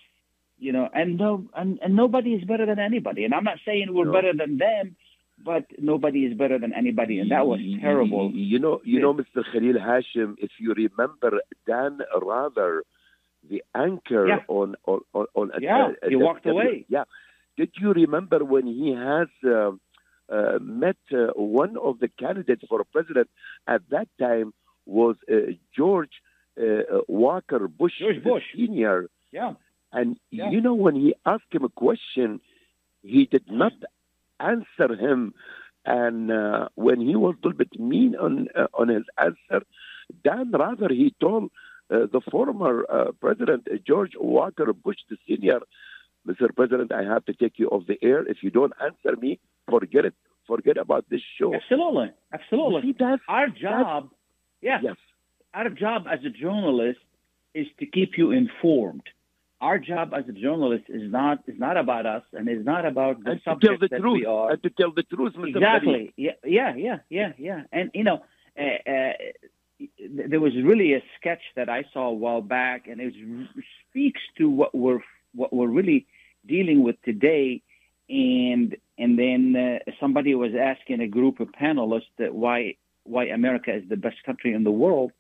you 0.59 0.73
know. 0.73 0.89
And 0.93 1.17
no, 1.19 1.45
and, 1.55 1.79
and 1.83 1.95
nobody 1.97 2.31
is 2.35 2.45
better 2.45 2.67
than 2.67 2.79
anybody. 2.79 3.25
And 3.25 3.35
I'm 3.35 3.45
not 3.45 3.59
saying 3.67 3.87
we're 3.91 4.07
No. 4.07 4.13
better 4.13 4.33
than 4.35 4.59
them, 4.59 4.97
but 5.45 5.65
nobody 5.79 6.21
is 6.25 6.37
better 6.37 6.59
than 6.59 6.73
anybody. 6.75 7.19
And 7.21 7.31
that 7.31 7.47
was 7.47 7.61
terrible. 7.81 8.31
You 8.33 8.59
know, 8.59 8.81
you 8.85 9.01
know, 9.01 9.15
Mr. 9.15 9.43
Khalil 9.53 9.79
Hachem, 9.81 10.37
if 10.39 10.51
you 10.59 10.75
remember 10.75 11.41
Dan 11.67 12.01
Rather, 12.21 12.83
the 13.49 13.63
anchor 13.75 14.27
Yeah. 14.29 14.41
on 14.49 14.75
on 14.87 15.01
on, 15.15 15.27
on 15.35 15.51
Yeah, 15.61 15.93
he 16.09 16.17
walked 16.17 16.47
away. 16.47 16.85
Yeah, 16.89 17.05
did 17.57 17.71
you 17.81 17.93
remember 17.93 18.45
when 18.45 18.67
he 18.67 18.93
has 18.95 19.29
uh, 19.45 19.73
uh, 20.29 20.59
met 20.61 20.97
uh, 21.13 21.29
one 21.37 21.77
of 21.79 22.01
the 22.01 22.09
candidates 22.09 22.63
for 22.69 22.83
president 22.93 23.29
at 23.67 23.83
that 23.91 24.09
time 24.19 24.53
was 24.87 25.17
uh, 25.31 25.35
George 25.77 26.11
uh, 26.61 26.65
uh, 26.65 27.01
Walker 27.07 27.69
Bush, 27.69 27.93
George 28.01 28.23
Bush. 28.25 28.43
Senior, 28.57 29.07
Yeah. 29.33 29.55
And 29.93 30.19
Yeah. 30.31 30.51
you 30.51 30.61
know 30.61 30.75
when 30.75 30.95
he 30.97 31.15
asked 31.27 31.53
him 31.53 31.65
a 31.65 31.69
question, 31.69 32.41
he 33.03 33.27
did 33.27 33.51
not 33.51 33.73
answer 34.41 34.95
him. 34.95 35.35
And 35.85 36.31
uh, 36.31 36.69
when 36.75 37.01
he 37.01 37.17
was 37.17 37.35
a 37.37 37.47
little 37.47 37.57
bit 37.59 37.79
mean 37.79 38.15
on 38.17 38.49
uh, 38.55 38.67
on 38.75 38.89
his 38.89 39.05
answer, 39.17 39.65
Dan 40.25 40.51
rather 40.53 40.89
he 40.89 41.15
told 41.21 41.45
uh, 41.91 42.07
the 42.13 42.21
former 42.31 42.85
uh, 42.91 43.13
president 43.21 43.67
uh, 43.73 43.77
George 43.87 44.13
Walker 44.19 44.73
Bush 44.73 44.99
the 45.09 45.17
senior, 45.27 45.61
Mr. 46.27 46.55
President, 46.55 46.93
I 46.93 47.05
have 47.05 47.25
to 47.27 47.33
take 47.33 47.59
you 47.59 47.69
off 47.69 47.87
the 47.87 47.99
air. 48.03 48.21
If 48.27 48.39
you 48.43 48.51
don't 48.51 48.75
answer 48.83 49.17
me, 49.17 49.39
forget 49.71 50.05
it. 50.05 50.15
Forget 50.47 50.77
about 50.79 51.05
this 51.11 51.21
show. 51.39 51.55
Absolutely, 51.55 52.11
absolutely. 52.33 52.81
You 52.89 52.93
see, 52.93 52.97
that's, 52.99 53.23
Our 53.29 53.49
job, 53.49 54.11
yeah, 54.63 54.81
yes. 54.83 54.97
our 55.53 55.69
job 55.69 56.07
as 56.11 56.21
a 56.25 56.31
journalist 56.31 57.01
is 57.55 57.67
to 57.79 57.85
keep 57.87 58.13
you 58.17 58.31
informed. 58.31 59.03
Our 59.61 59.79
job 59.79 60.13
as 60.17 60.25
a 60.29 60.33
journalist 60.33 60.85
is 60.89 61.11
not 61.11 61.43
is 61.49 61.59
not 61.59 61.77
about 61.77 62.07
us 62.07 62.23
and 62.33 62.49
is 62.49 62.65
not 62.65 62.87
about 62.87 63.25
the 63.25 63.33
and 63.33 63.41
to 63.41 63.45
tell 63.45 63.55
subject 63.55 63.81
the 63.81 63.89
that 63.89 64.01
truth. 64.01 64.21
we 64.21 64.27
are. 64.27 64.53
And 64.53 64.63
to 64.63 64.71
tell 64.71 64.93
the 64.93 65.03
truth, 65.03 65.35
Mr. 65.35 65.57
Exactly. 65.57 66.13
Yeah, 66.17 66.33
yeah, 66.45 66.75
yeah, 66.77 66.99
yeah, 67.11 67.33
yeah. 67.37 67.63
And 67.73 67.91
you 67.93 68.05
know, 68.05 68.23
uh, 68.57 68.91
uh, 68.91 69.13
there 70.29 70.41
was 70.41 70.53
really 70.57 70.95
a 70.95 71.03
sketch 71.19 71.43
that 71.57 71.69
I 71.69 71.85
saw 71.93 72.09
a 72.09 72.13
while 72.13 72.41
back, 72.41 72.87
and 72.87 73.01
it 73.01 73.15
speaks 73.91 74.21
to 74.39 74.49
what 74.49 74.75
we're 74.75 75.01
what 75.35 75.53
we're 75.53 75.67
really 75.67 76.07
dealing 76.47 76.85
with 76.85 76.97
today. 77.03 77.63
And 78.09 78.77
and 78.97 79.19
then 79.19 79.57
uh, 79.57 79.91
somebody 80.01 80.35
was 80.35 80.53
asking 80.55 81.01
a 81.01 81.09
group 81.09 81.41
of 81.41 81.49
panelists 81.49 82.13
that 82.19 82.35
why 82.35 82.77
why 83.05 83.25
America 83.27 83.75
is 83.75 83.89
the 83.89 83.97
best 83.97 84.23
country 84.25 84.53
in 84.53 84.65
the 84.65 84.71
world, 84.71 85.13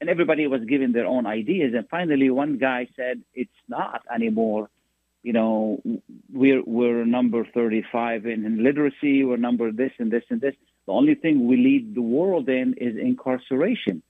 and 0.00 0.08
everybody 0.08 0.46
was 0.46 0.64
giving 0.64 0.92
their 0.92 1.06
own 1.06 1.26
ideas. 1.26 1.74
And 1.74 1.88
finally, 1.88 2.30
one 2.30 2.58
guy 2.58 2.88
said, 2.96 3.22
"It's 3.34 3.60
not 3.68 4.02
anymore." 4.14 4.70
You 5.22 5.32
know, 5.32 5.82
we're 6.32 6.62
we're 6.62 7.04
number 7.04 7.44
35 7.44 8.26
in, 8.26 8.44
in 8.44 8.62
literacy. 8.62 9.24
We're 9.24 9.36
number 9.36 9.72
this 9.72 9.92
and 9.98 10.10
this 10.10 10.24
and 10.30 10.40
this. 10.40 10.54
The 10.86 10.92
only 10.92 11.14
thing 11.14 11.46
we 11.46 11.56
lead 11.56 11.94
the 11.94 12.02
world 12.02 12.48
in 12.48 12.74
is 12.74 12.96
incarceration, 12.96 14.02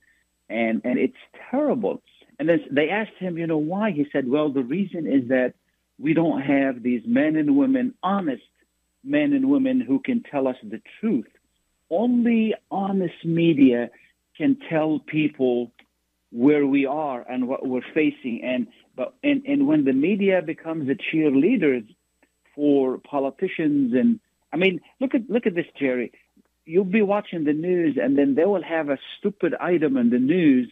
and 0.49 0.81
and 0.83 0.99
it's 0.99 1.21
terrible. 1.49 2.01
And 2.37 2.47
then 2.47 2.61
they 2.71 2.89
asked 2.89 3.17
him, 3.19 3.37
you 3.37 3.47
know, 3.47 3.57
why? 3.57 3.91
He 3.91 4.07
said, 4.13 4.29
well, 4.29 4.49
the 4.49 4.63
reason 4.63 5.05
is 5.05 5.27
that 5.27 5.55
we 5.99 6.13
don't 6.13 6.41
have 6.41 6.81
these 6.81 7.01
men 7.05 7.35
and 7.35 7.57
women, 7.57 7.93
honest 8.01 8.43
men 9.03 9.33
and 9.33 9.49
women 9.49 9.81
who 9.81 9.99
can 9.99 10.23
tell 10.23 10.47
us 10.47 10.55
the 10.63 10.81
truth. 10.99 11.27
Only 11.89 12.55
honest 12.71 13.25
media 13.25 13.89
can 14.37 14.57
tell 14.69 14.99
people 14.99 15.71
where 16.31 16.65
we 16.65 16.85
are 16.85 17.21
and 17.21 17.47
what 17.47 17.65
we're 17.67 17.81
facing. 17.93 18.41
And 18.43 18.67
but 18.95 19.13
and, 19.23 19.43
and 19.45 19.67
when 19.67 19.85
the 19.85 19.93
media 19.93 20.41
becomes 20.41 20.87
the 20.87 20.95
cheerleaders 20.95 21.87
for 22.55 22.97
politicians 22.97 23.93
and 23.93 24.19
I 24.53 24.57
mean 24.57 24.81
look 24.99 25.15
at 25.15 25.29
look 25.29 25.45
at 25.45 25.55
this, 25.55 25.67
Jerry. 25.79 26.11
You'll 26.65 26.83
be 26.83 27.01
watching 27.01 27.45
the 27.45 27.53
news 27.53 27.97
and 27.99 28.15
then 28.15 28.35
they 28.35 28.45
will 28.45 28.61
have 28.61 28.89
a 28.89 28.99
stupid 29.17 29.55
item 29.59 29.97
in 29.97 30.11
the 30.11 30.19
news 30.19 30.71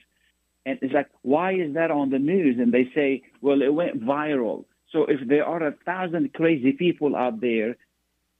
and 0.67 0.77
it's 0.81 0.93
like, 0.93 1.07
why 1.21 1.53
is 1.53 1.75
that 1.75 1.91
on 1.91 2.09
the 2.09 2.19
news? 2.19 2.57
And 2.59 2.73
they 2.73 2.91
say, 2.93 3.23
well, 3.41 3.61
it 3.61 3.73
went 3.73 4.03
viral. 4.03 4.65
So 4.91 5.05
if 5.05 5.25
there 5.25 5.45
are 5.45 5.65
a 5.65 5.71
thousand 5.85 6.33
crazy 6.33 6.73
people 6.73 7.15
out 7.15 7.39
there 7.39 7.77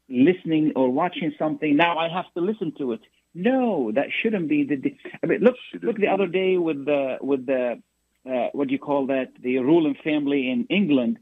listening 0.10 0.74
or 0.76 0.92
watching 0.92 1.34
something, 1.40 1.78
now 1.78 1.98
I 1.98 2.10
have 2.10 2.26
to 2.34 2.42
listen 2.42 2.74
to 2.80 2.92
it. 2.92 3.00
No, 3.34 3.92
that 3.94 4.08
shouldn't 4.22 4.48
be 4.50 4.64
the. 4.64 4.96
I 5.24 5.28
mean, 5.28 5.42
look, 5.42 5.56
look 5.82 5.98
the 5.98 6.08
other 6.08 6.28
day 6.28 6.58
with 6.58 6.86
the 6.86 7.18
with 7.22 7.46
the 7.46 7.82
uh, 8.30 8.48
what 8.54 8.68
do 8.68 8.74
you 8.74 8.80
call 8.80 9.08
that? 9.08 9.28
The 9.42 9.58
ruling 9.60 9.96
family 10.04 10.50
in 10.50 10.66
England. 10.70 11.20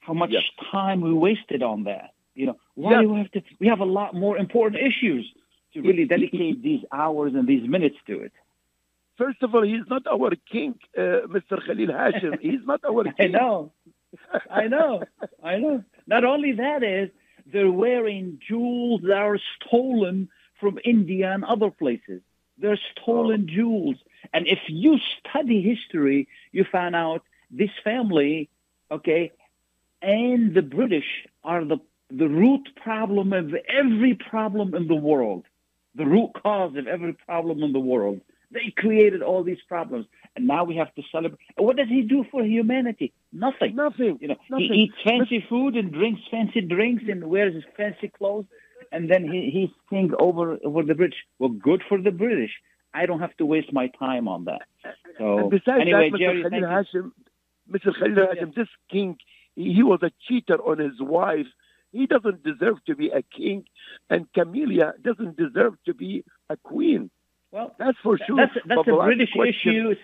How 0.00 0.14
much 0.14 0.32
time 0.72 1.00
we 1.02 1.12
wasted 1.12 1.62
on 1.62 1.84
that? 1.84 2.10
You 2.34 2.46
know, 2.46 2.56
why 2.74 2.92
Yes. 2.92 3.02
do 3.02 3.08
we 3.12 3.18
have 3.18 3.30
to? 3.32 3.42
We 3.60 3.66
have 3.68 3.80
a 3.80 3.84
lot 3.84 4.14
more 4.14 4.38
important 4.38 4.82
issues 4.82 5.30
to 5.74 5.82
really 5.82 6.06
dedicate 6.06 6.62
these 6.62 6.82
hours 6.92 7.32
and 7.34 7.46
these 7.46 7.68
minutes 7.68 7.96
to 8.06 8.20
it. 8.20 8.32
First 9.18 9.42
of 9.42 9.54
all, 9.54 9.62
he's 9.62 9.86
not 9.90 10.06
our 10.06 10.30
king, 10.50 10.76
uh, 10.96 11.26
Mr. 11.26 11.58
Khalil 11.66 11.92
Hachem. 11.92 12.34
He's 12.40 12.64
not 12.64 12.80
our 12.84 13.02
king. 13.04 13.14
I 13.34 13.38
know. 13.38 13.72
I 14.48 14.68
know. 14.68 15.02
I 15.42 15.58
know. 15.58 15.84
Not 16.06 16.24
only 16.24 16.52
that 16.52 16.82
is 16.84 17.10
they're 17.52 17.70
wearing 17.70 18.38
jewels 18.48 19.00
that 19.02 19.18
are 19.18 19.38
stolen 19.56 20.28
from 20.60 20.78
India 20.84 21.32
and 21.32 21.44
other 21.44 21.70
places. 21.70 22.22
They're 22.58 22.78
stolen 22.92 23.46
oh. 23.48 23.54
jewels. 23.54 23.96
And 24.32 24.46
if 24.46 24.58
you 24.68 24.98
study 25.20 25.62
history, 25.62 26.28
you 26.52 26.64
find 26.70 26.94
out 26.94 27.22
this 27.50 27.70
family, 27.82 28.48
okay, 28.90 29.32
and 30.02 30.54
the 30.54 30.62
British 30.62 31.26
are 31.44 31.64
the 31.64 31.78
the 32.10 32.28
root 32.28 32.66
problem 32.82 33.34
of 33.34 33.54
every 33.68 34.14
problem 34.14 34.74
in 34.74 34.88
the 34.88 34.94
world. 34.94 35.44
The 35.94 36.06
root 36.06 36.30
cause 36.42 36.74
of 36.76 36.86
every 36.86 37.12
problem 37.12 37.62
in 37.62 37.72
the 37.72 37.80
world. 37.80 38.20
They 38.50 38.72
created 38.74 39.22
all 39.22 39.44
these 39.44 39.60
problems, 39.68 40.06
and 40.34 40.46
now 40.46 40.64
we 40.64 40.76
have 40.76 40.94
to 40.94 41.02
celebrate. 41.12 41.38
What 41.56 41.76
does 41.76 41.88
he 41.88 42.00
do 42.02 42.24
for 42.30 42.42
humanity? 42.42 43.12
Nothing. 43.30 43.76
Nothing. 43.76 44.18
You 44.22 44.28
know, 44.28 44.36
Nothing. 44.48 44.72
he 44.72 44.80
eats 44.84 44.94
fancy 45.04 45.44
food 45.50 45.76
and 45.76 45.92
drinks 45.92 46.22
fancy 46.30 46.62
drinks 46.62 47.04
and 47.08 47.28
wears 47.28 47.54
his 47.54 47.64
fancy 47.76 48.08
clothes, 48.08 48.46
and 48.92 49.10
then 49.10 49.24
he 49.30 49.50
he's 49.50 49.70
king 49.90 50.12
over 50.18 50.58
over 50.64 50.82
the 50.82 50.94
British. 50.94 51.18
Well, 51.38 51.50
good 51.50 51.82
for 51.88 52.00
the 52.00 52.10
British. 52.10 52.50
I 52.94 53.06
don't 53.06 53.20
have 53.20 53.36
to 53.36 53.46
waste 53.46 53.72
my 53.72 53.88
time 53.98 54.28
on 54.28 54.44
that. 54.44 54.62
So 55.18 55.48
besides 55.50 55.82
anyway, 55.82 56.10
that, 56.10 56.16
Mr. 56.16 56.20
Jerry, 56.20 56.42
Khalil. 56.50 56.68
Hachem, 56.70 57.12
Mr. 57.70 57.94
Khalil 57.98 58.26
Hachem, 58.28 58.52
this 58.56 58.68
king, 58.90 59.18
he 59.54 59.72
he 59.74 59.82
was 59.82 60.00
a 60.02 60.10
cheater 60.26 60.56
on 60.56 60.78
his 60.78 61.00
wife. 61.00 61.46
He 61.92 62.06
doesn't 62.06 62.42
deserve 62.42 62.84
to 62.86 62.94
be 62.94 63.08
a 63.08 63.22
king, 63.22 63.64
and 64.10 64.30
Camilla 64.32 64.92
doesn't 65.02 65.36
deserve 65.36 65.74
to 65.86 65.94
be 65.94 66.24
a 66.50 66.56
queen. 66.56 67.10
Well, 67.50 67.74
that's 67.78 67.96
for 68.02 68.18
sure. 68.18 68.36
That's 68.36 68.54
that's 68.66 68.76
But 68.84 68.88
a 68.88 68.92
the 68.96 69.02
British 69.04 69.32
question- 69.32 69.76
issue. 69.92 69.94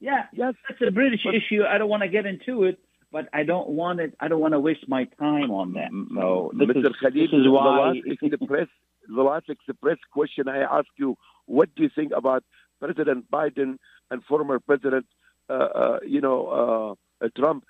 Yeah, 0.00 0.24
yes, 0.32 0.54
that's 0.68 0.82
a 0.82 0.90
British 0.90 1.24
issue. 1.26 1.62
I 1.62 1.78
don't 1.78 1.88
want 1.88 2.02
to 2.02 2.08
get 2.08 2.26
into 2.26 2.64
it, 2.64 2.80
but 3.12 3.28
I 3.32 3.44
don't 3.44 3.68
want 3.68 4.00
it. 4.00 4.14
I 4.18 4.28
don't 4.28 4.40
want 4.40 4.54
to 4.54 4.60
waste 4.60 4.88
my 4.88 5.04
time 5.18 5.50
on 5.50 5.74
that. 5.74 5.90
So 6.14 6.50
this 6.58 6.68
Mr. 6.68 6.90
is, 6.90 6.96
Khalil, 7.00 7.12
this 7.12 7.32
is 7.32 7.48
why. 7.48 7.92
the 7.92 8.10
last 8.10 8.32
express, 8.32 8.68
the 9.06 9.22
last 9.22 9.48
express 9.48 9.98
question 10.12 10.48
I 10.48 10.60
ask 10.60 10.88
you: 10.98 11.16
What 11.46 11.74
do 11.76 11.82
you 11.82 11.90
think 11.94 12.12
about 12.16 12.42
President 12.80 13.30
Biden 13.30 13.78
and 14.10 14.24
former 14.24 14.58
President, 14.58 15.06
uh, 15.48 15.52
uh, 15.52 15.98
you 16.06 16.20
know, 16.20 16.96
uh, 17.20 17.24
uh, 17.24 17.28
Trump. 17.36 17.64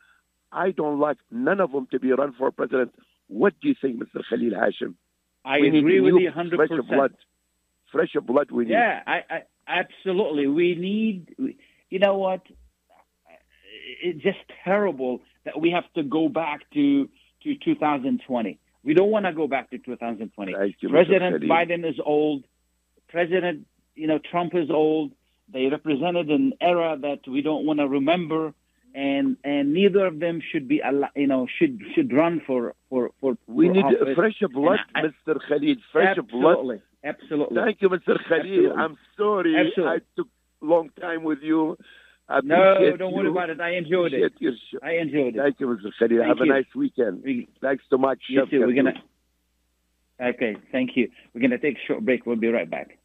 I 0.51 0.71
don't 0.71 0.99
like 0.99 1.19
none 1.31 1.61
of 1.61 1.73
them 1.73 1.87
to 1.91 1.99
be 1.99 2.13
run 2.13 2.35
for 2.39 2.51
president. 2.51 2.95
What 3.29 3.55
do 3.61 3.69
you 3.69 3.75
think, 3.81 4.03
Mr. 4.03 4.23
Khalil 4.29 4.55
Hachem? 4.55 4.97
I 5.45 5.61
we 5.61 5.79
agree 5.79 6.01
with 6.01 6.15
you 6.21 6.31
100%. 6.31 6.57
Fresh 6.57 6.69
blood. 6.89 7.15
Fresh 7.91 8.13
blood 8.27 8.51
we 8.51 8.65
need. 8.65 8.73
Yeah, 8.73 9.01
I, 9.07 9.17
I 9.31 9.43
absolutely. 9.67 10.47
We 10.47 10.75
need. 10.75 11.57
You 11.91 11.99
know 11.99 12.19
what? 12.19 12.43
It's 14.03 14.23
just 14.23 14.39
terrible 14.65 15.21
that 15.45 15.61
we 15.61 15.71
have 15.71 15.85
to 15.95 16.03
go 16.03 16.29
back 16.29 16.61
to 16.75 17.09
to 17.43 17.55
2020. 17.57 18.59
We 18.85 18.95
don't 18.95 19.11
want 19.11 19.27
to 19.27 19.33
go 19.33 19.47
back 19.47 19.71
to 19.71 19.79
2020. 19.79 20.53
you, 20.81 20.89
President 20.89 21.43
Biden 21.45 21.89
is 21.89 21.99
old. 22.05 22.45
President, 23.09 23.67
you 23.95 24.07
know, 24.07 24.19
Trump 24.19 24.55
is 24.55 24.71
old. 24.71 25.13
They 25.53 25.67
represented 25.67 26.31
an 26.31 26.55
era 26.61 26.97
that 27.03 27.21
we 27.29 27.43
don't 27.43 27.67
want 27.67 27.79
to 27.81 27.87
remember, 27.89 28.55
and 28.95 29.37
and 29.45 29.75
neither 29.75 30.07
of 30.07 30.19
them 30.19 30.41
should 30.51 30.67
be, 30.67 30.81
you 31.15 31.27
know, 31.27 31.47
should 31.59 31.81
should 31.95 32.13
run 32.13 32.41
for 32.47 32.75
for 32.89 33.11
for. 33.21 33.37
We 33.47 33.67
for 33.69 33.73
need 33.75 33.85
office. 33.85 34.15
fresh 34.15 34.41
blood, 34.53 34.79
I- 34.95 35.03
Mr. 35.03 35.39
Khalid. 35.49 35.79
Fresh 35.93 36.19
absolutely, 36.19 36.77
blood. 36.77 36.83
absolutely. 37.05 37.63
Thank 37.63 37.83
you, 37.83 37.89
Mr. 37.91 38.19
Khalid. 38.29 38.43
Absolutely. 38.45 38.71
I'm 38.83 38.97
sorry 39.17 39.57
Absolutely. 39.57 39.93
I 39.93 39.99
took 40.17 40.29
long 40.63 40.91
time 41.01 41.23
with 41.25 41.41
you. 41.43 41.77
I 42.33 42.41
No, 42.43 42.97
don't 42.97 43.11
you. 43.11 43.17
worry 43.17 43.29
about 43.29 43.51
it. 43.51 43.61
I 43.61 43.71
enjoyed 43.77 44.13
it. 44.15 44.23
Appreciate 44.25 44.41
your 44.41 44.53
show. 44.73 44.79
I 44.83 44.93
enjoyed 44.93 45.37
it. 45.37 45.39
Thank 45.39 45.61
you, 45.61 45.67
Mr. 45.67 45.91
Khalil. 45.99 46.19
Thank 46.25 46.29
Have 46.29 46.41
a 46.41 46.47
nice 46.47 46.65
weekend. 46.75 47.23
We- 47.25 47.49
Thanks 47.61 47.85
so 47.91 47.99
much. 47.99 48.19
You 48.29 48.47
too. 48.47 48.61
We're 48.67 48.75
gonna. 48.75 48.95
Okay, 50.21 50.57
thank 50.71 50.97
you. 50.97 51.11
We're 51.35 51.41
gonna 51.43 51.59
take 51.59 51.77
a 51.77 51.81
short 51.87 52.05
break. 52.05 52.25
We'll 52.27 52.37
be 52.37 52.49
right 52.49 52.69
back. 52.71 52.99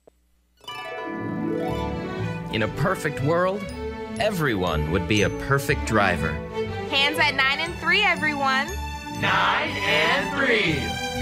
In 2.54 2.64
a 2.64 2.68
perfect 2.78 3.22
world, 3.24 3.62
everyone 4.20 4.92
would 4.92 5.08
be 5.08 5.24
a 5.24 5.30
perfect 5.30 5.86
driver. 5.86 6.32
Hands 6.90 7.18
at 7.20 7.36
9 7.36 7.60
and 7.60 7.74
3, 7.76 8.02
everyone. 8.04 8.68
9 9.20 9.70
and 9.70 10.38
3. 10.38 10.76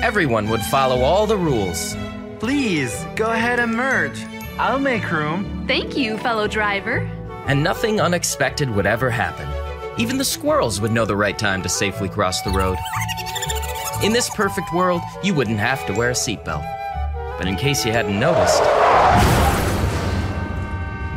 Everyone 0.04 0.48
would 0.50 0.62
follow 0.62 1.02
all 1.02 1.26
the 1.26 1.38
rules. 1.38 1.96
Please, 2.40 3.04
go 3.16 3.32
ahead 3.32 3.60
and 3.60 3.74
merge. 3.74 4.24
I'll 4.60 4.80
make 4.80 5.10
room. 5.12 5.66
Thank 5.68 5.98
you, 5.98 6.18
fellow 6.20 6.48
driver. 6.48 7.10
And 7.48 7.64
nothing 7.64 8.02
unexpected 8.02 8.70
would 8.70 8.86
ever 8.86 9.10
happen. 9.10 9.48
Even 9.98 10.18
the 10.18 10.26
squirrels 10.26 10.82
would 10.82 10.92
know 10.92 11.06
the 11.06 11.16
right 11.16 11.38
time 11.38 11.62
to 11.62 11.70
safely 11.70 12.10
cross 12.10 12.42
the 12.42 12.52
road. 12.52 12.78
In 14.04 14.12
this 14.12 14.30
perfect 14.30 14.74
world, 14.74 15.02
you 15.24 15.34
wouldn't 15.34 15.60
have 15.60 15.86
to 15.88 15.94
wear 15.94 16.10
a 16.10 16.14
seatbelt. 16.14 16.66
But 17.38 17.48
in 17.48 17.56
case 17.56 17.86
you 17.86 17.92
hadn't 17.92 18.20
noticed, 18.20 18.62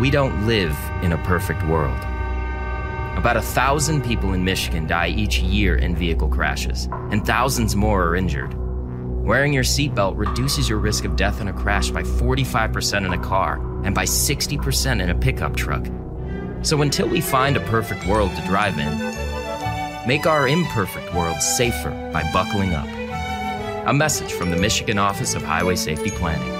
we 0.00 0.10
don't 0.10 0.46
live 0.46 0.76
in 1.02 1.12
a 1.12 1.18
perfect 1.24 1.64
world. 1.66 1.98
About 3.16 3.36
a 3.36 3.42
thousand 3.42 4.04
people 4.04 4.32
in 4.32 4.44
Michigan 4.44 4.86
die 4.86 5.08
each 5.08 5.40
year 5.40 5.74
in 5.74 5.96
vehicle 5.96 6.28
crashes, 6.28 6.88
and 7.10 7.26
thousands 7.26 7.74
more 7.74 8.04
are 8.04 8.16
injured. 8.16 8.54
Wearing 9.24 9.52
your 9.52 9.64
seatbelt 9.64 10.16
reduces 10.16 10.68
your 10.68 10.78
risk 10.78 11.04
of 11.04 11.16
death 11.16 11.40
in 11.40 11.48
a 11.48 11.52
crash 11.52 11.90
by 11.90 12.02
45% 12.02 13.04
in 13.04 13.12
a 13.12 13.18
car 13.18 13.56
and 13.84 13.94
by 13.94 14.04
60% 14.04 15.02
in 15.02 15.10
a 15.10 15.14
pickup 15.16 15.56
truck. 15.56 15.84
So 16.62 16.82
until 16.82 17.08
we 17.08 17.20
find 17.20 17.56
a 17.56 17.60
perfect 17.60 18.06
world 18.06 18.34
to 18.34 18.42
drive 18.46 18.78
in, 18.78 18.98
make 20.06 20.26
our 20.26 20.48
imperfect 20.48 21.14
world 21.14 21.40
safer 21.40 21.90
by 22.12 22.28
buckling 22.32 22.74
up. 22.74 22.88
A 23.86 23.92
message 23.94 24.32
from 24.32 24.50
the 24.50 24.56
Michigan 24.56 24.98
Office 24.98 25.34
of 25.34 25.42
Highway 25.42 25.76
Safety 25.76 26.10
Planning. 26.10 26.57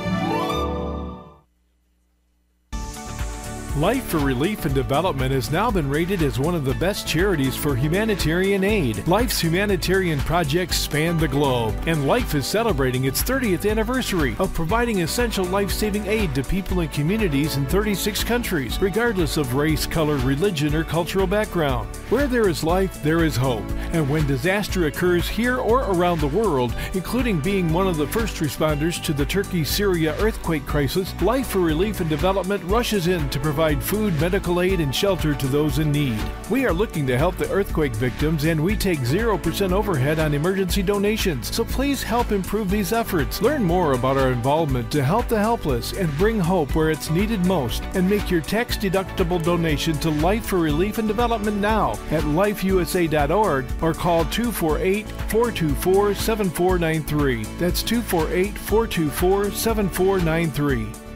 Life 3.79 4.07
for 4.07 4.19
Relief 4.19 4.65
and 4.65 4.75
Development 4.75 5.31
has 5.31 5.53
now 5.53 5.71
been 5.71 5.89
rated 5.89 6.21
as 6.23 6.37
one 6.37 6.57
of 6.57 6.65
the 6.65 6.75
best 6.75 7.07
charities 7.07 7.55
for 7.55 7.77
humanitarian 7.77 8.65
aid. 8.65 9.07
Life's 9.07 9.39
humanitarian 9.39 10.19
projects 10.19 10.77
span 10.77 11.17
the 11.17 11.29
globe, 11.29 11.81
and 11.87 12.05
Life 12.05 12.35
is 12.35 12.45
celebrating 12.45 13.05
its 13.05 13.23
30th 13.23 13.71
anniversary 13.71 14.35
of 14.41 14.53
providing 14.53 15.03
essential 15.03 15.45
life 15.45 15.71
saving 15.71 16.05
aid 16.09 16.35
to 16.35 16.43
people 16.43 16.81
and 16.81 16.91
communities 16.91 17.57
in 17.57 17.67
36 17.67 18.25
countries, 18.25 18.83
regardless 18.83 19.37
of 19.37 19.55
race, 19.55 19.87
color, 19.87 20.17
religion, 20.17 20.75
or 20.75 20.83
cultural 20.83 21.29
background. 21.29 21.89
Where 22.11 22.27
there 22.27 22.49
is 22.49 22.65
life, 22.65 23.01
there 23.05 23.23
is 23.23 23.37
hope. 23.37 23.63
And 23.93 24.11
when 24.11 24.27
disaster 24.27 24.87
occurs 24.87 25.29
here 25.29 25.59
or 25.59 25.83
around 25.83 26.19
the 26.19 26.27
world, 26.27 26.75
including 26.95 27.39
being 27.39 27.73
one 27.73 27.87
of 27.87 27.97
the 27.97 28.09
first 28.09 28.39
responders 28.39 29.01
to 29.05 29.13
the 29.13 29.27
Turkey 29.27 29.63
Syria 29.63 30.17
earthquake 30.19 30.67
crisis, 30.67 31.15
Life 31.23 31.47
for 31.47 31.61
Relief 31.61 32.01
and 32.01 32.11
Development 32.11 32.65
rushes 32.65 33.07
in 33.07 33.31
to 33.31 33.39
provide 33.39 33.68
food, 33.77 34.19
medical 34.21 34.61
aid, 34.61 34.81
and 34.81 34.95
shelter 34.95 35.35
to 35.35 35.47
those 35.47 35.79
in 35.79 35.93
need. 35.93 36.19
We 36.51 36.65
are 36.67 36.73
looking 36.73 37.07
to 37.07 37.19
help 37.19 37.37
the 37.37 37.51
earthquake 37.51 37.95
victims, 37.95 38.45
and 38.45 38.63
we 38.63 38.77
take 38.77 39.01
0% 39.01 39.73
overhead 39.73 40.19
on 40.19 40.35
emergency 40.35 40.83
donations. 40.83 41.55
So 41.55 41.65
please 41.65 42.03
help 42.03 42.33
improve 42.33 42.71
these 42.71 42.93
efforts. 42.93 43.43
Learn 43.43 43.63
more 43.63 43.93
about 43.93 44.17
our 44.17 44.33
involvement 44.33 44.91
to 44.93 45.05
help 45.05 45.29
the 45.29 45.39
helpless 45.39 45.93
and 45.93 46.17
bring 46.17 46.41
hope 46.41 46.75
where 46.75 46.91
it's 46.91 47.11
needed 47.11 47.45
most, 47.47 47.83
and 47.95 48.09
make 48.09 48.31
your 48.31 48.41
tax 48.41 48.77
deductible 48.77 49.43
donation 49.43 49.95
to 49.99 50.11
Life 50.11 50.47
for 50.47 50.59
Relief 50.59 50.99
and 50.99 51.09
Development 51.09 51.57
now 51.57 51.93
at 52.11 52.23
lifeusa.org 52.23 53.67
or 53.83 53.95
call 53.95 54.25
248 54.27 55.07
424 55.09 56.15
7493. 56.15 57.45
That's 57.59 57.83
248 57.83 58.57
424 58.59 59.51
7493. 59.51 61.08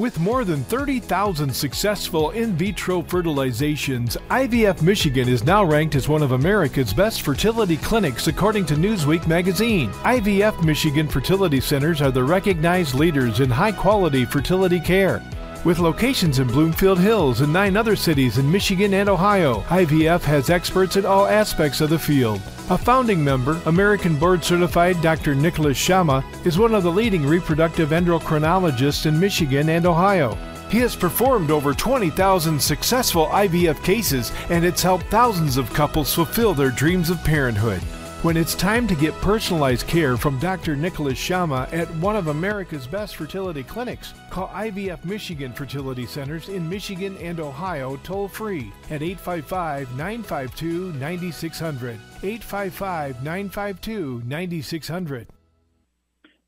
With 0.00 0.18
more 0.18 0.46
than 0.46 0.64
30,000 0.64 1.54
successful 1.54 2.30
in 2.30 2.54
vitro 2.54 3.02
fertilizations, 3.02 4.16
IVF 4.30 4.80
Michigan 4.80 5.28
is 5.28 5.44
now 5.44 5.62
ranked 5.62 5.94
as 5.94 6.08
one 6.08 6.22
of 6.22 6.32
America's 6.32 6.94
best 6.94 7.20
fertility 7.20 7.76
clinics 7.76 8.26
according 8.26 8.64
to 8.66 8.76
Newsweek 8.76 9.26
magazine. 9.26 9.90
IVF 10.04 10.64
Michigan 10.64 11.06
fertility 11.06 11.60
centers 11.60 12.00
are 12.00 12.10
the 12.10 12.24
recognized 12.24 12.94
leaders 12.94 13.40
in 13.40 13.50
high 13.50 13.72
quality 13.72 14.24
fertility 14.24 14.80
care. 14.80 15.22
With 15.66 15.80
locations 15.80 16.38
in 16.38 16.48
Bloomfield 16.48 16.98
Hills 16.98 17.42
and 17.42 17.52
nine 17.52 17.76
other 17.76 17.94
cities 17.94 18.38
in 18.38 18.50
Michigan 18.50 18.94
and 18.94 19.10
Ohio, 19.10 19.60
IVF 19.68 20.22
has 20.22 20.48
experts 20.48 20.96
in 20.96 21.04
all 21.04 21.26
aspects 21.26 21.82
of 21.82 21.90
the 21.90 21.98
field. 21.98 22.40
A 22.70 22.78
founding 22.78 23.24
member, 23.24 23.60
American 23.66 24.16
board 24.16 24.44
certified 24.44 25.02
Dr. 25.02 25.34
Nicholas 25.34 25.76
Shama, 25.76 26.24
is 26.44 26.56
one 26.56 26.72
of 26.72 26.84
the 26.84 26.92
leading 26.92 27.26
reproductive 27.26 27.88
endocrinologists 27.88 29.06
in 29.06 29.18
Michigan 29.18 29.70
and 29.70 29.86
Ohio. 29.86 30.38
He 30.70 30.78
has 30.78 30.94
performed 30.94 31.50
over 31.50 31.74
20,000 31.74 32.62
successful 32.62 33.26
IVF 33.26 33.82
cases 33.82 34.30
and 34.50 34.64
it's 34.64 34.84
helped 34.84 35.06
thousands 35.06 35.56
of 35.56 35.72
couples 35.72 36.14
fulfill 36.14 36.54
their 36.54 36.70
dreams 36.70 37.10
of 37.10 37.24
parenthood. 37.24 37.82
When 38.22 38.36
it's 38.36 38.54
time 38.54 38.86
to 38.88 38.94
get 38.94 39.14
personalized 39.22 39.86
care 39.86 40.18
from 40.18 40.38
Dr. 40.40 40.76
Nicholas 40.76 41.16
Shama 41.16 41.66
at 41.72 41.88
one 41.96 42.16
of 42.16 42.26
America's 42.26 42.86
best 42.86 43.16
fertility 43.16 43.62
clinics, 43.62 44.12
call 44.28 44.48
IVF 44.48 45.02
Michigan 45.06 45.54
Fertility 45.54 46.04
Centers 46.04 46.50
in 46.50 46.68
Michigan 46.68 47.16
and 47.16 47.40
Ohio 47.40 47.96
toll 48.04 48.28
free 48.28 48.74
at 48.90 49.00
855 49.00 49.96
952 49.96 50.92
9600. 50.98 51.94
855 52.22 53.24
952 53.24 54.22
9600. 54.26 55.26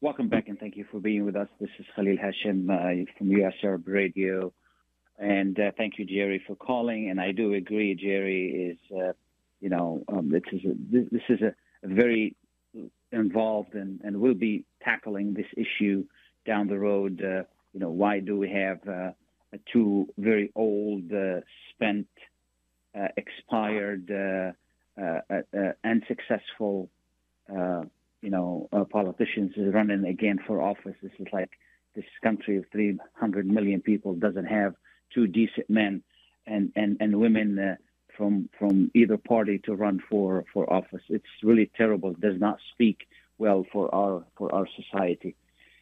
Welcome 0.03 0.29
back 0.29 0.49
and 0.49 0.61
thank 0.61 0.77
you 0.77 0.85
for 0.93 1.01
being 1.01 1.25
with 1.25 1.37
us. 1.37 1.49
This 1.59 1.71
is 1.79 1.87
Khalil 1.97 2.19
Hachem 2.19 2.69
uh, 2.69 3.11
from 3.17 3.31
US 3.31 3.55
Arab 3.65 3.89
Radio. 3.89 4.53
And 5.19 5.59
uh, 5.59 5.71
thank 5.79 5.95
you, 5.97 6.05
Jerry, 6.05 6.45
for 6.47 6.55
calling. 6.55 7.09
And 7.09 7.19
I 7.19 7.33
do 7.33 7.55
agree, 7.55 7.95
Jerry 7.95 8.77
is, 8.77 8.95
uh, 8.95 9.13
you 9.63 9.71
know, 9.71 10.05
um, 10.09 10.29
this 10.29 10.43
is 10.53 10.61
a, 10.67 10.75
this, 10.91 11.23
is 11.31 11.41
a 11.41 11.55
very 11.83 12.37
involved 13.13 13.75
and, 13.75 14.01
and 14.03 14.21
will 14.21 14.35
be 14.35 14.65
tackling 14.83 15.35
this 15.35 15.47
issue 15.57 16.05
down 16.47 16.67
the 16.69 16.79
road. 16.79 17.23
Uh, 17.23 17.43
you 17.73 17.81
know, 17.81 17.91
why 17.91 18.21
do 18.21 18.39
we 18.39 18.51
have 18.51 18.79
uh, 18.89 19.11
two 19.73 20.09
very 20.19 20.51
old, 20.55 21.13
uh, 21.13 21.41
spent, 21.71 22.07
uh, 22.95 23.09
expired, 23.17 24.11
uh, 24.11 24.53
uh, 25.01 25.21
uh, 25.31 25.73
unsuccessful, 25.85 26.91
you 27.49 28.31
know, 28.31 28.69
politicians 28.91 29.53
running 29.57 30.05
again 30.05 30.39
for 30.47 30.63
office? 30.63 30.95
This 31.03 31.13
is 31.19 31.27
like 31.33 31.51
this 31.95 32.05
country 32.23 32.57
of 32.59 32.65
300 32.73 33.47
million 33.47 33.81
people 33.81 34.15
doesn't 34.15 34.47
have 34.47 34.75
two 35.15 35.27
decent 35.27 35.69
men 35.69 36.03
and 36.47 36.73
and 36.77 36.97
and 37.01 37.19
women. 37.19 37.77
From 38.17 38.49
from 38.59 38.91
either 38.95 39.17
party 39.17 39.59
to 39.65 39.75
run 39.75 40.01
for 40.11 40.45
for 40.53 40.71
office. 40.73 41.03
It's 41.09 41.25
really 41.43 41.71
terrible. 41.77 42.11
It 42.11 42.21
does 42.21 42.39
not 42.39 42.59
speak 42.73 43.09
well 43.39 43.65
for 43.73 43.93
our 43.95 44.25
for 44.37 44.55
our 44.55 44.67
society. 44.77 45.35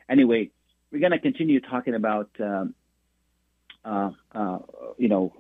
Anyway, 0.09 0.51
we're 0.91 1.01
going 1.01 1.13
to 1.13 1.19
continue 1.19 1.61
talking 1.61 1.95
about 1.95 2.31
um, 2.41 2.75
uh, 3.85 4.11
uh, 4.33 4.59
you 4.99 5.09
know. 5.09 5.33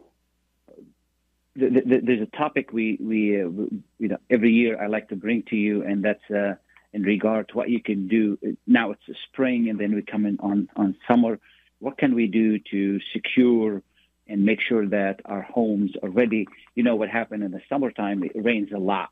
th- 1.59 1.72
th- 1.72 1.86
th- 1.91 2.03
There's 2.05 2.22
a 2.22 2.36
topic 2.36 2.72
we 2.72 2.99
we, 3.01 3.43
uh, 3.43 3.49
we 3.49 3.82
you 3.99 4.09
know 4.09 4.18
every 4.28 4.53
year 4.53 4.82
I 4.82 4.86
like 4.86 5.09
to 5.09 5.16
bring 5.16 5.43
to 5.51 5.57
you, 5.57 5.82
and 5.84 6.05
that's 6.05 6.30
uh, 6.30 6.55
in 6.93 7.03
regard 7.03 7.49
to 7.49 7.57
what 7.57 7.68
you 7.70 7.80
can 7.82 8.09
do. 8.09 8.38
Now 8.66 8.91
it's 8.93 9.03
spring, 9.28 9.68
and 9.68 9.78
then 9.78 9.95
we 9.95 10.03
come 10.03 10.26
in 10.26 10.38
on 10.41 10.68
on 10.76 10.97
summer. 11.09 11.38
What 11.78 11.99
can 11.99 12.14
we 12.14 12.26
do 12.26 12.59
to 12.72 13.01
secure 13.12 13.82
and 14.31 14.45
make 14.45 14.61
sure 14.61 14.87
that 14.87 15.20
our 15.24 15.43
homes 15.43 15.91
are 16.03 16.09
ready. 16.09 16.47
You 16.76 16.85
know 16.85 16.95
what 16.95 17.09
happened 17.09 17.43
in 17.43 17.51
the 17.51 17.61
summertime? 17.68 18.22
It 18.22 18.33
rains 18.35 18.70
a 18.72 18.78
lot, 18.78 19.11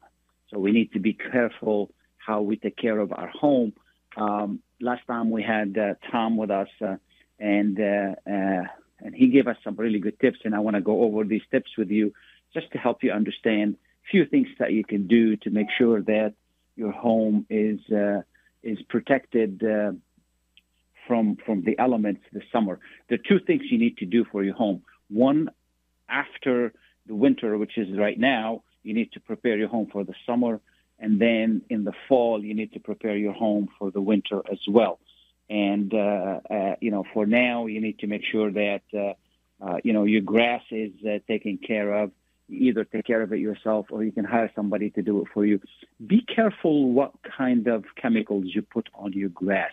so 0.48 0.58
we 0.58 0.70
need 0.70 0.92
to 0.92 1.00
be 1.00 1.12
careful 1.12 1.90
how 2.16 2.40
we 2.42 2.56
take 2.56 2.76
care 2.76 2.98
of 3.00 3.12
our 3.12 3.28
home. 3.28 3.72
Um, 4.16 4.60
last 4.80 5.02
time 5.06 5.30
we 5.30 5.42
had 5.42 5.76
uh, 5.76 5.94
Tom 6.10 6.36
with 6.36 6.50
us, 6.52 6.68
uh, 6.80 6.96
and 7.40 7.78
uh, 7.80 8.14
uh, 8.30 8.64
and 9.00 9.14
he 9.14 9.26
gave 9.28 9.48
us 9.48 9.56
some 9.64 9.74
really 9.76 9.98
good 9.98 10.18
tips, 10.20 10.38
and 10.44 10.54
I 10.54 10.60
want 10.60 10.76
to 10.76 10.80
go 10.80 11.02
over 11.02 11.24
these 11.24 11.42
tips 11.50 11.70
with 11.76 11.90
you 11.90 12.14
just 12.54 12.70
to 12.72 12.78
help 12.78 13.02
you 13.02 13.10
understand 13.10 13.76
a 14.06 14.10
few 14.10 14.24
things 14.24 14.48
that 14.60 14.72
you 14.72 14.84
can 14.84 15.08
do 15.08 15.36
to 15.36 15.50
make 15.50 15.68
sure 15.76 16.00
that 16.02 16.34
your 16.76 16.92
home 16.92 17.44
is 17.50 17.80
uh, 17.90 18.22
is 18.62 18.78
protected 18.88 19.62
from 21.08 21.36
from 21.44 21.64
the 21.64 21.76
elements 21.78 22.20
this 22.32 22.44
summer. 22.52 22.78
There 23.08 23.18
are 23.18 23.28
two 23.28 23.40
things 23.44 23.62
you 23.68 23.78
need 23.78 23.96
to 23.98 24.06
do 24.06 24.24
for 24.30 24.44
your 24.44 24.54
home. 24.54 24.82
One, 25.08 25.50
after 26.08 26.72
the 27.06 27.14
winter, 27.14 27.56
which 27.58 27.76
is 27.78 27.96
right 27.98 28.18
now, 28.18 28.62
you 28.82 28.94
need 28.94 29.12
to 29.12 29.20
prepare 29.20 29.56
your 29.56 29.68
home 29.68 29.88
for 29.92 30.04
the 30.04 30.14
summer, 30.26 30.60
and 30.98 31.20
then 31.20 31.62
in 31.68 31.84
the 31.84 31.92
fall, 32.08 32.42
you 32.42 32.54
need 32.54 32.72
to 32.72 32.80
prepare 32.80 33.16
your 33.16 33.32
home 33.32 33.68
for 33.78 33.90
the 33.90 34.00
winter 34.00 34.42
as 34.50 34.58
well. 34.68 34.98
And 35.50 35.92
uh, 35.94 36.40
uh, 36.50 36.74
you 36.80 36.90
know, 36.90 37.04
for 37.14 37.26
now, 37.26 37.66
you 37.66 37.80
need 37.80 37.98
to 38.00 38.06
make 38.06 38.22
sure 38.24 38.50
that 38.50 38.82
uh, 38.94 39.14
uh, 39.64 39.78
you 39.82 39.92
know 39.92 40.04
your 40.04 40.20
grass 40.20 40.62
is 40.70 40.92
uh, 41.04 41.18
taken 41.26 41.58
care 41.58 41.92
of. 42.02 42.10
Either 42.50 42.84
take 42.84 43.06
care 43.06 43.20
of 43.20 43.30
it 43.32 43.40
yourself, 43.40 43.86
or 43.90 44.02
you 44.02 44.12
can 44.12 44.24
hire 44.24 44.50
somebody 44.56 44.88
to 44.90 45.02
do 45.02 45.20
it 45.20 45.28
for 45.34 45.44
you. 45.44 45.60
Be 46.06 46.22
careful 46.22 46.90
what 46.90 47.12
kind 47.36 47.66
of 47.66 47.84
chemicals 48.00 48.44
you 48.46 48.62
put 48.62 48.88
on 48.94 49.12
your 49.12 49.28
grass. 49.28 49.72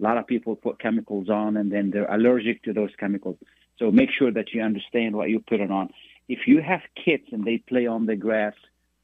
A 0.00 0.02
lot 0.02 0.16
of 0.16 0.26
people 0.26 0.56
put 0.56 0.78
chemicals 0.78 1.28
on, 1.28 1.58
and 1.58 1.70
then 1.70 1.90
they're 1.90 2.10
allergic 2.10 2.62
to 2.64 2.72
those 2.72 2.90
chemicals. 2.98 3.36
So 3.78 3.90
make 3.90 4.10
sure 4.16 4.32
that 4.32 4.52
you 4.52 4.62
understand 4.62 5.16
what 5.16 5.30
you 5.30 5.40
put 5.40 5.60
it 5.60 5.70
on. 5.70 5.90
If 6.28 6.40
you 6.46 6.62
have 6.62 6.80
kids 7.04 7.24
and 7.32 7.44
they 7.44 7.58
play 7.58 7.86
on 7.86 8.06
the 8.06 8.16
grass, 8.16 8.54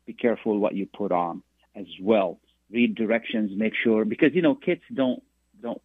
be 0.07 0.13
careful 0.13 0.59
what 0.59 0.75
you 0.75 0.87
put 0.87 1.13
on 1.13 1.43
as 1.75 1.87
well. 2.01 2.39
Read 2.71 2.95
directions, 2.95 3.51
make 3.57 3.75
sure 3.83 4.05
because 4.05 4.31
you 4.33 4.43
know 4.43 4.55
kids 4.55 4.83
don't 4.95 5.23
don't 5.61 5.83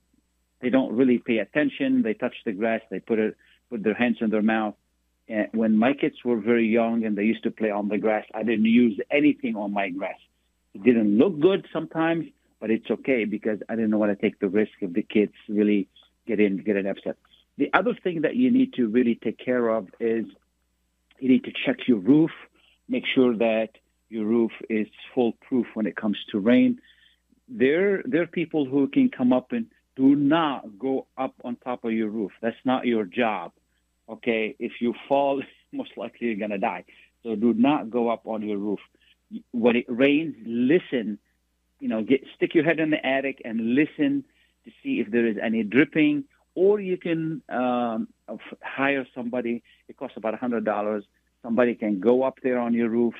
they 0.61 0.69
don't 0.69 0.95
really 0.95 1.17
pay 1.17 1.39
attention. 1.39 2.03
They 2.03 2.13
touch 2.13 2.35
the 2.45 2.53
grass, 2.53 2.81
they 2.89 2.99
put 2.99 3.19
it 3.19 3.35
put 3.69 3.83
their 3.83 3.95
hands 3.95 4.17
in 4.21 4.29
their 4.29 4.43
mouth. 4.43 4.75
And 5.27 5.47
when 5.53 5.75
my 5.75 5.93
kids 5.93 6.15
were 6.23 6.39
very 6.39 6.67
young 6.67 7.03
and 7.03 7.17
they 7.17 7.23
used 7.23 7.43
to 7.43 7.51
play 7.51 7.71
on 7.71 7.87
the 7.89 7.97
grass, 7.97 8.25
I 8.33 8.43
didn't 8.43 8.65
use 8.65 8.99
anything 9.09 9.55
on 9.55 9.73
my 9.73 9.89
grass. 9.89 10.19
It 10.75 10.83
didn't 10.83 11.17
look 11.17 11.39
good 11.39 11.65
sometimes, 11.73 12.25
but 12.59 12.69
it's 12.69 12.89
okay 12.91 13.25
because 13.25 13.59
I 13.67 13.75
didn't 13.75 13.97
want 13.97 14.11
to 14.11 14.21
take 14.21 14.39
the 14.39 14.49
risk 14.49 14.73
of 14.83 14.93
the 14.93 15.01
kids 15.01 15.33
really 15.49 15.87
getting 16.27 16.57
getting 16.57 16.85
upset. 16.85 17.17
The 17.57 17.69
other 17.73 17.93
thing 18.03 18.21
that 18.21 18.35
you 18.35 18.51
need 18.51 18.73
to 18.73 18.87
really 18.87 19.15
take 19.15 19.37
care 19.37 19.69
of 19.69 19.87
is 19.99 20.25
you 21.19 21.29
need 21.29 21.45
to 21.45 21.51
check 21.65 21.87
your 21.87 21.99
roof, 21.99 22.31
make 22.89 23.05
sure 23.13 23.35
that 23.37 23.69
your 24.09 24.25
roof 24.25 24.51
is 24.69 24.87
foolproof 25.13 25.67
when 25.73 25.85
it 25.87 25.95
comes 25.95 26.17
to 26.31 26.39
rain. 26.39 26.79
There, 27.47 28.01
there 28.05 28.23
are 28.23 28.27
people 28.27 28.65
who 28.65 28.87
can 28.87 29.09
come 29.09 29.31
up 29.31 29.51
and 29.51 29.67
do 29.95 30.15
not 30.15 30.77
go 30.77 31.07
up 31.17 31.33
on 31.43 31.55
top 31.55 31.85
of 31.85 31.93
your 31.93 32.09
roof. 32.09 32.31
That's 32.41 32.57
not 32.65 32.85
your 32.85 33.05
job. 33.05 33.53
Okay, 34.09 34.55
if 34.59 34.73
you 34.81 34.93
fall, 35.07 35.41
most 35.71 35.91
likely 35.97 36.27
you're 36.27 36.35
gonna 36.35 36.57
die. 36.57 36.83
So 37.23 37.35
do 37.35 37.53
not 37.53 37.89
go 37.89 38.09
up 38.09 38.27
on 38.27 38.41
your 38.41 38.57
roof. 38.57 38.79
When 39.51 39.75
it 39.75 39.85
rains, 39.87 40.35
listen. 40.45 41.19
You 41.79 41.89
know, 41.89 42.03
get 42.03 42.23
stick 42.35 42.55
your 42.55 42.63
head 42.63 42.79
in 42.79 42.89
the 42.89 43.05
attic 43.05 43.41
and 43.43 43.75
listen 43.75 44.23
to 44.63 44.71
see 44.81 44.99
if 44.99 45.11
there 45.11 45.25
is 45.25 45.37
any 45.41 45.63
dripping 45.63 46.25
or 46.55 46.79
you 46.79 46.97
can 46.97 47.41
um, 47.49 48.07
hire 48.63 49.05
somebody. 49.13 49.61
It 49.87 49.97
costs 49.97 50.17
about 50.17 50.33
a 50.33 50.37
hundred 50.37 50.65
dollars. 50.65 51.03
Somebody 51.43 51.75
can 51.75 51.99
go 51.99 52.23
up 52.23 52.39
there 52.41 52.57
on 52.57 52.73
your 52.73 52.89
roof, 52.89 53.13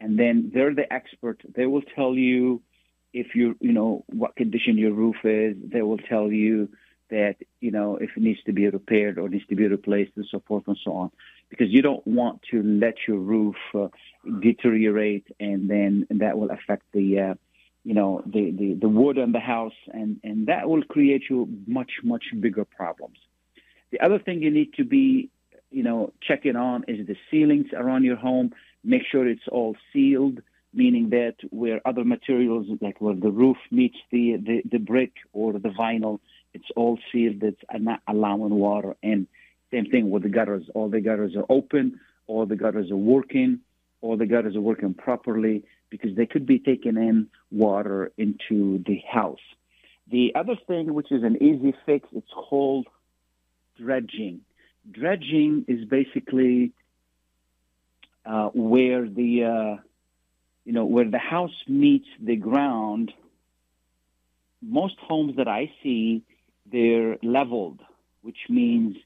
and 0.00 0.18
then 0.18 0.50
they're 0.52 0.74
the 0.74 0.92
expert. 0.92 1.40
They 1.54 1.66
will 1.66 1.82
tell 1.82 2.14
you 2.14 2.62
if 3.12 3.34
you 3.34 3.56
you 3.60 3.72
know 3.72 4.04
what 4.08 4.36
condition 4.36 4.76
your 4.76 4.92
roof 4.92 5.16
is. 5.24 5.56
They 5.62 5.82
will 5.82 5.98
tell 5.98 6.32
you 6.32 6.70
that 7.10 7.36
you 7.60 7.70
know 7.70 7.96
if 7.96 8.10
it 8.16 8.22
needs 8.22 8.42
to 8.44 8.52
be 8.52 8.68
repaired 8.68 9.18
or 9.18 9.28
needs 9.28 9.46
to 9.46 9.54
be 9.54 9.66
replaced 9.66 10.12
and 10.16 10.26
so 10.30 10.42
forth 10.46 10.64
and 10.66 10.78
so 10.82 10.92
on. 10.94 11.10
Because 11.50 11.68
you 11.70 11.80
don't 11.80 12.06
want 12.06 12.42
to 12.50 12.62
let 12.62 12.96
your 13.06 13.18
roof 13.18 13.56
uh, 13.74 13.88
deteriorate, 14.40 15.26
and 15.40 15.68
then 15.70 16.06
that 16.10 16.38
will 16.38 16.50
affect 16.50 16.84
the 16.92 17.20
uh, 17.20 17.34
you 17.84 17.94
know 17.94 18.22
the, 18.26 18.50
the, 18.50 18.74
the 18.74 18.88
wood 18.88 19.18
on 19.18 19.32
the 19.32 19.40
house 19.40 19.78
and, 19.92 20.20
and 20.24 20.46
that 20.46 20.68
will 20.68 20.82
create 20.82 21.22
you 21.30 21.48
much 21.66 21.92
much 22.02 22.24
bigger 22.40 22.64
problems. 22.64 23.18
The 23.90 24.00
other 24.00 24.18
thing 24.18 24.42
you 24.42 24.50
need 24.50 24.74
to 24.74 24.84
be 24.84 25.30
you 25.70 25.82
know 25.82 26.12
checking 26.22 26.56
on 26.56 26.84
is 26.88 27.06
the 27.06 27.16
ceilings 27.30 27.66
around 27.72 28.04
your 28.04 28.16
home. 28.16 28.52
Make 28.84 29.02
sure 29.10 29.28
it's 29.28 29.48
all 29.50 29.76
sealed 29.92 30.40
meaning 30.74 31.08
that 31.08 31.34
where 31.48 31.80
other 31.86 32.04
materials 32.04 32.66
like 32.82 33.00
where 33.00 33.14
the 33.14 33.30
roof 33.30 33.56
meets 33.70 33.96
the, 34.12 34.36
the, 34.36 34.62
the 34.70 34.78
brick 34.78 35.12
or 35.32 35.54
the 35.54 35.70
vinyl 35.70 36.20
it's 36.54 36.70
all 36.76 36.98
sealed. 37.12 37.42
It's 37.42 37.60
not 37.78 38.00
allowing 38.08 38.54
water 38.54 38.96
in. 39.02 39.26
Same 39.70 39.86
thing 39.86 40.10
with 40.10 40.22
the 40.22 40.28
gutters. 40.28 40.64
All 40.74 40.88
the 40.88 41.00
gutters 41.00 41.36
are 41.36 41.44
open. 41.48 42.00
All 42.26 42.46
the 42.46 42.56
gutters 42.56 42.90
are 42.90 42.96
working. 42.96 43.60
All 44.00 44.16
the 44.16 44.26
gutters 44.26 44.56
are 44.56 44.60
working 44.60 44.94
properly 44.94 45.64
because 45.90 46.14
they 46.16 46.26
could 46.26 46.46
be 46.46 46.58
taking 46.58 46.96
in 46.96 47.28
water 47.50 48.12
into 48.16 48.82
the 48.86 49.00
house. 49.10 49.40
The 50.10 50.32
other 50.34 50.56
thing, 50.66 50.94
which 50.94 51.12
is 51.12 51.22
an 51.22 51.42
easy 51.42 51.74
fix, 51.84 52.08
it's 52.12 52.30
called 52.32 52.86
dredging. 53.76 54.40
Dredging 54.90 55.64
is 55.68 55.84
basically 55.84 56.72
uh, 58.24 58.48
where 58.54 59.08
the 59.08 59.44
uh, 59.44 59.82
you 60.64 60.72
know 60.72 60.86
where 60.86 61.10
the 61.10 61.18
house 61.18 61.54
meets 61.66 62.08
the 62.20 62.36
ground. 62.36 63.12
Most 64.62 64.96
homes 64.98 65.36
that 65.36 65.46
I 65.46 65.70
see, 65.82 66.22
they're 66.70 67.16
leveled, 67.22 67.80
which 68.22 68.38
means 68.48 68.96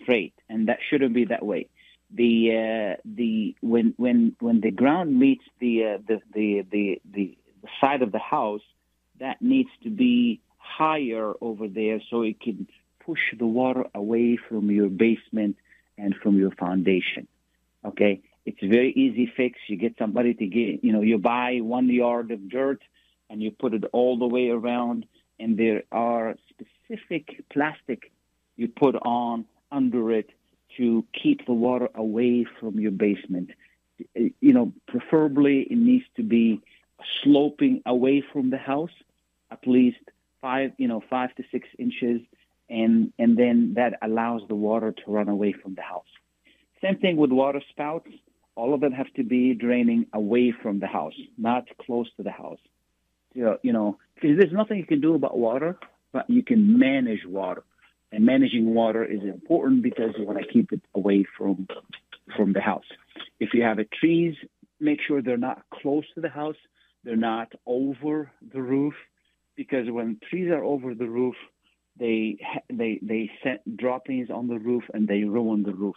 straight, 0.00 0.34
and 0.48 0.68
that 0.68 0.78
shouldn't 0.88 1.14
be 1.14 1.26
that 1.26 1.44
way 1.44 1.68
the 2.10 2.96
uh, 2.96 3.00
the 3.04 3.54
when 3.60 3.94
when 3.96 4.36
when 4.40 4.60
the 4.60 4.70
ground 4.70 5.18
meets 5.18 5.44
the, 5.58 5.84
uh, 5.84 5.98
the, 6.06 6.20
the 6.32 6.64
the 6.70 7.00
the 7.12 7.36
side 7.80 8.02
of 8.02 8.12
the 8.12 8.18
house, 8.18 8.62
that 9.18 9.42
needs 9.42 9.70
to 9.82 9.90
be 9.90 10.40
higher 10.58 11.32
over 11.40 11.68
there 11.68 12.00
so 12.10 12.22
it 12.22 12.40
can 12.40 12.66
push 13.04 13.20
the 13.38 13.46
water 13.46 13.84
away 13.94 14.36
from 14.48 14.70
your 14.70 14.88
basement 14.88 15.56
and 15.98 16.14
from 16.22 16.36
your 16.38 16.50
foundation. 16.52 17.26
Okay, 17.84 18.20
it's 18.44 18.62
a 18.62 18.68
very 18.68 18.92
easy 18.92 19.30
fix. 19.36 19.58
You 19.68 19.76
get 19.76 19.94
somebody 19.98 20.34
to 20.34 20.46
get 20.46 20.84
you 20.84 20.92
know 20.92 21.02
you 21.02 21.18
buy 21.18 21.58
one 21.60 21.88
yard 21.88 22.30
of 22.30 22.48
dirt 22.48 22.82
and 23.28 23.42
you 23.42 23.50
put 23.50 23.74
it 23.74 23.84
all 23.92 24.16
the 24.16 24.26
way 24.26 24.50
around, 24.50 25.06
and 25.40 25.56
there 25.58 25.82
are 25.90 26.36
specific 26.50 27.42
plastic 27.50 28.12
you 28.56 28.68
put 28.68 28.94
on 28.94 29.44
under 29.72 30.12
it 30.12 30.30
to 30.76 31.04
keep 31.12 31.46
the 31.46 31.52
water 31.52 31.88
away 31.94 32.46
from 32.58 32.78
your 32.78 32.90
basement. 32.90 33.50
You 34.14 34.52
know, 34.52 34.72
preferably 34.88 35.62
it 35.62 35.78
needs 35.78 36.04
to 36.16 36.22
be 36.22 36.60
sloping 37.22 37.82
away 37.86 38.22
from 38.32 38.50
the 38.50 38.58
house, 38.58 38.90
at 39.50 39.66
least 39.66 39.98
five, 40.40 40.72
you 40.78 40.88
know, 40.88 41.02
five 41.08 41.34
to 41.36 41.44
six 41.50 41.68
inches, 41.78 42.20
and 42.68 43.12
and 43.18 43.36
then 43.36 43.74
that 43.74 43.94
allows 44.02 44.42
the 44.48 44.54
water 44.54 44.92
to 44.92 45.10
run 45.10 45.28
away 45.28 45.52
from 45.52 45.74
the 45.74 45.82
house. 45.82 46.12
Same 46.82 46.98
thing 46.98 47.16
with 47.16 47.30
water 47.30 47.62
spouts. 47.70 48.10
All 48.54 48.74
of 48.74 48.80
them 48.80 48.92
have 48.92 49.12
to 49.14 49.22
be 49.22 49.54
draining 49.54 50.06
away 50.12 50.52
from 50.62 50.80
the 50.80 50.86
house, 50.86 51.18
not 51.36 51.64
close 51.84 52.08
to 52.16 52.22
the 52.22 52.30
house. 52.30 52.60
You 53.34 53.58
know, 53.64 53.98
because 54.14 54.38
there's 54.38 54.52
nothing 54.52 54.78
you 54.78 54.86
can 54.86 55.00
do 55.00 55.14
about 55.14 55.36
water, 55.36 55.78
but 56.12 56.28
you 56.30 56.42
can 56.42 56.78
manage 56.78 57.24
water 57.26 57.64
and 58.12 58.24
managing 58.24 58.74
water 58.74 59.04
is 59.04 59.22
important 59.22 59.82
because 59.82 60.10
you 60.18 60.24
want 60.24 60.38
to 60.38 60.52
keep 60.52 60.72
it 60.72 60.82
away 60.94 61.24
from 61.36 61.66
from 62.36 62.52
the 62.52 62.60
house. 62.60 62.84
If 63.40 63.50
you 63.54 63.62
have 63.62 63.78
a 63.78 63.84
trees, 63.84 64.34
make 64.80 64.98
sure 65.06 65.22
they're 65.22 65.36
not 65.36 65.62
close 65.72 66.04
to 66.14 66.20
the 66.20 66.28
house. 66.28 66.56
They're 67.04 67.16
not 67.16 67.52
over 67.66 68.30
the 68.52 68.60
roof 68.60 68.94
because 69.56 69.86
when 69.88 70.18
trees 70.28 70.50
are 70.50 70.64
over 70.64 70.94
the 70.94 71.08
roof, 71.08 71.36
they 71.98 72.38
they 72.72 72.98
they 73.02 73.30
set 73.42 73.62
droppings 73.76 74.28
on 74.30 74.48
the 74.48 74.58
roof 74.58 74.82
and 74.92 75.06
they 75.06 75.24
ruin 75.24 75.62
the 75.62 75.74
roof. 75.74 75.96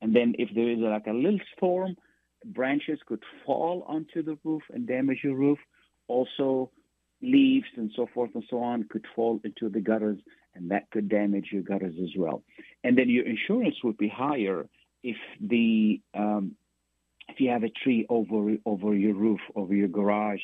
And 0.00 0.14
then 0.14 0.34
if 0.38 0.50
there 0.54 0.70
is 0.70 0.78
like 0.78 1.06
a 1.06 1.12
little 1.12 1.40
storm, 1.56 1.96
branches 2.44 2.98
could 3.06 3.22
fall 3.46 3.84
onto 3.86 4.22
the 4.22 4.36
roof 4.44 4.62
and 4.72 4.86
damage 4.86 5.20
your 5.22 5.36
roof. 5.36 5.58
Also, 6.08 6.70
leaves 7.22 7.68
and 7.76 7.90
so 7.94 8.08
forth 8.12 8.30
and 8.34 8.44
so 8.50 8.60
on 8.60 8.84
could 8.90 9.06
fall 9.14 9.40
into 9.44 9.68
the 9.68 9.80
gutters 9.80 10.18
and 10.54 10.70
that 10.70 10.90
could 10.90 11.08
damage 11.08 11.48
your 11.52 11.62
gutters 11.62 11.94
as 12.02 12.10
well. 12.16 12.42
And 12.84 12.96
then 12.96 13.08
your 13.08 13.26
insurance 13.26 13.76
would 13.84 13.96
be 13.96 14.08
higher 14.08 14.68
if 15.02 15.16
the 15.40 16.00
um, 16.14 16.52
if 17.28 17.40
you 17.40 17.50
have 17.50 17.62
a 17.62 17.70
tree 17.70 18.06
over 18.08 18.56
over 18.66 18.94
your 18.94 19.14
roof, 19.14 19.40
over 19.54 19.74
your 19.74 19.88
garage, 19.88 20.40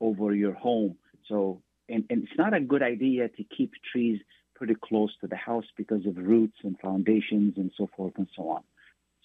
over 0.00 0.34
your 0.34 0.54
home. 0.54 0.96
So 1.28 1.62
and, 1.88 2.04
and 2.10 2.24
it's 2.24 2.38
not 2.38 2.54
a 2.54 2.60
good 2.60 2.82
idea 2.82 3.28
to 3.28 3.44
keep 3.44 3.72
trees 3.92 4.20
pretty 4.54 4.74
close 4.82 5.10
to 5.20 5.26
the 5.26 5.36
house 5.36 5.64
because 5.76 6.06
of 6.06 6.16
roots 6.16 6.56
and 6.62 6.78
foundations 6.80 7.54
and 7.56 7.70
so 7.76 7.88
forth 7.96 8.14
and 8.16 8.28
so 8.36 8.48
on. 8.48 8.62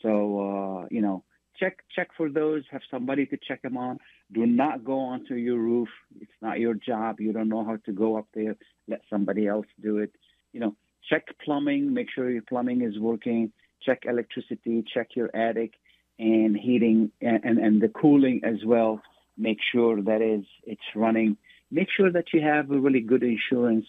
So 0.01 0.81
uh, 0.81 0.88
you 0.91 1.01
know, 1.01 1.23
check 1.59 1.77
check 1.95 2.09
for 2.15 2.29
those. 2.29 2.63
Have 2.71 2.81
somebody 2.89 3.25
to 3.27 3.38
check 3.47 3.61
them 3.61 3.77
on. 3.77 3.99
Do 4.31 4.45
not 4.45 4.83
go 4.83 4.99
onto 4.99 5.35
your 5.35 5.57
roof. 5.57 5.89
It's 6.19 6.31
not 6.41 6.59
your 6.59 6.73
job. 6.73 7.19
You 7.19 7.33
don't 7.33 7.49
know 7.49 7.63
how 7.65 7.77
to 7.85 7.91
go 7.91 8.17
up 8.17 8.27
there. 8.33 8.55
Let 8.88 9.01
somebody 9.09 9.47
else 9.47 9.67
do 9.81 9.97
it. 9.97 10.11
You 10.58 10.62
know, 10.62 10.76
check 11.08 11.28
plumbing. 11.45 11.93
Make 11.93 12.08
sure 12.10 12.32
your 12.32 12.41
plumbing 12.41 12.82
is 12.82 12.97
working. 12.97 13.51
Check 13.84 14.05
electricity. 14.05 14.84
Check 14.91 15.10
your 15.14 15.30
attic 15.36 15.74
and 16.18 16.58
heating 16.58 17.12
and, 17.22 17.45
and, 17.45 17.60
and 17.60 17.80
the 17.80 17.89
cooling 17.89 18.41
as 18.43 18.66
well. 18.66 18.99
Make 19.38 19.60
sure 19.72 20.01
that 20.01 20.24
is 20.24 20.45
it's 20.64 20.82
running. 20.95 21.38
Make 21.70 21.89
sure 21.95 22.12
that 22.12 22.34
you 22.34 22.41
have 22.41 22.72
a 22.72 22.80
really 22.80 23.01
good 23.01 23.22
insurance 23.22 23.86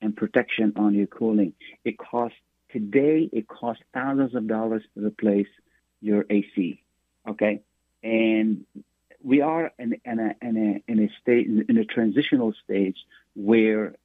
and 0.00 0.16
protection 0.16 0.72
on 0.76 0.94
your 0.94 1.06
cooling. 1.06 1.52
It 1.84 1.98
costs 1.98 2.38
today. 2.72 3.28
It 3.30 3.46
costs 3.46 3.82
thousands 3.92 4.34
of 4.34 4.48
dollars 4.48 4.84
to 4.94 5.04
replace 5.04 5.52
your 6.00 6.24
AC. 6.30 6.82
Okay, 7.28 7.60
and 8.02 8.64
we 9.22 9.42
are 9.42 9.70
in, 9.78 10.00
in 10.02 10.18
a 10.18 10.34
in 10.40 10.56
a 10.56 10.90
in 10.90 10.98
a 10.98 11.10
state 11.20 11.46
in 11.46 11.76
a 11.76 11.84
transitional 11.84 12.54
stage 12.64 12.96
where 13.34 13.96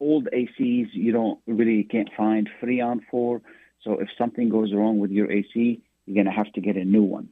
old 0.00 0.28
ACs 0.32 0.88
you 0.92 1.12
don't 1.12 1.38
really 1.46 1.84
can't 1.84 2.10
find 2.16 2.48
Freon 2.60 3.00
for. 3.10 3.42
So 3.82 4.00
if 4.00 4.08
something 4.18 4.48
goes 4.48 4.72
wrong 4.74 4.98
with 4.98 5.10
your 5.10 5.30
AC, 5.30 5.82
you're 6.06 6.24
gonna 6.24 6.34
have 6.34 6.52
to 6.54 6.60
get 6.60 6.76
a 6.76 6.84
new 6.84 7.02
one. 7.02 7.28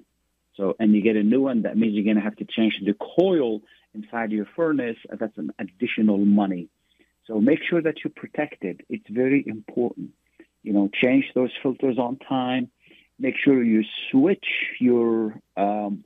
So 0.57 0.77
and 0.79 0.95
you 0.95 1.03
get 1.03 1.17
a 1.17 1.23
new 1.23 1.43
one, 1.43 1.63
that 1.63 1.77
means 1.77 1.95
you're 1.95 2.05
gonna 2.05 2.25
have 2.25 2.37
to 2.37 2.45
change 2.45 2.75
the 2.85 2.95
coil 2.95 3.61
inside 3.95 4.31
your 4.33 4.47
furnace. 4.57 4.97
That's 5.19 5.37
an 5.39 5.53
additional 5.59 6.19
money. 6.19 6.69
So 7.27 7.41
make 7.41 7.61
sure 7.69 7.83
that 7.83 7.97
you're 8.03 8.13
protected. 8.15 8.83
It's 8.89 9.09
very 9.11 9.45
important. 9.47 10.11
You 10.63 10.73
know, 10.73 10.89
change 10.93 11.27
those 11.35 11.51
filters 11.63 11.99
on 11.99 12.19
time. 12.19 12.71
Make 13.19 13.35
sure 13.43 13.63
you 13.63 13.83
switch 14.11 14.47
your 14.81 15.41
um, 15.57 16.05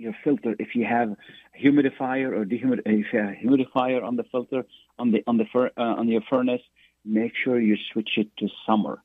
your 0.00 0.16
filter 0.24 0.56
if 0.58 0.74
you 0.74 0.84
have 0.84 1.10
a 1.10 1.16
humidifier 1.62 2.28
or 2.36 2.44
dehumid 2.44 2.80
if 2.86 3.06
you 3.12 3.18
have 3.18 3.34
humidifier 3.44 4.02
on 4.02 4.16
the 4.16 4.24
filter 4.32 4.64
on 4.98 5.12
the 5.12 5.22
on 5.26 5.36
the 5.36 5.44
fur, 5.52 5.70
uh, 5.76 6.00
on 6.00 6.08
your 6.08 6.22
furnace. 6.28 6.62
Make 7.04 7.32
sure 7.42 7.58
you 7.58 7.76
switch 7.92 8.10
it 8.16 8.28
to 8.38 8.48
summer. 8.66 9.02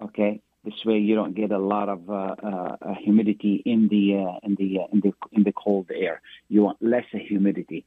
Okay, 0.00 0.40
this 0.64 0.74
way 0.84 0.98
you 0.98 1.14
don't 1.14 1.34
get 1.34 1.50
a 1.50 1.58
lot 1.58 1.88
of 1.88 2.08
uh, 2.08 2.12
uh, 2.12 2.94
humidity 3.02 3.62
in 3.64 3.88
the 3.88 4.04
uh, 4.24 4.38
in 4.42 4.54
the 4.54 4.80
uh, 4.80 4.86
in 4.92 5.00
the 5.00 5.12
in 5.32 5.42
the 5.44 5.52
cold 5.52 5.90
air. 5.94 6.20
You 6.48 6.62
want 6.62 6.78
less 6.80 7.04
humidity. 7.10 7.84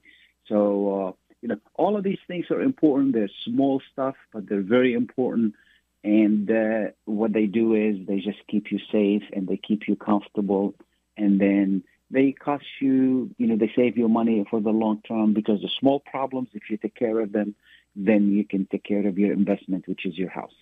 So 0.47 0.55
uh, 0.55 1.11
you 1.41 1.49
know 1.49 1.57
all 1.75 1.97
of 1.97 2.03
these 2.03 2.19
things 2.27 2.45
are 2.51 2.61
important. 2.61 3.13
They're 3.13 3.29
small 3.45 3.81
stuff, 3.91 4.15
but 4.33 4.47
they're 4.47 4.61
very 4.61 4.93
important. 4.93 5.55
And 6.03 6.49
uh, 6.49 6.91
what 7.05 7.33
they 7.33 7.47
do 7.47 7.73
is 7.73 8.07
they 8.07 8.17
just 8.17 8.39
keep 8.47 8.71
you 8.71 8.79
safe 8.91 9.23
and 9.33 9.47
they 9.47 9.57
keep 9.57 9.87
you 9.87 9.95
comfortable. 9.95 10.75
And 11.17 11.41
then 11.41 11.83
they 12.09 12.31
cost 12.31 12.65
you, 12.79 13.31
you 13.37 13.47
know, 13.47 13.57
they 13.57 13.71
save 13.75 13.97
you 13.97 14.07
money 14.07 14.45
for 14.49 14.61
the 14.61 14.69
long 14.69 15.01
term 15.07 15.33
because 15.33 15.61
the 15.61 15.69
small 15.79 15.99
problems, 15.99 16.49
if 16.53 16.69
you 16.69 16.77
take 16.77 16.95
care 16.95 17.19
of 17.19 17.31
them, 17.31 17.55
then 17.95 18.31
you 18.31 18.45
can 18.45 18.65
take 18.71 18.83
care 18.83 19.05
of 19.07 19.17
your 19.17 19.33
investment, 19.33 19.87
which 19.87 20.05
is 20.05 20.17
your 20.17 20.29
house. 20.29 20.53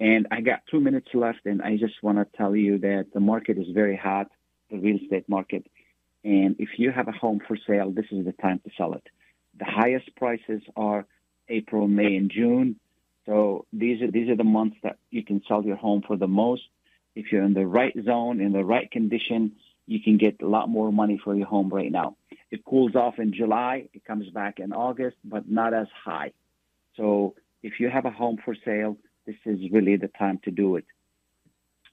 And 0.00 0.26
I 0.30 0.40
got 0.40 0.60
two 0.70 0.80
minutes 0.80 1.08
left, 1.14 1.46
and 1.46 1.62
I 1.62 1.76
just 1.76 2.02
want 2.02 2.18
to 2.18 2.36
tell 2.36 2.54
you 2.54 2.78
that 2.78 3.06
the 3.12 3.20
market 3.20 3.58
is 3.58 3.66
very 3.72 3.96
hot, 3.96 4.28
the 4.70 4.78
real 4.78 4.98
estate 5.02 5.28
market. 5.28 5.66
And 6.24 6.56
if 6.58 6.70
you 6.78 6.90
have 6.90 7.08
a 7.08 7.12
home 7.12 7.40
for 7.46 7.56
sale, 7.66 7.90
this 7.90 8.06
is 8.10 8.24
the 8.24 8.32
time 8.32 8.60
to 8.64 8.70
sell 8.76 8.94
it. 8.94 9.06
The 9.58 9.66
highest 9.66 10.14
prices 10.16 10.62
are 10.76 11.06
April, 11.48 11.86
May, 11.86 12.16
and 12.16 12.30
June. 12.30 12.76
So 13.26 13.66
these 13.72 14.02
are 14.02 14.10
these 14.10 14.28
are 14.28 14.36
the 14.36 14.44
months 14.44 14.76
that 14.82 14.98
you 15.10 15.24
can 15.24 15.42
sell 15.46 15.62
your 15.62 15.76
home 15.76 16.02
for 16.06 16.16
the 16.16 16.26
most. 16.26 16.62
If 17.14 17.30
you're 17.30 17.44
in 17.44 17.54
the 17.54 17.66
right 17.66 17.94
zone, 18.04 18.40
in 18.40 18.52
the 18.52 18.64
right 18.64 18.90
condition, 18.90 19.52
you 19.86 20.00
can 20.00 20.16
get 20.16 20.40
a 20.42 20.48
lot 20.48 20.68
more 20.68 20.92
money 20.92 21.20
for 21.22 21.34
your 21.34 21.46
home 21.46 21.68
right 21.68 21.92
now. 21.92 22.16
It 22.50 22.64
cools 22.64 22.94
off 22.94 23.18
in 23.18 23.32
July, 23.32 23.88
it 23.92 24.04
comes 24.04 24.28
back 24.30 24.58
in 24.58 24.72
August, 24.72 25.16
but 25.24 25.48
not 25.48 25.74
as 25.74 25.88
high. 26.04 26.32
So 26.96 27.34
if 27.62 27.80
you 27.80 27.90
have 27.90 28.04
a 28.04 28.10
home 28.10 28.38
for 28.44 28.54
sale, 28.64 28.96
this 29.26 29.36
is 29.44 29.58
really 29.72 29.96
the 29.96 30.08
time 30.08 30.38
to 30.44 30.50
do 30.50 30.76
it. 30.76 30.84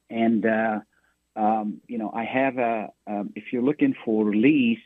And 0.09 0.45
uh, 0.45 0.79
um, 1.35 1.81
you 1.87 1.97
know, 1.97 2.11
I 2.13 2.25
have 2.25 2.57
a. 2.57 2.89
Um, 3.07 3.31
if 3.35 3.45
you're 3.51 3.63
looking 3.63 3.95
for 4.03 4.33
lease 4.35 4.79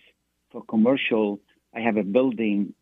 for 0.52 0.64
commercial, 0.64 1.40
I 1.76 1.82
have 1.82 1.98
a 1.98 2.04
building 2.04 2.74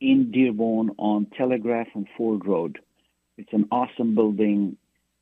in 0.00 0.30
Dearborn 0.30 0.92
on 0.96 1.26
Telegraph 1.36 1.88
and 1.94 2.06
Ford 2.16 2.46
Road. 2.46 2.78
It's 3.36 3.52
an 3.52 3.66
awesome 3.70 4.14
building, 4.14 4.76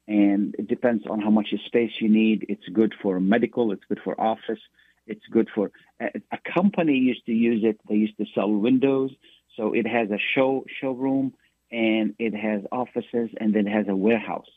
and 0.09 0.55
it 0.59 0.67
depends 0.67 1.07
on 1.07 1.21
how 1.21 1.29
much 1.29 1.53
space 1.67 1.93
you 2.01 2.09
need. 2.09 2.47
It's 2.49 2.67
good 2.73 2.95
for 3.01 3.21
medical. 3.21 3.73
It's 3.73 3.85
good 3.89 4.01
for 4.03 4.19
office. 4.19 4.59
It's 5.07 5.25
good 5.31 5.49
for 5.55 5.71
a, 6.01 6.39
company 6.55 6.95
used 6.95 7.27
to 7.27 7.33
use 7.33 7.63
it. 7.63 7.79
They 7.89 7.97
used 7.97 8.17
to 8.17 8.25
sell 8.35 8.51
windows, 8.51 9.11
so 9.57 9.75
it 9.75 9.87
has 9.87 10.11
a 10.11 10.19
show 10.35 10.65
showroom 10.81 11.35
and 11.71 12.15
it 12.19 12.35
has 12.35 12.63
offices 12.73 13.31
and 13.39 13.55
then 13.55 13.67
it 13.67 13.73
has 13.73 13.87
a 13.89 13.95
warehouse. 13.95 14.51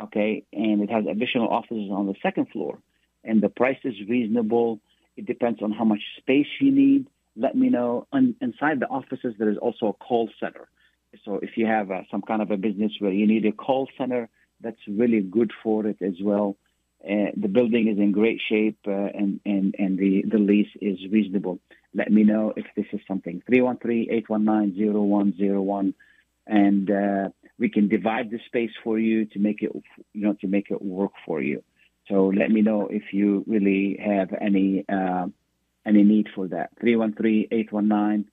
Okay, 0.00 0.44
and 0.52 0.82
it 0.82 0.90
has 0.90 1.06
additional 1.10 1.48
offices 1.48 1.90
on 1.90 2.06
the 2.06 2.14
second 2.22 2.50
floor, 2.50 2.78
and 3.24 3.42
the 3.42 3.48
price 3.48 3.78
is 3.82 3.94
reasonable. 4.06 4.78
It 5.16 5.24
depends 5.24 5.62
on 5.62 5.72
how 5.72 5.84
much 5.84 6.02
space 6.18 6.48
you 6.60 6.70
need. 6.70 7.06
Let 7.34 7.56
me 7.56 7.70
know. 7.70 8.06
And 8.12 8.34
inside 8.42 8.80
the 8.80 8.88
offices, 8.88 9.34
there 9.38 9.48
is 9.48 9.56
also 9.56 9.86
a 9.86 9.92
call 9.94 10.28
center. 10.38 10.68
So 11.24 11.36
if 11.36 11.56
you 11.56 11.64
have 11.64 11.90
uh, 11.90 12.02
some 12.10 12.20
kind 12.20 12.42
of 12.42 12.50
a 12.50 12.58
business 12.58 12.92
where 12.98 13.12
you 13.12 13.26
need 13.26 13.46
a 13.46 13.52
call 13.52 13.88
center, 13.96 14.28
that's 14.66 14.88
really 14.88 15.20
good 15.20 15.52
for 15.62 15.86
it 15.86 15.98
as 16.02 16.14
well. 16.20 16.56
Uh, 17.04 17.30
the 17.36 17.48
building 17.48 17.88
is 17.88 17.98
in 17.98 18.10
great 18.10 18.40
shape, 18.48 18.78
uh, 18.88 19.10
and 19.20 19.38
and 19.44 19.74
and 19.78 19.98
the 19.98 20.24
the 20.28 20.38
lease 20.38 20.74
is 20.80 20.98
reasonable. 21.10 21.60
Let 21.94 22.10
me 22.10 22.24
know 22.24 22.54
if 22.56 22.64
this 22.76 22.86
is 22.92 23.00
something. 23.06 23.42
313-819-0101 23.50 25.94
and 26.46 26.90
uh, 26.90 27.28
we 27.58 27.68
can 27.68 27.88
divide 27.88 28.30
the 28.30 28.38
space 28.46 28.70
for 28.84 28.98
you 28.98 29.26
to 29.26 29.38
make 29.38 29.62
it 29.62 29.70
you 30.12 30.26
know 30.26 30.34
to 30.40 30.46
make 30.46 30.70
it 30.70 30.80
work 30.82 31.12
for 31.24 31.40
you 31.42 31.62
so 32.08 32.26
let 32.26 32.50
me 32.50 32.60
know 32.62 32.88
if 32.90 33.12
you 33.12 33.44
really 33.46 33.98
have 34.02 34.32
any 34.40 34.84
uh, 34.88 35.26
any 35.84 36.02
need 36.04 36.28
for 36.34 36.48
that 36.48 36.70
313-819-0101 36.82 38.24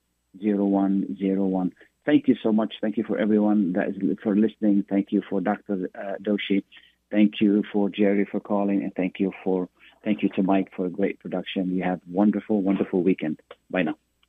thank 2.06 2.28
you 2.28 2.36
so 2.42 2.52
much. 2.52 2.74
Thank 2.80 2.96
you 2.96 3.04
for 3.04 3.18
everyone 3.18 3.72
that 3.74 3.88
is 3.88 3.96
for 4.22 4.36
listening. 4.36 4.84
Thank 4.88 5.12
you 5.12 5.22
for 5.28 5.40
dr 5.40 5.90
uh, 5.94 6.14
doshi. 6.22 6.62
Thank 7.10 7.34
you 7.40 7.62
for 7.72 7.88
jerry 7.88 8.26
for 8.30 8.40
calling 8.40 8.82
and 8.82 8.92
thank 8.94 9.14
you 9.18 9.32
for 9.42 9.68
thank 10.04 10.22
you 10.22 10.28
to 10.36 10.42
mike 10.42 10.68
for 10.76 10.86
a 10.86 10.90
great 10.90 11.20
production. 11.20 11.74
You 11.76 11.84
have 11.84 12.00
wonderful 12.10 12.62
wonderful 12.62 13.02
weekend. 13.02 13.40
Bye 13.70 13.82
now 13.82 14.03